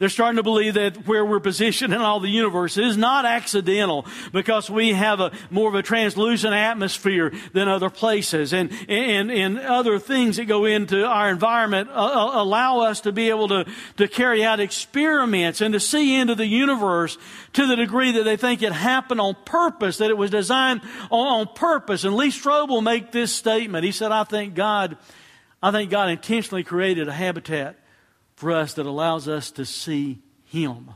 They're 0.00 0.08
starting 0.08 0.38
to 0.38 0.42
believe 0.42 0.74
that 0.74 1.06
where 1.06 1.24
we're 1.24 1.38
positioned 1.38 1.94
in 1.94 2.00
all 2.00 2.18
the 2.18 2.28
universe 2.28 2.76
is 2.76 2.96
not 2.96 3.24
accidental 3.24 4.04
because 4.32 4.68
we 4.68 4.92
have 4.92 5.20
a 5.20 5.30
more 5.50 5.68
of 5.68 5.76
a 5.76 5.82
translucent 5.82 6.52
atmosphere 6.52 7.32
than 7.52 7.68
other 7.68 7.88
places 7.90 8.52
and, 8.52 8.72
and, 8.88 9.30
and 9.30 9.56
other 9.60 10.00
things 10.00 10.36
that 10.36 10.46
go 10.46 10.64
into 10.64 11.06
our 11.06 11.30
environment 11.30 11.90
uh, 11.90 11.92
uh, 11.92 12.42
allow 12.42 12.80
us 12.80 13.02
to 13.02 13.12
be 13.12 13.28
able 13.28 13.46
to, 13.46 13.66
to 13.96 14.08
carry 14.08 14.42
out 14.42 14.58
experiments 14.58 15.60
and 15.60 15.72
to 15.72 15.80
see 15.80 16.16
into 16.16 16.34
the 16.34 16.46
universe 16.46 17.16
to 17.52 17.64
the 17.64 17.76
degree 17.76 18.10
that 18.10 18.24
they 18.24 18.36
think 18.36 18.62
it 18.62 18.72
happened 18.72 19.20
on 19.20 19.36
purpose, 19.44 19.98
that 19.98 20.10
it 20.10 20.18
was 20.18 20.30
designed 20.30 20.80
on, 21.12 21.28
on 21.28 21.54
purpose. 21.54 22.02
And 22.02 22.16
Lee 22.16 22.30
Strobel 22.30 22.82
make 22.82 23.12
this 23.12 23.32
statement. 23.32 23.84
He 23.84 23.92
said, 23.92 24.10
I 24.10 24.24
think 24.24 24.56
God, 24.56 24.96
I 25.62 25.70
think 25.70 25.92
God 25.92 26.10
intentionally 26.10 26.64
created 26.64 27.06
a 27.06 27.12
habitat 27.12 27.78
for 28.44 28.52
us 28.52 28.74
that 28.74 28.84
allows 28.84 29.26
us 29.26 29.50
to 29.52 29.64
see 29.64 30.18
Him 30.44 30.90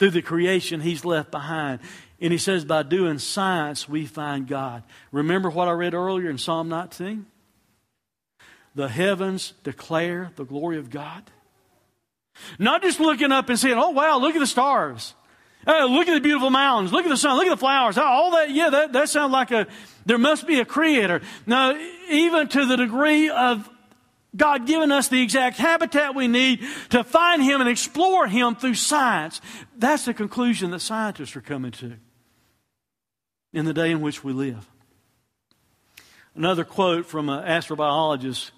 through 0.00 0.10
the 0.10 0.20
creation 0.20 0.80
He's 0.80 1.04
left 1.04 1.30
behind. 1.30 1.78
And 2.20 2.32
He 2.32 2.38
says, 2.38 2.64
by 2.64 2.82
doing 2.82 3.20
science, 3.20 3.88
we 3.88 4.04
find 4.04 4.48
God. 4.48 4.82
Remember 5.12 5.48
what 5.48 5.68
I 5.68 5.70
read 5.70 5.94
earlier 5.94 6.28
in 6.28 6.38
Psalm 6.38 6.68
19? 6.68 7.26
The 8.74 8.88
heavens 8.88 9.54
declare 9.62 10.32
the 10.34 10.44
glory 10.44 10.76
of 10.78 10.90
God. 10.90 11.22
Not 12.58 12.82
just 12.82 12.98
looking 12.98 13.30
up 13.30 13.48
and 13.48 13.56
saying, 13.56 13.78
oh, 13.78 13.90
wow, 13.90 14.18
look 14.18 14.34
at 14.34 14.40
the 14.40 14.46
stars. 14.48 15.14
Look 15.64 16.08
at 16.08 16.14
the 16.14 16.20
beautiful 16.20 16.50
mountains. 16.50 16.92
Look 16.92 17.04
at 17.04 17.10
the 17.10 17.16
sun. 17.16 17.36
Look 17.36 17.46
at 17.46 17.50
the 17.50 17.56
flowers. 17.58 17.96
Ah, 17.96 18.10
all 18.10 18.32
that, 18.32 18.50
yeah, 18.50 18.70
that, 18.70 18.92
that 18.94 19.08
sounds 19.08 19.32
like 19.32 19.52
a, 19.52 19.68
there 20.04 20.18
must 20.18 20.48
be 20.48 20.58
a 20.58 20.64
creator. 20.64 21.20
Now, 21.46 21.78
even 22.10 22.48
to 22.48 22.66
the 22.66 22.76
degree 22.76 23.30
of 23.30 23.70
God 24.34 24.66
giving 24.66 24.90
us 24.90 25.08
the 25.08 25.22
exact 25.22 25.58
habitat 25.58 26.14
we 26.14 26.26
need 26.26 26.60
to 26.90 27.04
find 27.04 27.42
Him 27.42 27.60
and 27.60 27.68
explore 27.68 28.26
Him 28.26 28.56
through 28.56 28.74
science. 28.74 29.40
That's 29.76 30.06
the 30.06 30.14
conclusion 30.14 30.70
that 30.70 30.80
scientists 30.80 31.36
are 31.36 31.42
coming 31.42 31.72
to 31.72 31.94
in 33.52 33.66
the 33.66 33.74
day 33.74 33.90
in 33.90 34.00
which 34.00 34.24
we 34.24 34.32
live. 34.32 34.68
Another 36.34 36.64
quote 36.64 37.04
from 37.04 37.28
an 37.28 37.44
astrobiologist, 37.44 38.52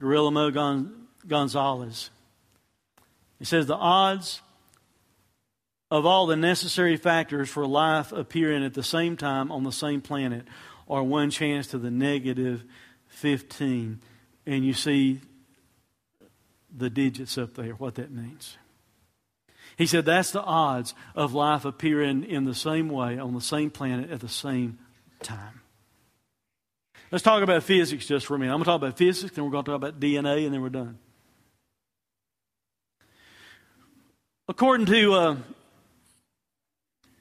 Guillermo 0.00 0.50
Gonzalez. 1.26 2.10
He 3.38 3.46
says, 3.46 3.66
The 3.66 3.74
odds 3.74 4.42
of 5.90 6.04
all 6.04 6.26
the 6.26 6.36
necessary 6.36 6.98
factors 6.98 7.48
for 7.48 7.66
life 7.66 8.12
appearing 8.12 8.64
at 8.64 8.74
the 8.74 8.82
same 8.82 9.16
time 9.16 9.50
on 9.50 9.64
the 9.64 9.72
same 9.72 10.02
planet 10.02 10.44
are 10.88 11.02
one 11.02 11.30
chance 11.30 11.66
to 11.68 11.78
the 11.78 11.90
negative 11.90 12.64
15, 13.18 14.00
and 14.46 14.64
you 14.64 14.72
see 14.72 15.20
the 16.74 16.88
digits 16.88 17.36
up 17.36 17.54
there, 17.54 17.72
what 17.72 17.96
that 17.96 18.12
means. 18.12 18.56
He 19.76 19.86
said 19.86 20.04
that's 20.04 20.30
the 20.30 20.42
odds 20.42 20.94
of 21.16 21.34
life 21.34 21.64
appearing 21.64 22.24
in 22.24 22.44
the 22.44 22.54
same 22.54 22.88
way 22.88 23.18
on 23.18 23.34
the 23.34 23.40
same 23.40 23.70
planet 23.70 24.10
at 24.10 24.20
the 24.20 24.28
same 24.28 24.78
time. 25.20 25.60
Let's 27.10 27.24
talk 27.24 27.42
about 27.42 27.62
physics 27.64 28.06
just 28.06 28.26
for 28.26 28.36
a 28.36 28.38
minute. 28.38 28.52
I'm 28.52 28.58
going 28.58 28.64
to 28.64 28.70
talk 28.70 28.82
about 28.82 28.98
physics, 28.98 29.34
then 29.34 29.44
we're 29.44 29.50
going 29.50 29.64
to 29.64 29.70
talk 29.72 29.76
about 29.76 29.98
DNA, 29.98 30.44
and 30.44 30.54
then 30.54 30.62
we're 30.62 30.68
done. 30.68 30.98
According 34.48 34.86
to 34.86 35.12
uh, 35.12 35.36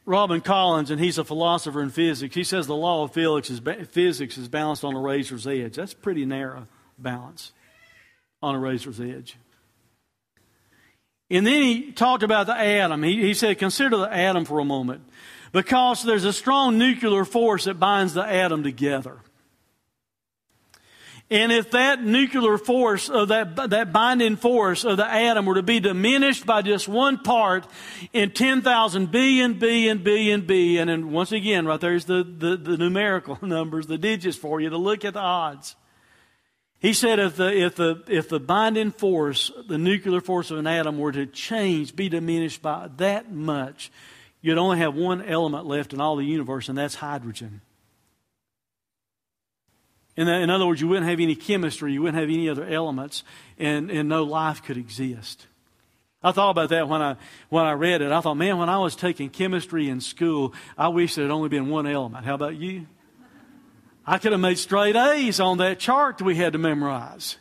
Robin 0.08 0.40
Collins, 0.40 0.90
and 0.90 1.02
he's 1.02 1.18
a 1.18 1.26
philosopher 1.26 1.82
in 1.82 1.90
physics, 1.90 2.34
he 2.34 2.46
says 2.46 2.66
the 2.66 2.74
law 2.74 3.04
of 3.04 3.14
physics 3.14 3.50
is, 3.50 3.60
physics 3.90 4.38
is 4.38 4.48
balanced 4.48 4.86
on 4.86 4.96
a 4.96 5.00
razor's 5.00 5.46
edge. 5.46 5.76
That's 5.76 5.94
pretty 5.94 6.26
narrow 6.26 6.66
balance 6.98 7.52
on 8.42 8.56
a 8.56 8.60
razor's 8.60 9.02
edge. 9.02 9.36
And 11.30 11.46
then 11.46 11.62
he 11.62 11.92
talked 11.92 12.24
about 12.24 12.48
the 12.48 12.58
atom. 12.58 13.04
He, 13.04 13.22
he 13.22 13.34
said, 13.34 13.60
consider 13.60 13.98
the 13.98 14.14
atom 14.14 14.46
for 14.46 14.60
a 14.60 14.66
moment. 14.66 15.02
Because 15.52 16.04
there's 16.04 16.24
a 16.24 16.32
strong 16.32 16.78
nuclear 16.78 17.26
force 17.26 17.66
that 17.66 17.78
binds 17.78 18.14
the 18.14 18.24
atom 18.24 18.64
together. 18.64 19.18
And 21.30 21.52
if 21.52 21.72
that 21.72 22.02
nuclear 22.02 22.58
force 22.58 23.10
of 23.10 23.28
that, 23.28 23.70
that 23.72 23.92
binding 23.92 24.38
force 24.38 24.86
of 24.86 24.96
the 24.96 25.06
atom 25.06 25.46
were 25.46 25.56
to 25.56 25.64
be 25.64 25.82
diminished 25.82 26.46
by 26.46 26.62
just 26.62 26.88
one 26.88 27.18
part 27.18 27.68
in 28.14 28.32
10,000 28.32 29.12
billion, 29.12 29.60
billion, 29.60 29.98
billion, 29.98 30.04
billion, 30.04 30.40
and 30.40 30.48
B 30.48 30.48
and 30.48 30.48
B 30.48 30.48
and 30.48 30.48
B, 30.48 30.78
and 30.78 30.90
then 30.90 31.12
once 31.12 31.34
again, 31.34 31.66
right 31.66 31.82
there's 31.82 32.06
the, 32.06 32.24
the, 32.24 32.56
the 32.56 32.78
numerical 32.78 33.38
numbers, 33.46 33.88
the 33.88 33.98
digits 33.98 34.38
for 34.38 34.62
you 34.62 34.70
to 34.70 34.78
look 34.78 35.04
at 35.04 35.16
the 35.16 35.20
odds. 35.20 35.76
He 36.80 36.94
said 36.94 37.20
if 37.20 37.36
the, 37.36 37.52
if 37.52 37.76
the, 37.76 38.04
if 38.08 38.30
the 38.30 38.40
binding 38.40 38.92
force, 38.92 39.52
the 39.68 39.78
nuclear 39.78 40.22
force 40.22 40.52
of 40.52 40.60
an 40.60 40.68
atom 40.68 40.98
were 40.98 41.12
to 41.12 41.26
change, 41.26 41.94
be 41.96 42.08
diminished 42.08 42.62
by 42.62 42.90
that 42.98 43.32
much, 43.34 43.92
you'd 44.42 44.58
only 44.58 44.78
have 44.78 44.96
one 44.96 45.22
element 45.24 45.66
left 45.66 45.92
in 45.92 46.00
all 46.00 46.16
the 46.16 46.24
universe, 46.24 46.70
and 46.70 46.78
that's 46.78 46.96
hydrogen. 46.96 47.62
In, 50.18 50.28
in 50.28 50.50
other 50.50 50.66
words, 50.66 50.82
you 50.82 50.88
wouldn't 50.88 51.08
have 51.08 51.20
any 51.20 51.36
chemistry, 51.36 51.94
you 51.94 52.02
wouldn't 52.02 52.20
have 52.20 52.30
any 52.30 52.50
other 52.50 52.66
elements, 52.66 53.24
and, 53.60 53.92
and 53.92 54.10
no 54.10 54.24
life 54.24 54.64
could 54.64 54.78
exist. 54.78 55.46
I 56.24 56.32
thought 56.32 56.50
about 56.50 56.70
that 56.70 56.90
when 56.90 57.02
I, 57.02 57.16
when 57.50 57.66
I 57.66 57.74
read 57.74 58.02
it. 58.02 58.12
I 58.12 58.20
thought, 58.22 58.36
man, 58.36 58.58
when 58.58 58.70
I 58.70 58.80
was 58.80 58.96
taking 58.96 59.30
chemistry 59.30 59.88
in 59.88 60.02
school, 60.02 60.54
I 60.76 60.88
wish 60.88 61.14
there 61.14 61.26
had 61.26 61.32
only 61.32 61.50
been 61.50 61.70
one 61.70 61.86
element. 61.86 62.26
How 62.26 62.34
about 62.34 62.56
you? 62.56 62.88
I 64.06 64.18
could 64.18 64.32
have 64.32 64.42
made 64.42 64.58
straight 64.58 64.96
A's 64.96 65.40
on 65.40 65.60
that 65.60 65.80
chart 65.80 66.18
that 66.18 66.24
we 66.24 66.36
had 66.36 66.54
to 66.54 66.60
memorize. 66.60 67.38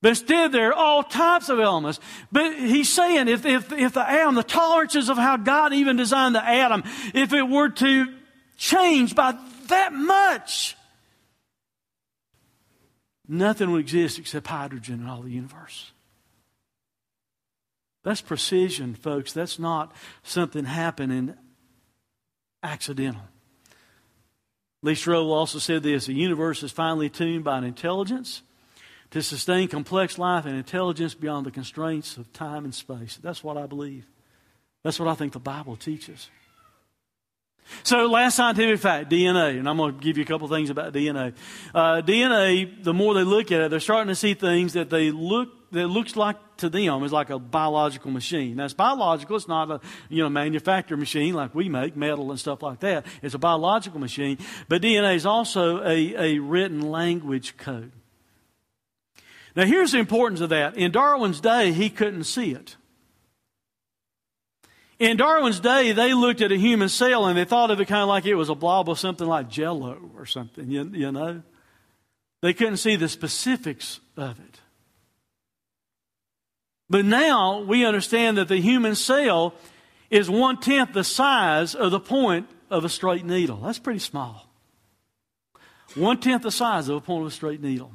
But 0.00 0.10
instead, 0.10 0.52
there 0.52 0.68
are 0.68 0.74
all 0.74 1.02
types 1.02 1.48
of 1.48 1.58
elements. 1.58 1.98
But 2.30 2.54
he's 2.54 2.92
saying 2.92 3.26
if, 3.26 3.46
if, 3.46 3.72
if 3.72 3.94
the 3.94 4.08
atom, 4.08 4.34
the 4.34 4.42
tolerances 4.42 5.08
of 5.08 5.16
how 5.16 5.38
God 5.38 5.72
even 5.72 5.96
designed 5.96 6.34
the 6.34 6.44
atom, 6.44 6.84
if 7.14 7.32
it 7.32 7.48
were 7.48 7.70
to 7.70 8.14
change 8.56 9.14
by 9.14 9.34
that 9.68 9.92
much, 9.92 10.76
nothing 13.28 13.70
would 13.70 13.80
exist 13.80 14.18
except 14.18 14.46
hydrogen 14.46 15.00
in 15.00 15.08
all 15.08 15.22
the 15.22 15.30
universe. 15.30 15.92
That's 18.02 18.20
precision, 18.20 18.94
folks. 18.94 19.32
That's 19.32 19.58
not 19.58 19.92
something 20.22 20.64
happening 20.66 21.34
accidental. 22.62 23.22
Lee 24.82 24.92
Strobel 24.92 25.32
also 25.32 25.58
said 25.58 25.82
this 25.82 26.06
the 26.06 26.12
universe 26.12 26.62
is 26.62 26.70
finely 26.70 27.08
tuned 27.08 27.44
by 27.44 27.58
an 27.58 27.64
intelligence 27.64 28.42
to 29.10 29.22
sustain 29.22 29.68
complex 29.68 30.18
life 30.18 30.44
and 30.44 30.56
intelligence 30.56 31.14
beyond 31.14 31.46
the 31.46 31.50
constraints 31.50 32.16
of 32.18 32.32
time 32.32 32.64
and 32.64 32.74
space. 32.74 33.18
That's 33.22 33.42
what 33.42 33.56
I 33.56 33.66
believe. 33.66 34.06
That's 34.82 35.00
what 35.00 35.08
I 35.08 35.14
think 35.14 35.32
the 35.32 35.38
Bible 35.38 35.76
teaches. 35.76 36.28
So, 37.82 38.06
last 38.06 38.36
scientific 38.36 38.80
fact 38.80 39.10
DNA, 39.10 39.58
and 39.58 39.68
I'm 39.68 39.76
going 39.76 39.94
to 39.94 40.00
give 40.00 40.16
you 40.16 40.22
a 40.22 40.26
couple 40.26 40.48
things 40.48 40.70
about 40.70 40.92
DNA. 40.92 41.34
Uh, 41.74 42.02
DNA, 42.02 42.82
the 42.82 42.94
more 42.94 43.14
they 43.14 43.24
look 43.24 43.52
at 43.52 43.60
it, 43.60 43.70
they're 43.70 43.80
starting 43.80 44.08
to 44.08 44.14
see 44.14 44.34
things 44.34 44.74
that 44.74 44.90
they 44.90 45.10
look 45.10 45.48
that 45.72 45.88
looks 45.88 46.14
like 46.14 46.36
to 46.58 46.68
them 46.68 47.02
is 47.02 47.12
like 47.12 47.30
a 47.30 47.38
biological 47.38 48.10
machine. 48.10 48.56
Now, 48.56 48.64
it's 48.64 48.74
biological; 48.74 49.36
it's 49.36 49.48
not 49.48 49.70
a 49.70 49.80
you 50.08 50.22
know 50.22 50.28
manufactured 50.28 50.98
machine 50.98 51.34
like 51.34 51.54
we 51.54 51.68
make 51.68 51.96
metal 51.96 52.30
and 52.30 52.38
stuff 52.38 52.62
like 52.62 52.80
that. 52.80 53.06
It's 53.22 53.34
a 53.34 53.38
biological 53.38 53.98
machine, 53.98 54.38
but 54.68 54.82
DNA 54.82 55.16
is 55.16 55.26
also 55.26 55.82
a, 55.82 56.14
a 56.16 56.38
written 56.38 56.80
language 56.80 57.56
code. 57.56 57.92
Now, 59.56 59.64
here's 59.64 59.92
the 59.92 59.98
importance 59.98 60.40
of 60.40 60.48
that. 60.50 60.76
In 60.76 60.90
Darwin's 60.90 61.40
day, 61.40 61.72
he 61.72 61.88
couldn't 61.88 62.24
see 62.24 62.52
it. 62.52 62.76
In 64.98 65.16
Darwin's 65.16 65.60
day, 65.60 65.92
they 65.92 66.14
looked 66.14 66.40
at 66.40 66.52
a 66.52 66.56
human 66.56 66.88
cell 66.88 67.26
and 67.26 67.36
they 67.36 67.44
thought 67.44 67.70
of 67.70 67.80
it 67.80 67.88
kind 67.88 68.02
of 68.02 68.08
like 68.08 68.26
it 68.26 68.34
was 68.34 68.48
a 68.48 68.54
blob 68.54 68.88
of 68.88 68.98
something 68.98 69.26
like 69.26 69.48
jello 69.48 69.98
or 70.16 70.24
something, 70.24 70.70
you, 70.70 70.88
you 70.92 71.10
know? 71.10 71.42
They 72.42 72.52
couldn't 72.52 72.76
see 72.76 72.96
the 72.96 73.08
specifics 73.08 74.00
of 74.16 74.38
it. 74.38 74.60
But 76.88 77.04
now 77.04 77.62
we 77.62 77.84
understand 77.84 78.38
that 78.38 78.48
the 78.48 78.60
human 78.60 78.94
cell 78.94 79.54
is 80.10 80.30
one 80.30 80.60
tenth 80.60 80.92
the 80.92 81.02
size 81.02 81.74
of 81.74 81.90
the 81.90 82.00
point 82.00 82.48
of 82.70 82.84
a 82.84 82.88
straight 82.88 83.24
needle. 83.24 83.56
That's 83.56 83.78
pretty 83.78 83.98
small. 83.98 84.48
One 85.94 86.20
tenth 86.20 86.42
the 86.42 86.50
size 86.50 86.88
of 86.88 86.96
a 86.96 87.00
point 87.00 87.22
of 87.22 87.28
a 87.28 87.30
straight 87.30 87.60
needle. 87.60 87.92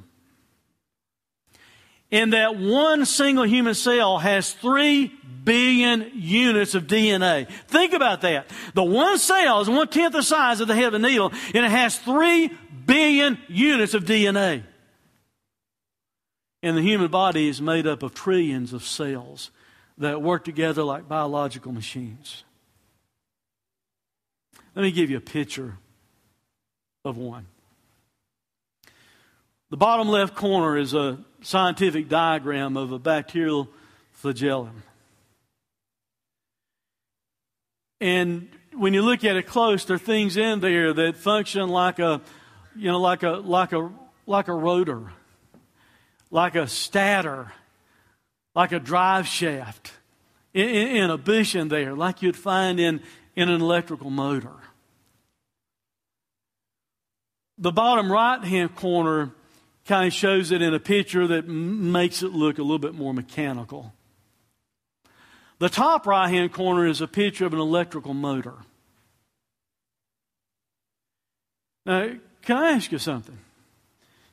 And 2.12 2.34
that 2.34 2.58
one 2.58 3.06
single 3.06 3.44
human 3.44 3.76
cell 3.76 4.18
has 4.18 4.54
three 4.54 5.14
billion 5.44 6.12
units 6.16 6.76
of 6.76 6.88
DNA. 6.88 7.48
Think 7.68 7.94
about 7.94 8.22
that. 8.22 8.50
The 8.74 8.84
one 8.84 9.18
cell 9.20 9.62
is 9.62 9.70
one 9.70 9.88
tenth 9.88 10.14
the 10.14 10.24
size 10.24 10.60
of 10.60 10.68
the 10.68 10.76
head 10.76 10.88
of 10.88 10.94
a 10.96 11.00
needle, 11.00 11.32
and 11.54 11.66
it 11.66 11.72
has 11.72 11.98
three 12.00 12.52
billion 12.86 13.38
units 13.48 13.94
of 13.94 14.06
DNA. 14.06 14.64
And 16.62 16.76
the 16.76 16.82
human 16.82 17.10
body 17.10 17.48
is 17.48 17.62
made 17.62 17.88
up 17.88 18.04
of 18.04 18.14
trillions 18.14 18.74
of 18.74 18.84
cells 18.84 19.52
that 19.98 20.22
work 20.22 20.44
together 20.44 20.84
like 20.84 21.08
biological 21.08 21.72
machines. 21.72 22.44
Let 24.76 24.84
me 24.84 24.92
give 24.92 25.10
you 25.10 25.18
a 25.18 25.22
picture 25.22 25.78
of 27.06 27.18
one. 27.18 27.48
The 29.70 29.78
bottom 29.78 30.10
left 30.10 30.36
corner 30.36 30.78
is 30.78 30.94
a 30.94 31.20
scientific 31.42 32.10
diagram 32.10 32.78
of 32.78 32.92
a 32.92 33.00
bacterial 33.00 33.70
flagellum. 34.12 34.84
And 38.02 38.50
when 38.74 38.94
you 38.94 39.02
look 39.02 39.24
at 39.24 39.36
it 39.36 39.48
close, 39.48 39.86
there 39.86 39.96
are 39.96 40.00
things 40.00 40.38
in 40.38 40.60
there 40.60 40.94
that 40.94 41.18
function 41.18 41.70
like 41.70 42.00
a, 42.00 42.22
you 42.76 42.90
know, 42.90 43.00
like 43.00 43.24
a 43.24 43.32
like 43.32 43.74
a 43.74 43.92
like 44.26 44.48
a 44.48 44.54
rotor, 44.54 45.12
like 46.32 46.56
a 46.56 46.68
stator, 46.68 47.52
like 48.56 48.72
a 48.72 48.80
drive 48.80 49.28
shaft 49.28 49.92
in, 50.54 50.68
in 50.68 51.10
a 51.10 51.18
bush 51.18 51.56
in 51.56 51.68
there, 51.68 51.96
like 51.96 52.22
you'd 52.22 52.38
find 52.38 52.80
in, 52.80 53.02
in 53.36 53.50
an 53.50 53.62
electrical 53.62 54.10
motor. 54.10 54.54
The 57.58 57.72
bottom 57.72 58.12
right 58.12 58.44
hand 58.44 58.76
corner 58.76 59.32
kind 59.90 60.06
of 60.06 60.14
shows 60.14 60.52
it 60.52 60.62
in 60.62 60.76
a 60.76 60.80
picture 60.80 61.26
that 61.26 61.48
makes 61.48 62.22
it 62.22 62.32
look 62.32 62.60
a 62.60 62.62
little 62.62 62.78
bit 62.78 62.94
more 62.94 63.12
mechanical. 63.12 63.92
The 65.58 65.68
top 65.68 66.06
right 66.06 66.30
hand 66.30 66.54
corner 66.54 66.86
is 66.86 67.02
a 67.02 67.08
picture 67.08 67.48
of 67.48 67.54
an 67.54 67.60
electrical 67.60 68.14
motor. 68.14 68.54
Now, 71.88 72.12
can 72.44 72.58
I 72.58 72.72
ask 72.74 72.92
you 72.92 73.00
something? 73.00 73.40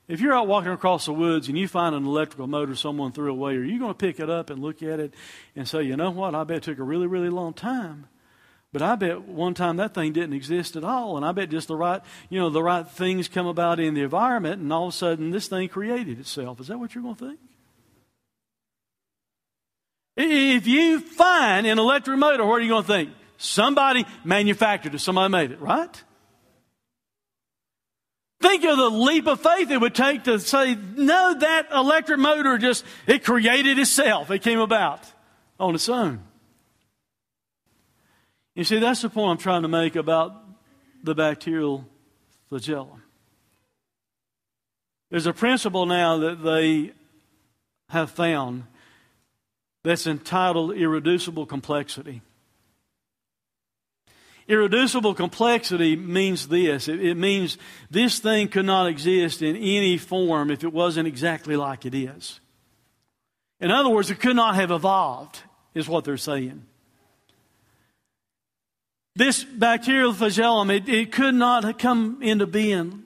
If 0.08 0.20
you're 0.20 0.34
out 0.34 0.46
walking 0.46 0.72
across 0.72 1.06
the 1.06 1.14
woods 1.14 1.48
and 1.48 1.56
you 1.56 1.66
find 1.68 1.94
an 1.94 2.04
electrical 2.04 2.46
motor 2.46 2.76
someone 2.76 3.12
threw 3.12 3.32
away, 3.32 3.56
are 3.56 3.64
you 3.64 3.78
going 3.78 3.94
to 3.94 3.98
pick 3.98 4.20
it 4.20 4.28
up 4.28 4.50
and 4.50 4.60
look 4.60 4.82
at 4.82 5.00
it 5.00 5.14
and 5.56 5.66
say, 5.66 5.82
you 5.82 5.96
know 5.96 6.10
what, 6.10 6.34
I 6.34 6.44
bet 6.44 6.58
it 6.58 6.62
took 6.64 6.78
a 6.78 6.84
really, 6.84 7.06
really 7.06 7.30
long 7.30 7.54
time. 7.54 8.08
But 8.76 8.82
I 8.82 8.94
bet 8.94 9.22
one 9.22 9.54
time 9.54 9.78
that 9.78 9.94
thing 9.94 10.12
didn't 10.12 10.34
exist 10.34 10.76
at 10.76 10.84
all, 10.84 11.16
and 11.16 11.24
I 11.24 11.32
bet 11.32 11.48
just 11.48 11.68
the 11.68 11.76
right, 11.76 12.02
you 12.28 12.38
know, 12.38 12.50
the 12.50 12.62
right 12.62 12.86
things 12.86 13.26
come 13.26 13.46
about 13.46 13.80
in 13.80 13.94
the 13.94 14.02
environment, 14.02 14.60
and 14.60 14.70
all 14.70 14.88
of 14.88 14.92
a 14.92 14.92
sudden 14.94 15.30
this 15.30 15.48
thing 15.48 15.70
created 15.70 16.20
itself. 16.20 16.60
Is 16.60 16.66
that 16.66 16.78
what 16.78 16.94
you're 16.94 17.00
going 17.00 17.14
to 17.14 17.26
think? 17.28 17.40
If 20.18 20.66
you 20.66 21.00
find 21.00 21.66
an 21.66 21.78
electric 21.78 22.18
motor, 22.18 22.44
what 22.44 22.56
are 22.56 22.64
you 22.64 22.68
going 22.68 22.82
to 22.82 22.86
think? 22.86 23.10
Somebody 23.38 24.04
manufactured 24.24 24.94
it, 24.94 24.98
somebody 24.98 25.32
made 25.32 25.52
it, 25.52 25.60
right? 25.62 26.04
Think 28.42 28.62
of 28.64 28.76
the 28.76 28.90
leap 28.90 29.26
of 29.26 29.40
faith 29.40 29.70
it 29.70 29.80
would 29.80 29.94
take 29.94 30.24
to 30.24 30.38
say, 30.38 30.74
no, 30.74 31.34
that 31.38 31.68
electric 31.72 32.18
motor 32.18 32.58
just, 32.58 32.84
it 33.06 33.24
created 33.24 33.78
itself. 33.78 34.30
It 34.30 34.42
came 34.42 34.58
about 34.58 35.00
on 35.58 35.74
its 35.74 35.88
own. 35.88 36.25
You 38.56 38.64
see, 38.64 38.78
that's 38.78 39.02
the 39.02 39.10
point 39.10 39.32
I'm 39.32 39.36
trying 39.36 39.62
to 39.62 39.68
make 39.68 39.96
about 39.96 40.34
the 41.04 41.14
bacterial 41.14 41.86
flagellum. 42.48 43.02
There's 45.10 45.26
a 45.26 45.34
principle 45.34 45.84
now 45.84 46.16
that 46.18 46.42
they 46.42 46.92
have 47.90 48.10
found 48.10 48.64
that's 49.84 50.06
entitled 50.06 50.72
irreducible 50.72 51.46
complexity. 51.46 52.22
Irreducible 54.48 55.14
complexity 55.14 55.94
means 55.94 56.48
this 56.48 56.88
it, 56.88 57.04
it, 57.04 57.16
means 57.16 57.58
this 57.90 58.20
thing 58.20 58.48
could 58.48 58.64
not 58.64 58.86
exist 58.86 59.42
in 59.42 59.54
any 59.54 59.98
form 59.98 60.50
if 60.50 60.64
it 60.64 60.72
wasn't 60.72 61.06
exactly 61.06 61.56
like 61.56 61.84
it 61.84 61.94
is. 61.94 62.40
In 63.60 63.70
other 63.70 63.90
words, 63.90 64.10
it 64.10 64.18
could 64.18 64.36
not 64.36 64.54
have 64.54 64.70
evolved, 64.70 65.40
is 65.74 65.88
what 65.88 66.04
they're 66.04 66.16
saying. 66.16 66.64
This 69.16 69.42
bacterial 69.42 70.12
flagellum, 70.12 70.70
it, 70.70 70.88
it 70.90 71.10
could 71.10 71.34
not 71.34 71.64
have 71.64 71.78
come 71.78 72.18
into 72.20 72.46
being 72.46 73.04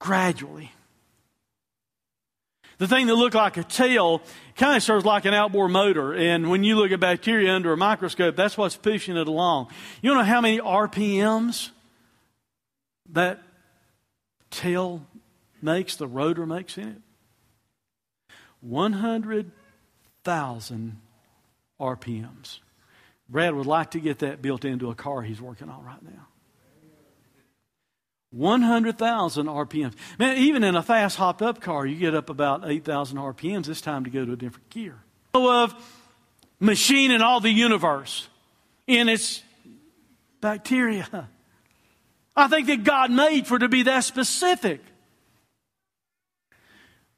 gradually. 0.00 0.72
The 2.78 2.88
thing 2.88 3.06
that 3.06 3.14
looked 3.14 3.36
like 3.36 3.56
a 3.56 3.62
tail 3.62 4.20
kind 4.56 4.76
of 4.76 4.82
serves 4.82 5.04
like 5.04 5.26
an 5.26 5.34
outboard 5.34 5.70
motor. 5.70 6.12
And 6.12 6.50
when 6.50 6.64
you 6.64 6.74
look 6.76 6.90
at 6.90 6.98
bacteria 6.98 7.54
under 7.54 7.72
a 7.72 7.76
microscope, 7.76 8.34
that's 8.34 8.58
what's 8.58 8.76
pushing 8.76 9.16
it 9.16 9.28
along. 9.28 9.68
You 10.02 10.12
know 10.12 10.24
how 10.24 10.40
many 10.40 10.58
RPMs 10.58 11.70
that 13.10 13.40
tail 14.50 15.06
makes, 15.62 15.94
the 15.96 16.08
rotor 16.08 16.46
makes 16.46 16.78
in 16.78 16.88
it? 16.88 16.96
100,000 18.60 21.00
RPMs. 21.80 22.58
Brad 23.30 23.54
would 23.54 23.66
like 23.66 23.92
to 23.92 24.00
get 24.00 24.18
that 24.18 24.42
built 24.42 24.64
into 24.64 24.90
a 24.90 24.94
car 24.94 25.22
he's 25.22 25.40
working 25.40 25.68
on 25.68 25.84
right 25.84 26.02
now. 26.02 26.26
100,000 28.32 29.46
RPMs. 29.46 29.94
Man, 30.18 30.36
even 30.36 30.62
in 30.62 30.76
a 30.76 30.82
fast 30.82 31.16
hopped 31.16 31.42
up 31.42 31.60
car, 31.60 31.86
you 31.86 31.96
get 31.96 32.14
up 32.14 32.28
about 32.28 32.68
8,000 32.68 33.18
RPMs. 33.18 33.68
It's 33.68 33.80
time 33.80 34.04
to 34.04 34.10
go 34.10 34.24
to 34.24 34.32
a 34.32 34.36
different 34.36 34.70
gear. 34.70 34.98
Of 35.34 35.74
machine 36.58 37.10
in 37.10 37.22
all 37.22 37.40
the 37.40 37.50
universe 37.50 38.28
in 38.86 39.08
its 39.08 39.42
bacteria. 40.40 41.28
I 42.36 42.48
think 42.48 42.66
that 42.68 42.84
God 42.84 43.10
made 43.10 43.46
for 43.46 43.56
it 43.56 43.60
to 43.60 43.68
be 43.68 43.82
that 43.84 44.04
specific. 44.04 44.80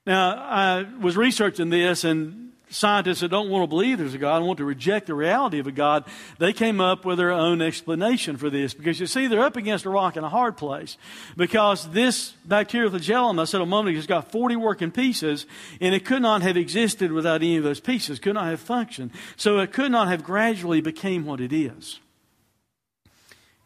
Now, 0.07 0.37
I 0.37 0.87
was 1.01 1.17
researching 1.17 1.71
this, 1.71 2.05
and 2.05 2.52
scientists 2.73 3.21
that 3.21 3.29
don't 3.29 3.51
want 3.51 3.63
to 3.63 3.67
believe 3.67 3.99
there's 3.99 4.15
a 4.15 4.19
God 4.19 4.39
and 4.39 4.47
want 4.47 4.59
to 4.59 4.65
reject 4.65 5.07
the 5.07 5.15
reality 5.15 5.59
of 5.59 5.67
a 5.67 5.73
God, 5.73 6.05
they 6.39 6.53
came 6.53 6.81
up 6.81 7.05
with 7.05 7.19
their 7.19 7.31
own 7.31 7.61
explanation 7.61 8.37
for 8.37 8.51
this. 8.51 8.75
Because 8.75 8.99
you 8.99 9.07
see, 9.07 9.27
they're 9.27 9.41
up 9.41 9.57
against 9.57 9.85
a 9.85 9.91
rock 9.91 10.17
in 10.17 10.25
a 10.25 10.29
hard 10.29 10.57
place. 10.57 10.97
Because 11.37 11.91
this 11.91 12.33
bacterial 12.45 12.91
flagellum, 12.91 13.39
I 13.39 13.45
said 13.45 13.61
a 13.61 13.67
moment 13.67 13.91
ago, 13.91 13.99
has 13.99 14.07
got 14.07 14.33
40 14.33 14.57
working 14.57 14.91
pieces, 14.91 15.47
and 15.81 15.95
it 15.95 16.05
could 16.05 16.23
not 16.23 16.43
have 16.43 16.57
existed 16.57 17.13
without 17.13 17.43
any 17.43 17.57
of 17.57 17.65
those 17.65 17.81
pieces, 17.81 18.19
could 18.19 18.35
not 18.35 18.47
have 18.47 18.61
functioned. 18.61 19.11
So 19.37 19.59
it 19.59 19.73
could 19.73 19.93
not 19.93 20.09
have 20.09 20.25
gradually 20.25 20.81
became 20.81 21.25
what 21.25 21.41
it 21.41 21.53
is. 21.53 22.01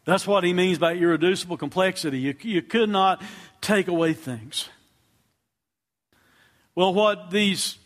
That's 0.05 0.25
what 0.25 0.43
he 0.43 0.53
means 0.53 0.79
by 0.79 0.93
irreducible 0.93 1.57
complexity. 1.57 2.19
You, 2.19 2.35
you 2.41 2.61
could 2.61 2.89
not 2.89 3.21
take 3.61 3.87
away 3.87 4.13
things. 4.13 4.69
Well, 6.75 6.93
what 6.93 7.31
these 7.31 7.77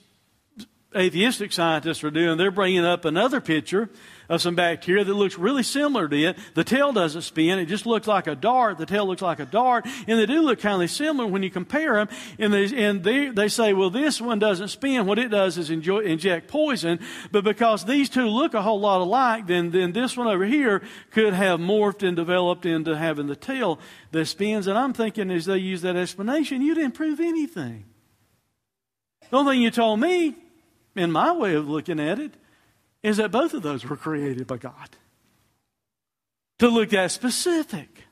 atheistic 0.95 1.53
scientists 1.53 2.03
are 2.03 2.11
doing, 2.11 2.37
they're 2.37 2.51
bringing 2.51 2.85
up 2.85 3.05
another 3.05 3.39
picture 3.39 3.89
of 4.29 4.41
some 4.41 4.55
bacteria 4.55 5.03
that 5.03 5.13
looks 5.13 5.37
really 5.37 5.63
similar 5.63 6.07
to 6.07 6.23
it. 6.23 6.37
The 6.53 6.63
tail 6.63 6.93
doesn't 6.93 7.23
spin. 7.23 7.59
It 7.59 7.65
just 7.65 7.85
looks 7.85 8.07
like 8.07 8.27
a 8.27 8.35
dart. 8.35 8.77
The 8.77 8.85
tail 8.85 9.05
looks 9.05 9.21
like 9.21 9.39
a 9.39 9.45
dart. 9.45 9.85
And 10.07 10.17
they 10.17 10.25
do 10.25 10.41
look 10.41 10.59
kind 10.59 10.81
of 10.81 10.89
similar 10.89 11.27
when 11.27 11.43
you 11.43 11.49
compare 11.49 11.95
them. 11.95 12.09
And 12.39 12.53
they, 12.53 12.87
and 12.87 13.03
they, 13.03 13.29
they 13.29 13.49
say, 13.49 13.73
well, 13.73 13.89
this 13.89 14.21
one 14.21 14.39
doesn't 14.39 14.69
spin. 14.69 15.05
What 15.05 15.19
it 15.19 15.31
does 15.31 15.57
is 15.57 15.69
enjoy, 15.69 15.99
inject 15.99 16.47
poison. 16.47 16.99
But 17.31 17.43
because 17.43 17.83
these 17.83 18.09
two 18.09 18.27
look 18.27 18.53
a 18.53 18.61
whole 18.61 18.79
lot 18.79 19.01
alike, 19.01 19.47
then, 19.47 19.71
then 19.71 19.91
this 19.91 20.15
one 20.15 20.27
over 20.27 20.45
here 20.45 20.81
could 21.11 21.33
have 21.33 21.59
morphed 21.59 22.05
and 22.05 22.15
developed 22.15 22.65
into 22.65 22.95
having 22.95 23.27
the 23.27 23.35
tail 23.35 23.79
that 24.11 24.25
spins. 24.27 24.67
And 24.67 24.77
I'm 24.77 24.93
thinking 24.93 25.29
as 25.29 25.45
they 25.45 25.57
use 25.57 25.81
that 25.81 25.97
explanation, 25.97 26.61
you 26.61 26.73
didn't 26.73 26.93
prove 26.93 27.19
anything. 27.19 27.83
The 29.29 29.37
only 29.37 29.55
thing 29.55 29.61
you 29.61 29.71
told 29.71 29.99
me 29.99 30.35
in 30.95 31.11
my 31.11 31.31
way 31.31 31.55
of 31.55 31.69
looking 31.69 31.99
at 31.99 32.19
it, 32.19 32.33
is 33.03 33.17
that 33.17 33.31
both 33.31 33.53
of 33.53 33.63
those 33.63 33.85
were 33.85 33.97
created 33.97 34.47
by 34.47 34.57
God. 34.57 34.89
To 36.59 36.69
look 36.69 36.89
that 36.91 37.11
specific. 37.11 38.03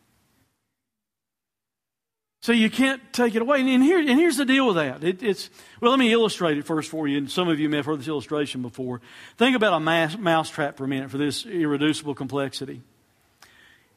So 2.41 2.53
you 2.53 2.69
can't 2.69 3.01
take 3.11 3.36
it 3.36 3.41
away. 3.41 3.59
And, 3.61 3.84
here, 3.84 3.99
and 3.99 4.09
here's 4.09 4.38
the 4.38 4.45
deal 4.45 4.67
with 4.67 4.77
that. 4.77 5.03
It, 5.03 5.21
it's 5.21 5.49
well, 5.82 5.91
let 5.91 5.99
me 5.99 6.11
illustrate 6.11 6.57
it 6.57 6.65
first 6.65 6.89
for 6.89 7.07
you. 7.07 7.17
And 7.17 7.30
some 7.30 7.49
of 7.49 7.59
you 7.59 7.69
may 7.69 7.77
have 7.77 7.86
heard 7.86 7.99
this 7.99 8.07
illustration 8.07 8.61
before. 8.61 9.01
Think 9.38 9.55
about 9.55 9.73
a 9.73 9.80
mouse, 9.80 10.17
mouse 10.17 10.49
trap 10.49 10.77
for 10.77 10.86
a 10.86 10.88
minute 10.88 11.11
for 11.11 11.17
this 11.17 11.45
irreducible 11.45 12.15
complexity. 12.15 12.82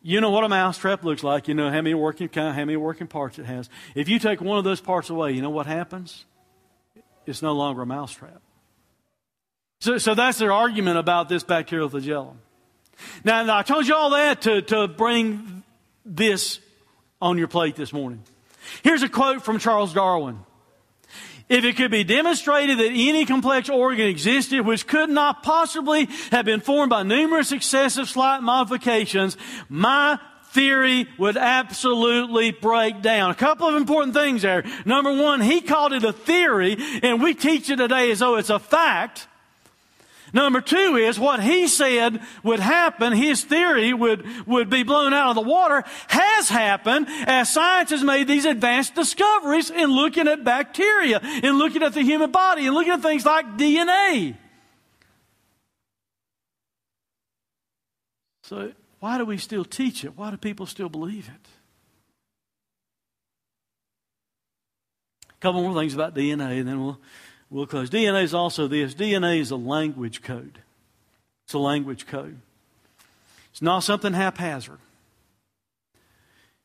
You 0.02 0.20
know 0.20 0.30
what 0.30 0.42
a 0.42 0.48
mouse 0.48 0.76
trap 0.76 1.04
looks 1.04 1.22
like. 1.22 1.46
You 1.46 1.54
know 1.54 1.70
how 1.70 1.76
many 1.76 1.94
working 1.94 2.28
how 2.34 2.52
many 2.52 2.76
working 2.76 3.06
parts 3.06 3.38
it 3.38 3.46
has. 3.46 3.70
If 3.94 4.08
you 4.08 4.18
take 4.18 4.40
one 4.40 4.58
of 4.58 4.64
those 4.64 4.80
parts 4.80 5.08
away, 5.08 5.32
you 5.32 5.40
know 5.40 5.50
what 5.50 5.66
happens? 5.66 6.24
It's 7.24 7.40
no 7.40 7.52
longer 7.52 7.82
a 7.82 7.86
mouse 7.86 8.12
trap. 8.12 8.42
So, 9.82 9.98
so 9.98 10.14
that's 10.14 10.38
their 10.38 10.52
argument 10.52 10.96
about 10.96 11.28
this 11.28 11.42
bacterial 11.42 11.88
flagellum. 11.88 12.38
Now, 13.24 13.42
now, 13.42 13.58
I 13.58 13.62
told 13.64 13.88
you 13.88 13.96
all 13.96 14.10
that 14.10 14.42
to, 14.42 14.62
to 14.62 14.86
bring 14.86 15.64
this 16.06 16.60
on 17.20 17.36
your 17.36 17.48
plate 17.48 17.74
this 17.74 17.92
morning. 17.92 18.22
Here's 18.84 19.02
a 19.02 19.08
quote 19.08 19.44
from 19.44 19.58
Charles 19.58 19.92
Darwin. 19.92 20.38
If 21.48 21.64
it 21.64 21.76
could 21.76 21.90
be 21.90 22.04
demonstrated 22.04 22.78
that 22.78 22.92
any 22.92 23.26
complex 23.26 23.68
organ 23.68 24.06
existed 24.06 24.64
which 24.64 24.86
could 24.86 25.10
not 25.10 25.42
possibly 25.42 26.08
have 26.30 26.44
been 26.44 26.60
formed 26.60 26.90
by 26.90 27.02
numerous 27.02 27.50
excessive 27.50 28.08
slight 28.08 28.40
modifications, 28.40 29.36
my 29.68 30.16
theory 30.52 31.08
would 31.18 31.36
absolutely 31.36 32.52
break 32.52 33.02
down. 33.02 33.32
A 33.32 33.34
couple 33.34 33.66
of 33.66 33.74
important 33.74 34.14
things 34.14 34.42
there. 34.42 34.62
Number 34.84 35.12
one, 35.12 35.40
he 35.40 35.60
called 35.60 35.92
it 35.92 36.04
a 36.04 36.12
theory, 36.12 36.76
and 37.02 37.20
we 37.20 37.34
teach 37.34 37.68
it 37.68 37.78
today 37.78 38.12
as 38.12 38.20
though 38.20 38.36
it's 38.36 38.48
a 38.48 38.60
fact. 38.60 39.26
Number 40.32 40.62
two 40.62 40.96
is 40.96 41.18
what 41.18 41.42
he 41.42 41.68
said 41.68 42.20
would 42.42 42.60
happen, 42.60 43.12
his 43.12 43.44
theory 43.44 43.92
would, 43.92 44.24
would 44.46 44.70
be 44.70 44.82
blown 44.82 45.12
out 45.12 45.30
of 45.30 45.34
the 45.34 45.48
water, 45.48 45.84
has 46.08 46.48
happened 46.48 47.06
as 47.08 47.52
science 47.52 47.90
has 47.90 48.02
made 48.02 48.28
these 48.28 48.46
advanced 48.46 48.94
discoveries 48.94 49.70
in 49.70 49.90
looking 49.90 50.28
at 50.28 50.42
bacteria, 50.42 51.20
in 51.42 51.58
looking 51.58 51.82
at 51.82 51.92
the 51.92 52.02
human 52.02 52.30
body, 52.30 52.66
in 52.66 52.72
looking 52.72 52.92
at 52.92 53.02
things 53.02 53.26
like 53.26 53.58
DNA. 53.58 54.36
So, 58.44 58.72
why 59.00 59.18
do 59.18 59.24
we 59.26 59.36
still 59.36 59.64
teach 59.64 60.04
it? 60.04 60.16
Why 60.16 60.30
do 60.30 60.36
people 60.38 60.66
still 60.66 60.88
believe 60.88 61.28
it? 61.28 61.48
A 65.30 65.40
couple 65.40 65.62
more 65.62 65.74
things 65.74 65.92
about 65.92 66.14
DNA, 66.14 66.60
and 66.60 66.68
then 66.68 66.82
we'll 66.82 67.00
We'll 67.52 67.66
close. 67.66 67.90
DNA 67.90 68.22
is 68.22 68.32
also 68.32 68.66
this 68.66 68.94
DNA 68.94 69.38
is 69.38 69.50
a 69.50 69.56
language 69.56 70.22
code. 70.22 70.60
It's 71.44 71.52
a 71.52 71.58
language 71.58 72.06
code. 72.06 72.40
It's 73.50 73.60
not 73.60 73.80
something 73.80 74.14
haphazard. 74.14 74.78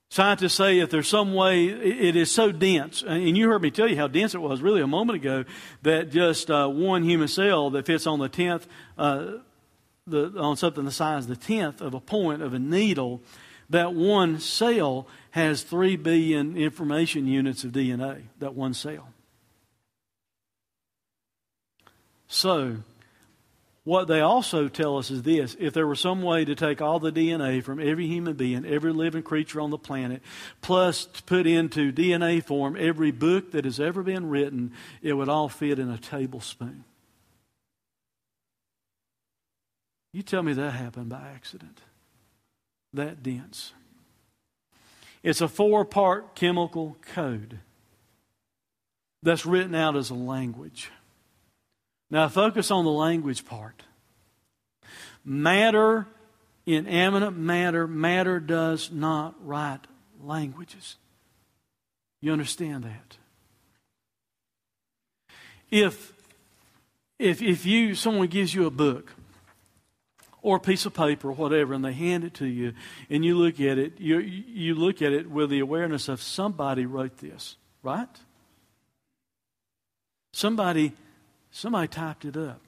Scientists 0.10 0.54
say 0.54 0.80
if 0.80 0.90
there's 0.90 1.10
some 1.10 1.34
way, 1.34 1.66
it 1.66 2.16
is 2.16 2.32
so 2.32 2.54
dense, 2.54 3.04
and 3.06 3.38
you 3.38 3.50
heard 3.50 3.62
me 3.62 3.70
tell 3.70 3.90
you 3.90 3.98
how 3.98 4.08
dense 4.08 4.34
it 4.34 4.40
was 4.40 4.62
really 4.62 4.80
a 4.80 4.88
moment 4.88 5.18
ago, 5.18 5.44
that 5.82 6.10
just 6.10 6.50
uh, 6.50 6.70
one 6.70 7.04
human 7.04 7.28
cell 7.28 7.70
that 7.72 7.86
fits 7.86 8.08
on 8.08 8.20
the 8.20 8.30
tenth, 8.30 8.66
uh, 8.98 9.32
the, 10.08 10.32
on 10.40 10.56
something 10.56 10.86
the 10.86 10.92
size 10.92 11.26
of 11.26 11.30
the 11.30 11.36
tenth 11.36 11.82
of 11.82 11.94
a 11.94 12.00
point 12.00 12.42
of 12.42 12.54
a 12.54 12.60
needle, 12.60 13.22
that 13.70 13.94
one 13.94 14.40
cell 14.40 15.06
has 15.32 15.64
three 15.64 15.98
billion 15.98 16.56
information 16.56 17.28
units 17.28 17.66
of 17.66 17.74
DNA. 17.74 18.22
That 18.40 18.54
one 18.54 18.74
cell. 18.74 19.10
So, 22.28 22.78
what 23.88 24.09
they 24.09 24.19
also 24.19 24.67
tell 24.67 24.97
us 24.97 25.09
is 25.11 25.23
this 25.23 25.55
if 25.59 25.73
there 25.73 25.88
were 25.88 25.95
some 25.95 26.21
way 26.21 26.43
to 26.43 26.55
take 26.55 26.82
all 26.82 26.99
the 26.99 27.11
DNA 27.11 27.63
from 27.63 27.80
every 27.80 28.05
human 28.05 28.36
being, 28.36 28.65
every 28.65 28.91
living 28.91 29.23
creature 29.23 29.61
on 29.61 29.69
the 29.69 29.78
planet, 29.78 30.21
plus 30.61 31.05
put 31.25 31.47
into 31.47 31.93
DNA 31.93 32.43
form 32.43 32.75
every 32.78 33.11
book 33.11 33.51
that 33.51 33.63
has 33.63 33.80
ever 33.80 34.03
been 34.03 34.30
written, 34.30 34.73
it 35.01 35.13
would 35.13 35.30
all 35.30 35.47
fit 35.47 35.80
in 35.80 35.89
a 35.89 35.97
tablespoon. 35.97 36.84
You 40.11 40.21
tell 40.21 40.43
me 40.43 40.51
that 40.51 40.71
happened 40.71 41.07
by 41.07 41.21
accident. 41.34 41.80
That 42.91 43.23
dense. 43.23 43.71
It's 45.23 45.39
a 45.39 45.47
four 45.47 45.86
part 45.86 46.36
chemical 46.36 46.97
code 47.13 47.59
that's 49.23 49.45
written 49.45 49.75
out 49.75 49.95
as 49.95 50.09
a 50.09 50.15
language. 50.15 50.91
Now, 52.10 52.30
focus 52.30 52.72
on 52.72 52.86
the 52.86 52.91
language 52.91 53.45
part. 53.45 53.84
Matter, 55.26 56.08
inanimate 56.66 57.36
matter, 57.36 57.86
matter 57.88 58.39
does 58.39 58.91
not 58.91 59.36
write 59.45 59.82
languages. 60.24 60.95
You 62.22 62.32
understand 62.32 62.86
that? 62.86 63.18
If, 65.70 66.14
if, 67.20 67.41
if 67.41 67.66
you, 67.66 67.93
someone 67.93 68.28
gives 68.28 68.55
you 68.55 68.66
a 68.66 68.72
book 68.72 69.14
or 70.41 70.58
a 70.58 70.62
piece 70.62 70.86
of 70.86 70.93
paper 70.93 71.30
or 71.30 71.34
whatever, 71.34 71.74
and 71.74 71.84
they 71.84 71.91
hand 71.91 72.24
it 72.24 72.34
to 72.36 72.45
you, 72.45 72.74
and 73.10 73.26
you 73.26 73.38
look 73.38 73.60
at 73.60 73.78
it, 73.78 73.99
you, 73.99 74.20
you 74.20 74.76
look 74.76 75.01
at 75.01 75.12
it 75.12 75.30
with 75.30 75.49
the 75.49 75.60
awareness 75.60 76.08
of 76.08 76.22
somebody 76.22 76.86
wrote 76.86 77.18
this, 77.18 77.58
right? 77.84 78.08
Somebody 80.32 80.93
Somebody 81.58 81.88
typed 81.88 82.24
it 82.24 82.38
up. 82.38 82.62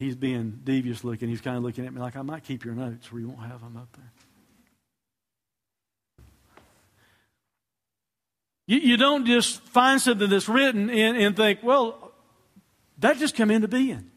He's 0.00 0.16
being 0.16 0.58
devious 0.64 1.04
looking. 1.04 1.28
He's 1.28 1.40
kind 1.40 1.56
of 1.56 1.62
looking 1.62 1.86
at 1.86 1.94
me 1.94 2.00
like, 2.00 2.16
I 2.16 2.22
might 2.22 2.42
keep 2.42 2.64
your 2.64 2.74
notes 2.74 3.12
where 3.12 3.20
you 3.20 3.28
won't 3.28 3.48
have 3.48 3.60
them 3.60 3.76
up 3.76 3.86
there. 3.92 4.10
You, 8.66 8.78
you 8.78 8.96
don't 8.96 9.26
just 9.26 9.60
find 9.60 10.00
something 10.00 10.28
that's 10.28 10.48
written 10.48 10.90
and, 10.90 11.16
and 11.16 11.36
think, 11.36 11.60
well, 11.62 12.10
that 12.98 13.18
just 13.18 13.36
come 13.36 13.52
into 13.52 13.68
being. 13.68 14.10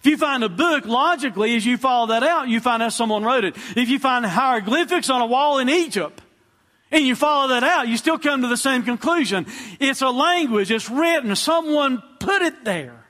If 0.00 0.04
you 0.04 0.18
find 0.18 0.44
a 0.44 0.50
book, 0.50 0.84
logically, 0.84 1.56
as 1.56 1.64
you 1.64 1.78
follow 1.78 2.08
that 2.08 2.22
out, 2.22 2.48
you 2.48 2.60
find 2.60 2.82
out 2.82 2.92
someone 2.92 3.24
wrote 3.24 3.44
it. 3.44 3.56
If 3.74 3.88
you 3.88 3.98
find 3.98 4.26
hieroglyphics 4.26 5.08
on 5.08 5.22
a 5.22 5.26
wall 5.26 5.60
in 5.60 5.70
Egypt, 5.70 6.20
and 6.90 7.04
you 7.04 7.16
follow 7.16 7.48
that 7.48 7.64
out, 7.64 7.88
you 7.88 7.96
still 7.96 8.18
come 8.18 8.42
to 8.42 8.48
the 8.48 8.56
same 8.56 8.82
conclusion. 8.82 9.46
It's 9.80 10.02
a 10.02 10.10
language, 10.10 10.70
it's 10.70 10.88
written, 10.88 11.34
someone 11.36 12.02
put 12.20 12.42
it 12.42 12.64
there. 12.64 13.06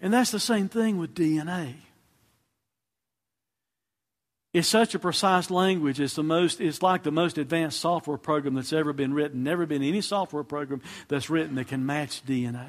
And 0.00 0.12
that's 0.12 0.30
the 0.30 0.40
same 0.40 0.68
thing 0.68 0.96
with 0.98 1.14
DNA. 1.14 1.74
It's 4.54 4.68
such 4.68 4.94
a 4.94 4.98
precise 4.98 5.50
language. 5.50 6.00
It's 6.00 6.14
the 6.14 6.22
most. 6.22 6.60
It's 6.60 6.82
like 6.82 7.02
the 7.02 7.12
most 7.12 7.36
advanced 7.36 7.80
software 7.80 8.16
program 8.16 8.54
that's 8.54 8.72
ever 8.72 8.92
been 8.92 9.12
written. 9.12 9.42
Never 9.42 9.66
been 9.66 9.82
any 9.82 10.00
software 10.00 10.42
program 10.42 10.80
that's 11.08 11.28
written 11.28 11.56
that 11.56 11.68
can 11.68 11.84
match 11.84 12.24
DNA. 12.24 12.68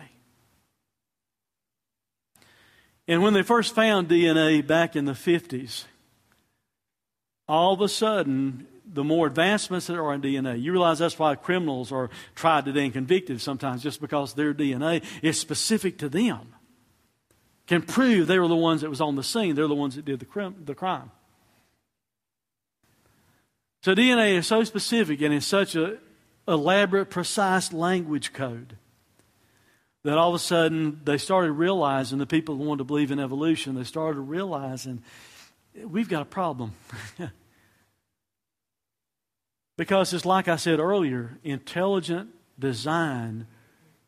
And 3.07 3.23
when 3.23 3.33
they 3.33 3.43
first 3.43 3.73
found 3.73 4.09
DNA 4.09 4.65
back 4.65 4.95
in 4.95 5.05
the 5.05 5.13
50s, 5.13 5.85
all 7.47 7.73
of 7.73 7.81
a 7.81 7.89
sudden 7.89 8.67
the 8.91 9.03
more 9.03 9.27
advancements 9.27 9.87
that 9.87 9.97
are 9.97 10.13
in 10.13 10.21
DNA. 10.21 10.61
You 10.61 10.71
realize 10.71 10.99
that's 10.99 11.19
why 11.19 11.35
criminals 11.35 11.91
are 11.91 12.09
tried 12.35 12.65
today 12.65 12.85
and 12.85 12.93
convicted 12.93 13.39
sometimes 13.41 13.83
just 13.83 14.01
because 14.01 14.33
their 14.33 14.53
DNA 14.53 15.03
is 15.21 15.39
specific 15.39 15.97
to 15.99 16.09
them. 16.09 16.55
Can 17.67 17.83
prove 17.83 18.27
they 18.27 18.39
were 18.39 18.47
the 18.47 18.55
ones 18.55 18.81
that 18.81 18.89
was 18.89 19.01
on 19.01 19.15
the 19.15 19.23
scene. 19.23 19.53
They're 19.53 19.67
the 19.67 19.75
ones 19.75 19.95
that 19.95 20.05
did 20.05 20.19
the, 20.19 20.25
crim- 20.25 20.63
the 20.65 20.73
crime. 20.73 21.11
So 23.83 23.93
DNA 23.93 24.33
is 24.33 24.47
so 24.47 24.63
specific 24.63 25.21
and 25.21 25.33
it's 25.33 25.45
such 25.45 25.75
an 25.75 25.99
elaborate, 26.47 27.09
precise 27.09 27.71
language 27.71 28.33
code 28.33 28.75
that 30.03 30.17
all 30.17 30.29
of 30.29 30.35
a 30.35 30.39
sudden 30.39 31.01
they 31.03 31.17
started 31.17 31.51
realizing, 31.51 32.17
the 32.17 32.25
people 32.25 32.55
who 32.55 32.63
wanted 32.63 32.79
to 32.79 32.83
believe 32.85 33.11
in 33.11 33.19
evolution, 33.19 33.75
they 33.75 33.83
started 33.83 34.21
realizing 34.21 35.03
we've 35.85 36.09
got 36.09 36.21
a 36.21 36.25
problem. 36.25 36.73
Because 39.79 40.11
it's 40.11 40.25
like 40.25 40.49
I 40.49 40.57
said 40.57 40.81
earlier, 40.81 41.37
intelligent 41.41 42.31
design 42.59 43.47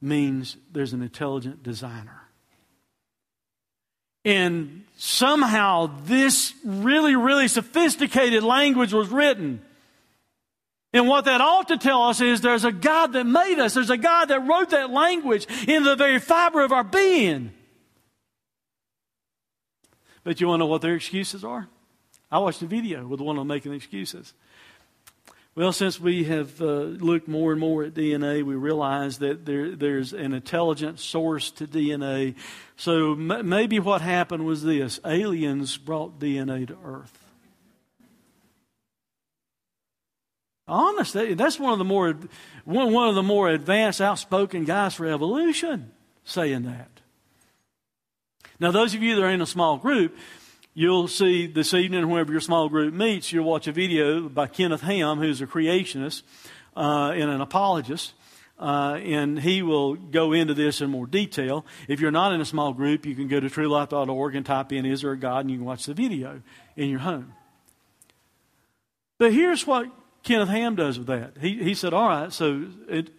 means 0.01 0.57
there's 0.69 0.91
an 0.91 1.01
intelligent 1.01 1.63
designer. 1.63 2.23
And 4.25 4.83
somehow 4.97 5.89
this 6.03 6.53
really, 6.65 7.15
really 7.15 7.47
sophisticated 7.47 8.43
language 8.43 8.91
was 8.91 9.07
written. 9.07 9.61
And 10.91 11.07
what 11.07 11.23
that 11.23 11.39
ought 11.39 11.69
to 11.69 11.77
tell 11.77 12.03
us 12.03 12.19
is 12.19 12.41
there's 12.41 12.65
a 12.65 12.73
God 12.73 13.13
that 13.13 13.23
made 13.23 13.57
us. 13.57 13.73
There's 13.73 13.89
a 13.89 13.95
God 13.95 14.25
that 14.25 14.41
wrote 14.41 14.71
that 14.71 14.89
language 14.89 15.47
into 15.69 15.89
the 15.89 15.95
very 15.95 16.19
fiber 16.19 16.65
of 16.65 16.73
our 16.73 16.83
being. 16.83 17.53
But 20.25 20.41
you 20.41 20.47
want 20.49 20.59
to 20.59 20.65
know 20.65 20.69
what 20.69 20.81
their 20.81 20.95
excuses 20.95 21.45
are? 21.45 21.69
I 22.29 22.39
watched 22.39 22.61
a 22.61 22.65
video 22.65 23.07
with 23.07 23.21
one 23.21 23.37
of 23.37 23.39
them 23.39 23.47
making 23.47 23.73
excuses. 23.73 24.33
Well, 25.53 25.73
since 25.73 25.99
we 25.99 26.23
have 26.25 26.61
uh, 26.61 26.65
looked 26.65 27.27
more 27.27 27.51
and 27.51 27.59
more 27.59 27.83
at 27.83 27.93
DNA, 27.93 28.41
we 28.41 28.55
realize 28.55 29.17
that 29.17 29.45
there, 29.45 29.75
there's 29.75 30.13
an 30.13 30.33
intelligent 30.33 30.97
source 30.97 31.51
to 31.51 31.67
DNA. 31.67 32.35
So 32.77 33.11
m- 33.11 33.49
maybe 33.49 33.77
what 33.79 33.99
happened 33.99 34.45
was 34.45 34.63
this 34.63 35.01
aliens 35.05 35.77
brought 35.77 36.19
DNA 36.19 36.67
to 36.67 36.77
Earth. 36.85 37.17
Honest, 40.69 41.13
that's 41.13 41.59
one 41.59 41.73
of 41.73 41.79
the 41.79 41.83
more 41.85 42.15
one, 42.63 42.93
one 42.93 43.09
of 43.09 43.15
the 43.15 43.23
more 43.23 43.49
advanced, 43.49 43.99
outspoken 43.99 44.63
guys 44.63 44.93
for 44.93 45.05
evolution 45.05 45.91
saying 46.23 46.63
that. 46.63 46.87
Now, 48.57 48.71
those 48.71 48.93
of 48.93 49.03
you 49.03 49.15
that 49.15 49.23
are 49.23 49.29
in 49.29 49.41
a 49.41 49.45
small 49.45 49.77
group, 49.77 50.15
You'll 50.73 51.09
see 51.09 51.47
this 51.47 51.73
evening, 51.73 52.07
whenever 52.07 52.31
your 52.31 52.39
small 52.39 52.69
group 52.69 52.93
meets, 52.93 53.33
you'll 53.33 53.43
watch 53.43 53.67
a 53.67 53.73
video 53.73 54.29
by 54.29 54.47
Kenneth 54.47 54.79
Ham, 54.79 55.17
who's 55.17 55.41
a 55.41 55.47
creationist 55.47 56.23
uh, 56.77 57.11
and 57.13 57.29
an 57.29 57.41
apologist. 57.41 58.13
Uh, 58.57 58.97
and 59.03 59.37
he 59.37 59.61
will 59.63 59.95
go 59.95 60.31
into 60.31 60.53
this 60.53 60.79
in 60.79 60.89
more 60.89 61.07
detail. 61.07 61.65
If 61.89 61.99
you're 61.99 62.09
not 62.09 62.31
in 62.31 62.39
a 62.39 62.45
small 62.45 62.71
group, 62.71 63.05
you 63.05 63.15
can 63.15 63.27
go 63.27 63.41
to 63.41 63.49
truelife.org 63.49 64.35
and 64.35 64.45
type 64.45 64.71
in 64.71 64.85
Is 64.85 65.01
there 65.01 65.11
a 65.11 65.17
God? 65.17 65.39
and 65.39 65.51
you 65.51 65.57
can 65.57 65.65
watch 65.65 65.87
the 65.87 65.93
video 65.93 66.41
in 66.77 66.89
your 66.89 66.99
home. 66.99 67.33
But 69.17 69.33
here's 69.33 69.67
what 69.67 69.87
Kenneth 70.23 70.49
Ham 70.49 70.75
does 70.75 70.97
with 70.97 71.07
that. 71.07 71.33
He, 71.41 71.61
he 71.61 71.73
said, 71.73 71.93
All 71.93 72.07
right, 72.07 72.31
so 72.31 72.67
it, 72.87 73.09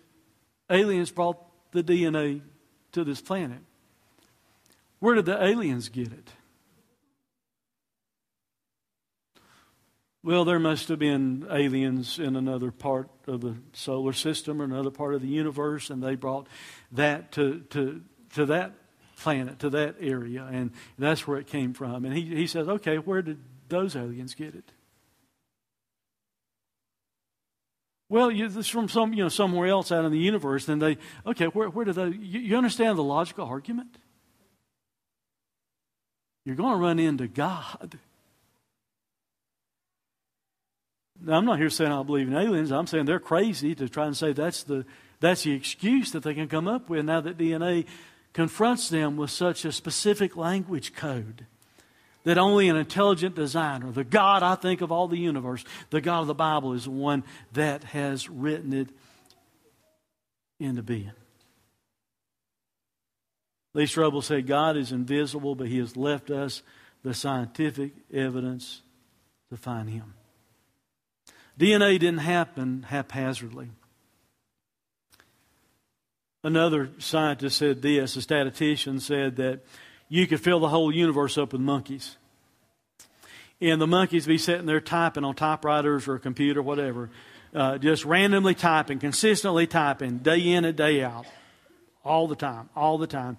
aliens 0.70 1.10
brought 1.10 1.38
the 1.72 1.82
DNA 1.82 2.40
to 2.92 3.04
this 3.04 3.20
planet. 3.20 3.58
Where 5.00 5.16
did 5.16 5.26
the 5.26 5.42
aliens 5.42 5.90
get 5.90 6.12
it? 6.12 6.30
Well, 10.24 10.44
there 10.44 10.60
must 10.60 10.86
have 10.88 11.00
been 11.00 11.46
aliens 11.50 12.20
in 12.20 12.36
another 12.36 12.70
part 12.70 13.08
of 13.26 13.40
the 13.40 13.56
solar 13.72 14.12
system 14.12 14.62
or 14.62 14.64
another 14.64 14.90
part 14.90 15.14
of 15.14 15.20
the 15.20 15.26
universe, 15.26 15.90
and 15.90 16.00
they 16.00 16.14
brought 16.14 16.46
that 16.92 17.32
to, 17.32 17.60
to, 17.70 18.02
to 18.34 18.46
that 18.46 18.72
planet, 19.16 19.58
to 19.60 19.70
that 19.70 19.96
area, 20.00 20.44
and 20.44 20.70
that's 20.96 21.26
where 21.26 21.38
it 21.38 21.48
came 21.48 21.74
from. 21.74 22.04
And 22.04 22.16
he, 22.16 22.22
he 22.22 22.46
says, 22.46 22.68
okay, 22.68 22.98
where 22.98 23.20
did 23.20 23.38
those 23.68 23.96
aliens 23.96 24.34
get 24.34 24.54
it? 24.54 24.70
Well, 28.08 28.30
you, 28.30 28.44
it's 28.44 28.68
from 28.68 28.88
some, 28.88 29.14
you 29.14 29.24
know, 29.24 29.28
somewhere 29.28 29.66
else 29.66 29.90
out 29.90 30.04
in 30.04 30.12
the 30.12 30.18
universe. 30.18 30.66
Then 30.66 30.78
they, 30.78 30.98
okay, 31.26 31.46
where, 31.46 31.68
where 31.68 31.84
do 31.84 31.92
they, 31.92 32.08
you, 32.08 32.40
you 32.40 32.56
understand 32.56 32.96
the 32.96 33.02
logical 33.02 33.46
argument? 33.46 33.96
You're 36.44 36.56
going 36.56 36.74
to 36.74 36.78
run 36.78 36.98
into 36.98 37.26
God. 37.26 37.98
Now, 41.24 41.38
I'm 41.38 41.44
not 41.44 41.58
here 41.58 41.70
saying 41.70 41.92
I 41.92 42.02
believe 42.02 42.28
in 42.28 42.34
aliens. 42.34 42.72
I'm 42.72 42.86
saying 42.86 43.04
they're 43.04 43.20
crazy 43.20 43.74
to 43.76 43.88
try 43.88 44.06
and 44.06 44.16
say 44.16 44.32
that's 44.32 44.64
the, 44.64 44.84
that's 45.20 45.44
the 45.44 45.52
excuse 45.52 46.12
that 46.12 46.22
they 46.24 46.34
can 46.34 46.48
come 46.48 46.66
up 46.66 46.88
with 46.88 47.04
now 47.04 47.20
that 47.20 47.38
DNA 47.38 47.86
confronts 48.32 48.88
them 48.88 49.16
with 49.16 49.30
such 49.30 49.64
a 49.64 49.72
specific 49.72 50.36
language 50.36 50.94
code 50.94 51.46
that 52.24 52.38
only 52.38 52.68
an 52.68 52.76
intelligent 52.76 53.34
designer, 53.34 53.90
the 53.90 54.04
God 54.04 54.42
I 54.42 54.54
think 54.54 54.80
of 54.80 54.92
all 54.92 55.08
the 55.08 55.18
universe, 55.18 55.64
the 55.90 56.00
God 56.00 56.20
of 56.20 56.26
the 56.28 56.34
Bible, 56.34 56.72
is 56.72 56.84
the 56.84 56.90
one 56.90 57.24
that 57.52 57.84
has 57.84 58.28
written 58.28 58.72
it 58.72 58.88
into 60.60 60.82
being. 60.82 61.12
Lee 63.74 63.84
Strobel 63.84 64.22
said, 64.22 64.46
God 64.46 64.76
is 64.76 64.92
invisible, 64.92 65.54
but 65.54 65.66
He 65.66 65.78
has 65.78 65.96
left 65.96 66.30
us 66.30 66.62
the 67.02 67.14
scientific 67.14 67.92
evidence 68.12 68.82
to 69.50 69.56
find 69.56 69.90
Him. 69.90 70.14
DNA 71.58 71.98
didn't 71.98 72.18
happen 72.18 72.84
haphazardly. 72.88 73.70
Another 76.44 76.90
scientist 76.98 77.58
said 77.58 77.82
this, 77.82 78.16
a 78.16 78.22
statistician 78.22 78.98
said 78.98 79.36
that 79.36 79.60
you 80.08 80.26
could 80.26 80.40
fill 80.40 80.60
the 80.60 80.68
whole 80.68 80.92
universe 80.92 81.38
up 81.38 81.52
with 81.52 81.60
monkeys. 81.60 82.16
And 83.60 83.80
the 83.80 83.86
monkeys 83.86 84.26
be 84.26 84.38
sitting 84.38 84.66
there 84.66 84.80
typing 84.80 85.24
on 85.24 85.36
typewriters 85.36 86.08
or 86.08 86.16
a 86.16 86.18
computer, 86.18 86.60
whatever, 86.60 87.10
uh, 87.54 87.78
just 87.78 88.04
randomly 88.04 88.54
typing, 88.54 88.98
consistently 88.98 89.68
typing, 89.68 90.18
day 90.18 90.40
in 90.40 90.64
and 90.64 90.76
day 90.76 91.04
out, 91.04 91.26
all 92.04 92.26
the 92.26 92.34
time, 92.34 92.68
all 92.74 92.98
the 92.98 93.06
time. 93.06 93.36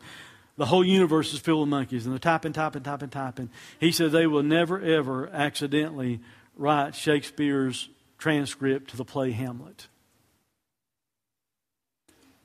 The 0.56 0.66
whole 0.66 0.86
universe 0.86 1.34
is 1.34 1.40
filled 1.40 1.62
with 1.62 1.70
monkeys, 1.70 2.06
and 2.06 2.14
they're 2.14 2.20
typing, 2.20 2.54
typing, 2.54 2.84
typing, 2.84 3.10
typing. 3.10 3.50
He 3.80 3.92
said 3.92 4.12
they 4.12 4.28
will 4.28 4.44
never, 4.44 4.80
ever 4.80 5.28
accidentally 5.30 6.22
write 6.56 6.96
Shakespeare's 6.96 7.90
transcript 8.24 8.90
to 8.92 8.96
the 8.96 9.04
play 9.04 9.32
Hamlet. 9.32 9.90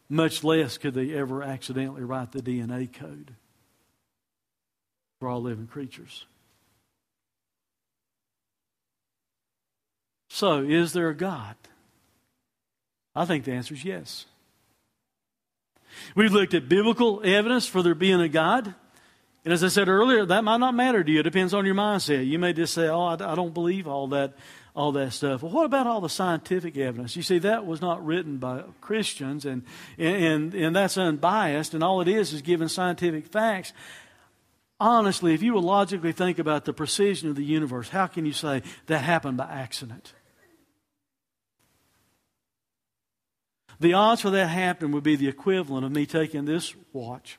Much 0.09 0.43
less 0.43 0.76
could 0.76 0.93
they 0.93 1.14
ever 1.14 1.41
accidentally 1.41 2.03
write 2.03 2.33
the 2.33 2.43
DNA 2.43 2.93
code 2.93 3.35
for 5.20 5.29
all 5.29 5.41
living 5.41 5.68
creatures. 5.68 6.26
So, 10.31 10.64
is 10.64 10.95
there 10.95 11.11
a 11.11 11.14
God? 11.14 11.55
I 13.14 13.24
think 13.24 13.45
the 13.45 13.53
answer 13.53 13.74
is 13.74 13.85
yes. 13.85 14.26
We've 16.16 16.33
looked 16.33 16.55
at 16.55 16.68
biblical 16.68 17.20
evidence 17.22 17.68
for 17.68 17.85
there 17.85 17.95
being 17.95 18.20
a 18.20 18.29
God. 18.29 18.74
And 19.45 19.53
as 19.55 19.62
I 19.62 19.68
said 19.68 19.89
earlier, 19.89 20.26
that 20.26 20.43
might 20.43 20.59
not 20.59 20.74
matter 20.74 21.05
to 21.05 21.11
you. 21.11 21.20
It 21.20 21.22
depends 21.22 21.55
on 21.55 21.64
your 21.64 21.76
mindset. 21.76 22.26
You 22.26 22.41
may 22.41 22.53
just 22.53 22.74
say, 22.74 22.89
oh, 22.89 23.05
I, 23.05 23.12
I 23.12 23.37
don't 23.37 23.55
believe 23.55 23.87
all 23.87 24.09
that 24.09 24.35
all 24.79 24.93
that 24.93 25.12
stuff. 25.12 25.43
Well, 25.43 25.51
what 25.51 25.64
about 25.64 25.89
all 25.89 26.01
the 26.01 26.09
scientific 26.09 26.76
evidence? 26.76 27.16
You 27.16 27.22
see, 27.22 27.41
that 27.41 27.66
was 27.66 27.81
not 27.81 28.07
written 28.07 28.39
by 28.39 28.62
Christians, 28.81 29.45
and, 29.45 29.64
and, 29.99 30.55
and 30.55 30.76
that's 30.76 30.97
unbiased, 30.97 31.74
and 31.74 31.83
all 31.83 32.01
it 32.01 32.07
is 32.07 32.33
is 32.33 32.43
giving 32.43 32.68
scientific 32.68 33.26
facts. 33.26 33.72
Honestly, 34.79 35.35
if 35.35 35.43
you 35.43 35.55
would 35.55 35.64
logically 35.64 36.12
think 36.12 36.39
about 36.39 36.64
the 36.64 36.72
precision 36.72 37.29
of 37.29 37.35
the 37.35 37.43
universe, 37.43 37.89
how 37.89 38.07
can 38.07 38.24
you 38.24 38.33
say 38.33 38.62
that 38.87 39.01
happened 39.01 39.37
by 39.37 39.51
accident? 39.51 40.12
The 43.81 43.95
odds 43.95 44.20
for 44.20 44.31
that 44.31 44.47
happening 44.47 44.93
would 44.93 45.03
be 45.03 45.16
the 45.16 45.26
equivalent 45.26 45.87
of 45.87 45.91
me 45.91 46.07
taking 46.07 46.45
this 46.45 46.72
watch 46.93 47.37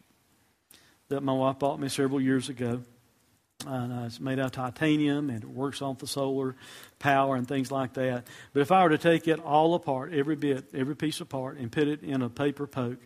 that 1.07 1.21
my 1.21 1.31
wife 1.31 1.57
bought 1.57 1.79
me 1.79 1.87
several 1.87 2.19
years 2.19 2.49
ago 2.49 2.83
uh, 3.67 4.03
it's 4.05 4.19
made 4.19 4.39
out 4.39 4.45
of 4.47 4.51
titanium 4.53 5.29
and 5.29 5.43
it 5.43 5.49
works 5.49 5.81
off 5.81 5.99
the 5.99 6.07
solar 6.07 6.55
power 6.97 7.35
and 7.35 7.47
things 7.47 7.71
like 7.71 7.93
that. 7.93 8.25
But 8.53 8.61
if 8.61 8.71
I 8.71 8.83
were 8.83 8.89
to 8.89 8.97
take 8.97 9.27
it 9.27 9.39
all 9.39 9.73
apart, 9.73 10.13
every 10.13 10.35
bit, 10.35 10.69
every 10.73 10.95
piece 10.95 11.19
apart, 11.19 11.57
and 11.57 11.71
put 11.71 11.87
it 11.87 12.01
in 12.01 12.21
a 12.21 12.29
paper 12.29 12.67
poke 12.67 12.99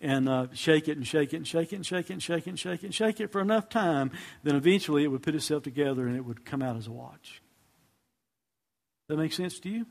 and 0.00 0.28
uh, 0.28 0.46
shake 0.52 0.88
it 0.88 0.96
and 0.96 1.06
shake 1.06 1.32
it 1.32 1.38
and 1.38 1.46
shake 1.46 1.72
it 1.72 1.76
and 1.76 1.86
shake 1.86 2.10
it 2.10 2.12
and 2.12 2.22
shake 2.22 2.46
it 2.46 2.50
and 2.50 2.58
shake 2.58 2.82
it 2.82 2.86
and 2.86 2.94
shake 2.94 3.20
it 3.20 3.32
for 3.32 3.40
enough 3.40 3.68
time, 3.68 4.12
then 4.42 4.54
eventually 4.54 5.02
it 5.04 5.08
would 5.08 5.22
put 5.22 5.34
itself 5.34 5.62
together 5.62 6.06
and 6.06 6.16
it 6.16 6.24
would 6.24 6.44
come 6.44 6.62
out 6.62 6.76
as 6.76 6.86
a 6.86 6.92
watch. 6.92 7.42
That 9.08 9.16
makes 9.16 9.36
sense 9.36 9.58
to 9.60 9.68
you? 9.68 9.86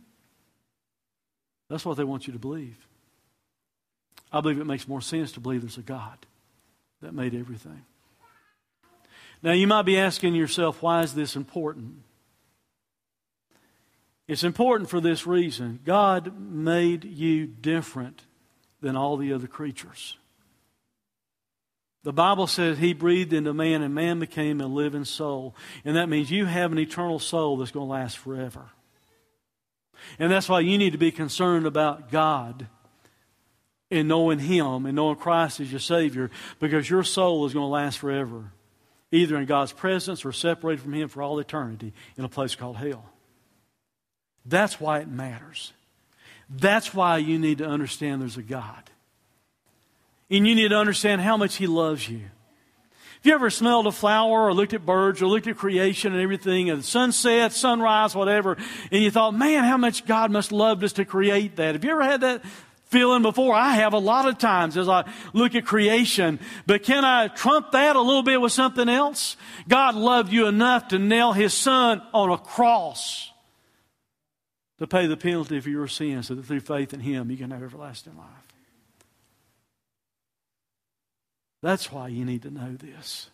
That's 1.70 1.86
what 1.86 1.98
they 1.98 2.04
want 2.04 2.28
you 2.28 2.34
to 2.34 2.40
believe. 2.40 2.78
I 4.32 4.42
believe 4.42 4.60
it 4.60 4.66
makes 4.66 4.88
more 4.88 5.02
sense 5.02 5.32
to 5.34 5.40
believe 5.40 5.62
there's 5.62 5.78
a 5.78 5.82
God 5.82 6.26
that 7.02 7.14
made 7.14 7.34
everything. 7.34 7.84
Now, 9.44 9.52
you 9.52 9.68
might 9.68 9.84
be 9.84 9.98
asking 9.98 10.36
yourself, 10.36 10.82
why 10.82 11.04
is 11.04 11.14
this 11.14 11.36
important? 11.36 12.04
It's 14.28 14.44
important 14.44 14.90
for 14.90 15.00
this 15.00 15.28
reason 15.28 15.80
God 15.86 16.40
made 16.40 17.04
you 17.04 17.46
different 17.46 18.24
than 18.82 18.96
all 18.96 19.18
the 19.18 19.34
other 19.34 19.48
creatures. 19.48 20.18
The 22.04 22.14
Bible 22.14 22.48
says 22.48 22.78
He 22.78 22.94
breathed 22.94 23.34
into 23.34 23.54
man, 23.54 23.82
and 23.82 23.94
man 23.94 24.20
became 24.20 24.62
a 24.62 24.68
living 24.68 25.06
soul. 25.06 25.56
And 25.84 25.96
that 25.96 26.10
means 26.10 26.30
you 26.32 26.46
have 26.46 26.72
an 26.72 26.80
eternal 26.80 27.20
soul 27.20 27.58
that's 27.58 27.72
going 27.72 27.88
to 27.88 27.92
last 27.92 28.18
forever. 28.18 28.70
And 30.20 30.32
that's 30.32 30.50
why 30.50 30.60
you 30.60 30.78
need 30.78 30.92
to 30.92 31.00
be 31.00 31.12
concerned 31.12 31.66
about 31.66 32.12
God 32.12 32.68
and 33.90 34.08
knowing 34.08 34.40
Him 34.40 34.86
and 34.86 34.96
knowing 34.96 35.16
Christ 35.16 35.60
as 35.60 35.72
your 35.72 35.80
Savior 35.80 36.30
because 36.60 36.90
your 36.90 37.04
soul 37.04 37.46
is 37.46 37.54
going 37.54 37.64
to 37.64 37.70
last 37.70 37.98
forever 38.00 38.52
either 39.12 39.38
in 39.38 39.46
God's 39.46 39.72
presence 39.72 40.26
or 40.26 40.32
separated 40.32 40.82
from 40.82 40.94
Him 40.94 41.10
for 41.10 41.22
all 41.22 41.40
eternity 41.40 41.94
in 42.18 42.26
a 42.26 42.30
place 42.30 42.56
called 42.56 42.78
hell. 42.78 43.06
That's 44.46 44.80
why 44.80 45.00
it 45.00 45.08
matters. 45.08 45.74
That's 46.50 46.94
why 46.94 47.18
you 47.18 47.40
need 47.40 47.60
to 47.60 47.66
understand 47.66 48.22
there's 48.22 48.38
a 48.38 48.44
God. 48.44 48.90
And 50.30 50.48
you 50.48 50.56
need 50.56 50.70
to 50.70 50.78
understand 50.78 51.22
how 51.22 51.38
much 51.38 51.56
He 51.56 51.68
loves 51.68 52.08
you. 52.08 52.20
Have 52.20 53.30
you 53.32 53.34
ever 53.34 53.50
smelled 53.50 53.88
a 53.88 53.92
flower 53.92 54.48
or 54.48 54.54
looked 54.54 54.74
at 54.74 54.86
birds 54.86 55.22
or 55.22 55.28
looked 55.28 55.48
at 55.48 55.58
creation 55.58 56.14
and 56.14 56.22
everything, 56.22 56.70
and 56.70 56.86
sunset, 56.86 57.54
sunrise, 57.54 58.14
whatever, 58.14 58.56
and 58.92 59.04
you 59.04 59.10
thought, 59.10 59.34
man, 59.34 59.64
how 59.64 59.78
much 59.78 60.06
God 60.06 60.30
must 60.30 60.52
love 60.52 60.84
us 60.84 60.94
to 60.94 61.06
create 61.06 61.56
that? 61.56 61.74
Have 61.74 61.84
you 61.84 61.90
ever 61.90 62.04
had 62.04 62.22
that 62.22 62.44
feeling 62.86 63.22
before. 63.22 63.54
I 63.54 63.76
have 63.76 63.94
a 63.94 64.00
lot 64.00 64.28
of 64.28 64.38
times 64.38 64.78
as 64.78 64.88
I 64.88 65.10
look 65.34 65.56
at 65.56 65.66
creation. 65.66 66.40
But 66.66 66.84
can 66.84 67.04
I 67.04 67.28
trump 67.28 67.72
that 67.72 67.96
a 67.96 68.02
little 68.02 68.24
bit 68.24 68.40
with 68.42 68.52
something 68.52 68.90
else? 68.90 69.38
God 69.68 69.96
loved 69.96 70.32
you 70.32 70.48
enough 70.48 70.90
to 70.90 71.00
nail 71.00 71.34
his 71.34 71.54
son 71.54 72.02
on 72.14 72.32
a 72.32 72.38
cross 72.38 73.32
to 74.80 74.88
pay 74.88 75.08
the 75.08 75.18
penalty 75.18 75.60
for 75.60 75.70
your 75.70 75.88
sins 75.88 76.28
so 76.28 76.36
that 76.36 76.46
through 76.46 76.60
faith 76.60 76.94
in 76.94 77.00
him 77.00 77.32
you 77.32 77.38
can 77.38 77.52
have 77.52 77.64
everlasting 77.64 78.18
life. 78.18 78.28
That's 81.62 81.92
why 81.92 82.10
you 82.10 82.26
need 82.26 82.44
to 82.44 82.52
know 82.52 82.74
this. 82.74 83.30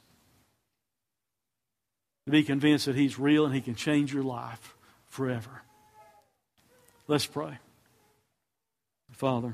To 2.25 2.31
be 2.31 2.43
convinced 2.43 2.85
that 2.85 2.95
he's 2.95 3.19
real 3.19 3.45
and 3.45 3.53
he 3.53 3.61
can 3.61 3.75
change 3.75 4.13
your 4.13 4.23
life 4.23 4.75
forever. 5.07 5.63
Let's 7.07 7.25
pray. 7.25 7.57
Father. 9.21 9.53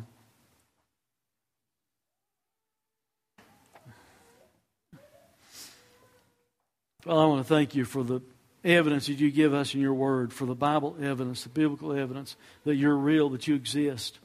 Well, 7.05 7.19
I 7.19 7.25
want 7.25 7.45
to 7.45 7.53
thank 7.53 7.75
you 7.75 7.83
for 7.83 8.01
the 8.01 8.21
evidence 8.63 9.07
that 9.07 9.15
you 9.15 9.29
give 9.29 9.53
us 9.53 9.75
in 9.75 9.81
your 9.81 9.93
word, 9.93 10.31
for 10.31 10.45
the 10.45 10.55
Bible 10.55 10.95
evidence, 11.01 11.43
the 11.43 11.49
biblical 11.49 11.91
evidence 11.91 12.37
that 12.63 12.75
you're 12.75 12.95
real, 12.95 13.27
that 13.31 13.45
you 13.49 13.55
exist. 13.55 14.19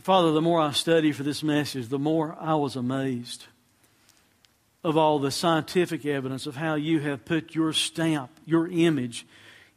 Father, 0.00 0.32
the 0.32 0.42
more 0.42 0.60
I 0.60 0.72
study 0.72 1.12
for 1.12 1.22
this 1.22 1.44
message, 1.44 1.86
the 1.86 1.98
more 2.00 2.36
I 2.40 2.56
was 2.56 2.74
amazed 2.74 3.44
of 4.82 4.96
all 4.96 5.20
the 5.20 5.30
scientific 5.30 6.04
evidence 6.04 6.48
of 6.48 6.56
how 6.56 6.74
you 6.74 6.98
have 6.98 7.24
put 7.24 7.54
your 7.54 7.72
stamp, 7.72 8.32
your 8.44 8.66
image, 8.66 9.24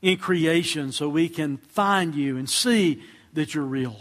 in 0.01 0.17
creation 0.17 0.91
so 0.91 1.09
we 1.09 1.29
can 1.29 1.57
find 1.57 2.15
you 2.15 2.37
and 2.37 2.49
see 2.49 3.03
that 3.33 3.53
you're 3.53 3.63
real. 3.63 3.99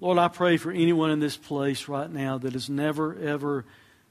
Lord, 0.00 0.18
I 0.18 0.28
pray 0.28 0.56
for 0.56 0.72
anyone 0.72 1.10
in 1.10 1.20
this 1.20 1.36
place 1.36 1.86
right 1.86 2.10
now 2.10 2.38
that 2.38 2.54
has 2.54 2.70
never, 2.70 3.14
ever 3.18 3.66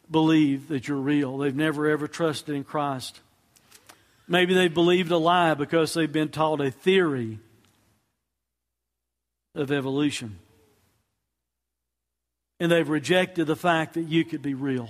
believed 0.09 0.69
that 0.69 0.87
you're 0.87 0.97
real. 0.97 1.37
They've 1.37 1.55
never 1.55 1.89
ever 1.89 2.07
trusted 2.07 2.55
in 2.55 2.63
Christ. 2.63 3.19
Maybe 4.27 4.53
they've 4.53 4.73
believed 4.73 5.11
a 5.11 5.17
lie 5.17 5.55
because 5.55 5.93
they've 5.93 6.11
been 6.11 6.29
taught 6.29 6.61
a 6.61 6.69
theory 6.69 7.39
of 9.55 9.71
evolution. 9.71 10.37
And 12.59 12.71
they've 12.71 12.87
rejected 12.87 13.47
the 13.47 13.55
fact 13.55 13.95
that 13.95 14.03
you 14.03 14.23
could 14.23 14.43
be 14.43 14.53
real. 14.53 14.89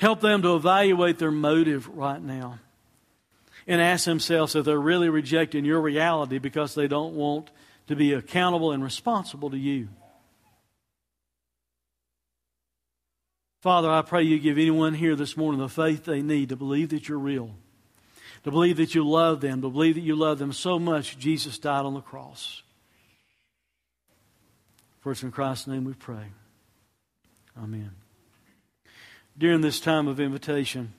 Help 0.00 0.22
them 0.22 0.40
to 0.40 0.56
evaluate 0.56 1.18
their 1.18 1.30
motive 1.30 1.86
right 1.88 2.22
now 2.22 2.58
and 3.66 3.82
ask 3.82 4.06
themselves 4.06 4.56
if 4.56 4.64
they're 4.64 4.80
really 4.80 5.10
rejecting 5.10 5.66
your 5.66 5.78
reality 5.78 6.38
because 6.38 6.74
they 6.74 6.88
don't 6.88 7.14
want 7.14 7.50
to 7.86 7.94
be 7.94 8.14
accountable 8.14 8.72
and 8.72 8.82
responsible 8.82 9.50
to 9.50 9.58
you. 9.58 9.88
Father, 13.60 13.90
I 13.90 14.00
pray 14.00 14.22
you 14.22 14.38
give 14.38 14.56
anyone 14.56 14.94
here 14.94 15.14
this 15.14 15.36
morning 15.36 15.60
the 15.60 15.68
faith 15.68 16.06
they 16.06 16.22
need 16.22 16.48
to 16.48 16.56
believe 16.56 16.88
that 16.88 17.06
you're 17.06 17.18
real, 17.18 17.50
to 18.44 18.50
believe 18.50 18.78
that 18.78 18.94
you 18.94 19.06
love 19.06 19.42
them, 19.42 19.60
to 19.60 19.68
believe 19.68 19.96
that 19.96 20.00
you 20.00 20.16
love 20.16 20.38
them 20.38 20.54
so 20.54 20.78
much 20.78 21.18
Jesus 21.18 21.58
died 21.58 21.84
on 21.84 21.92
the 21.92 22.00
cross. 22.00 22.62
For 25.00 25.12
it's 25.12 25.22
in 25.22 25.30
Christ's 25.30 25.66
name 25.66 25.84
we 25.84 25.92
pray. 25.92 26.32
Amen. 27.62 27.99
During 29.40 29.62
this 29.62 29.80
time 29.80 30.06
of 30.06 30.20
invitation, 30.20 30.92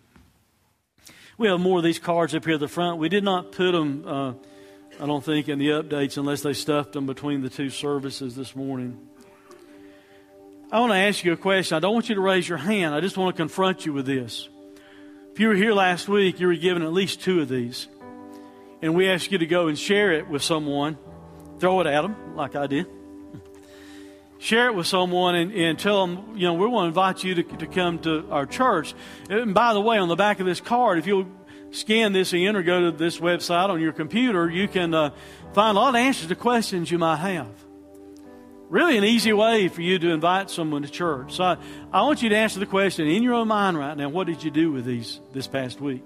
we 1.38 1.48
have 1.48 1.60
more 1.60 1.78
of 1.78 1.84
these 1.84 2.00
cards 2.00 2.34
up 2.34 2.44
here 2.44 2.56
at 2.56 2.60
the 2.60 2.68
front. 2.68 2.98
We 2.98 3.08
did 3.08 3.24
not 3.24 3.52
put 3.52 3.72
them, 3.72 4.04
uh, 4.04 4.34
I 5.00 5.06
don't 5.06 5.24
think, 5.24 5.48
in 5.48 5.60
the 5.60 5.68
updates 5.68 6.18
unless 6.18 6.42
they 6.42 6.54
stuffed 6.54 6.94
them 6.94 7.06
between 7.06 7.44
the 7.44 7.52
two 7.52 7.70
services 7.70 8.36
this 8.36 8.56
morning. 8.56 8.98
I 10.72 10.80
want 10.80 10.92
to 10.92 10.98
ask 10.98 11.24
you 11.24 11.34
a 11.34 11.38
question. 11.38 11.78
I 11.78 11.82
don't 11.82 11.94
want 11.94 12.10
you 12.10 12.16
to 12.16 12.22
raise 12.22 12.50
your 12.50 12.58
hand. 12.58 12.96
I 12.96 13.00
just 13.00 13.16
want 13.16 13.36
to 13.36 13.40
confront 13.40 13.86
you 13.86 13.94
with 13.94 14.08
this. 14.08 14.50
If 15.34 15.40
you 15.40 15.48
were 15.50 15.54
here 15.54 15.74
last 15.74 16.10
week, 16.10 16.40
you 16.40 16.48
were 16.48 16.56
given 16.56 16.82
at 16.82 16.92
least 16.92 17.22
two 17.22 17.42
of 17.42 17.48
these. 17.48 17.90
And 18.82 18.96
we 18.96 19.08
asked 19.08 19.32
you 19.32 19.38
to 19.38 19.46
go 19.46 19.68
and 19.68 19.78
share 19.78 20.14
it 20.14 20.28
with 20.28 20.42
someone. 20.42 20.98
Throw 21.60 21.80
it 21.82 21.86
at 21.86 22.02
them, 22.02 22.36
like 22.36 22.56
I 22.56 22.66
did. 22.66 22.88
Share 24.42 24.70
it 24.70 24.76
with 24.76 24.88
someone 24.88 25.36
and, 25.36 25.54
and 25.54 25.78
tell 25.78 26.08
them, 26.08 26.36
you 26.36 26.48
know, 26.48 26.56
we 26.56 26.66
want 26.66 26.86
to 26.86 26.88
invite 26.88 27.24
you 27.24 27.36
to, 27.36 27.44
to 27.44 27.68
come 27.68 28.00
to 28.00 28.28
our 28.32 28.48
church. 28.48 28.96
And 29.30 29.54
by 29.54 29.74
the 29.74 29.82
way, 29.82 30.00
on 30.00 30.08
the 30.08 30.16
back 30.16 30.40
of 30.40 30.48
this 30.48 30.60
card, 30.60 30.98
if 30.98 31.06
you'll 31.06 31.28
scan 31.70 32.12
this 32.12 32.34
in 32.34 32.56
or 32.56 32.64
go 32.64 32.90
to 32.90 32.98
this 32.98 33.20
website 33.20 33.70
on 33.70 33.80
your 33.80 33.94
computer, 33.94 34.50
you 34.50 34.68
can 34.68 34.96
uh, 34.96 35.12
find 35.54 35.78
a 35.78 35.80
lot 35.80 35.90
of 35.90 35.96
answers 35.96 36.28
to 36.30 36.36
questions 36.36 36.90
you 36.90 36.98
might 36.98 37.18
have 37.18 37.52
really 38.72 38.98
an 38.98 39.04
easy 39.04 39.34
way 39.34 39.68
for 39.68 39.82
you 39.82 40.00
to 40.00 40.10
invite 40.10 40.50
someone 40.50 40.82
to 40.82 40.90
church. 40.90 41.34
So 41.34 41.44
I, 41.44 41.58
I 41.92 42.02
want 42.04 42.24
you 42.24 42.30
to 42.30 42.36
answer 42.36 42.58
the 42.60 42.66
question 42.66 43.06
in 43.06 43.22
your 43.22 43.34
own 43.34 43.50
mind 43.50 43.78
right 43.78 43.96
now 43.96 44.08
what 44.10 44.28
did 44.28 44.44
you 44.44 44.50
do 44.50 44.72
with 44.72 44.86
these 44.86 45.20
this 45.34 45.46
past 45.46 45.82
week? 45.82 46.04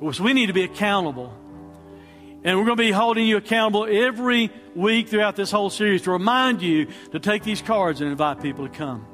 So 0.00 0.24
we 0.24 0.32
need 0.32 0.46
to 0.46 0.54
be 0.54 0.64
accountable. 0.64 1.32
And 2.42 2.58
we're 2.58 2.64
going 2.64 2.76
to 2.76 2.82
be 2.82 2.90
holding 2.90 3.26
you 3.26 3.36
accountable 3.36 3.86
every 3.86 4.50
week 4.74 5.08
throughout 5.08 5.36
this 5.36 5.50
whole 5.50 5.68
series 5.68 6.02
to 6.02 6.12
remind 6.12 6.62
you 6.62 6.88
to 7.12 7.18
take 7.18 7.42
these 7.42 7.60
cards 7.60 8.00
and 8.00 8.10
invite 8.10 8.42
people 8.42 8.66
to 8.66 8.74
come. 8.74 9.06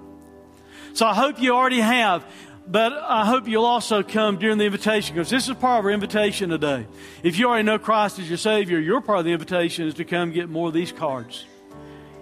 So 0.92 1.06
I 1.06 1.14
hope 1.14 1.40
you 1.40 1.52
already 1.52 1.80
have, 1.80 2.24
but 2.68 2.92
I 2.92 3.26
hope 3.26 3.48
you'll 3.48 3.66
also 3.66 4.02
come 4.02 4.38
during 4.38 4.58
the 4.58 4.64
invitation 4.64 5.14
because 5.14 5.28
this 5.28 5.48
is 5.48 5.54
part 5.56 5.80
of 5.80 5.86
our 5.86 5.90
invitation 5.90 6.50
today. 6.50 6.86
If 7.22 7.38
you 7.38 7.48
already 7.48 7.64
know 7.64 7.78
Christ 7.78 8.18
as 8.20 8.28
your 8.28 8.38
Savior, 8.38 8.78
your 8.78 9.00
part 9.00 9.18
of 9.18 9.24
the 9.24 9.32
invitation 9.32 9.88
is 9.88 9.94
to 9.94 10.04
come 10.04 10.30
get 10.30 10.48
more 10.48 10.68
of 10.68 10.74
these 10.74 10.92
cards 10.92 11.44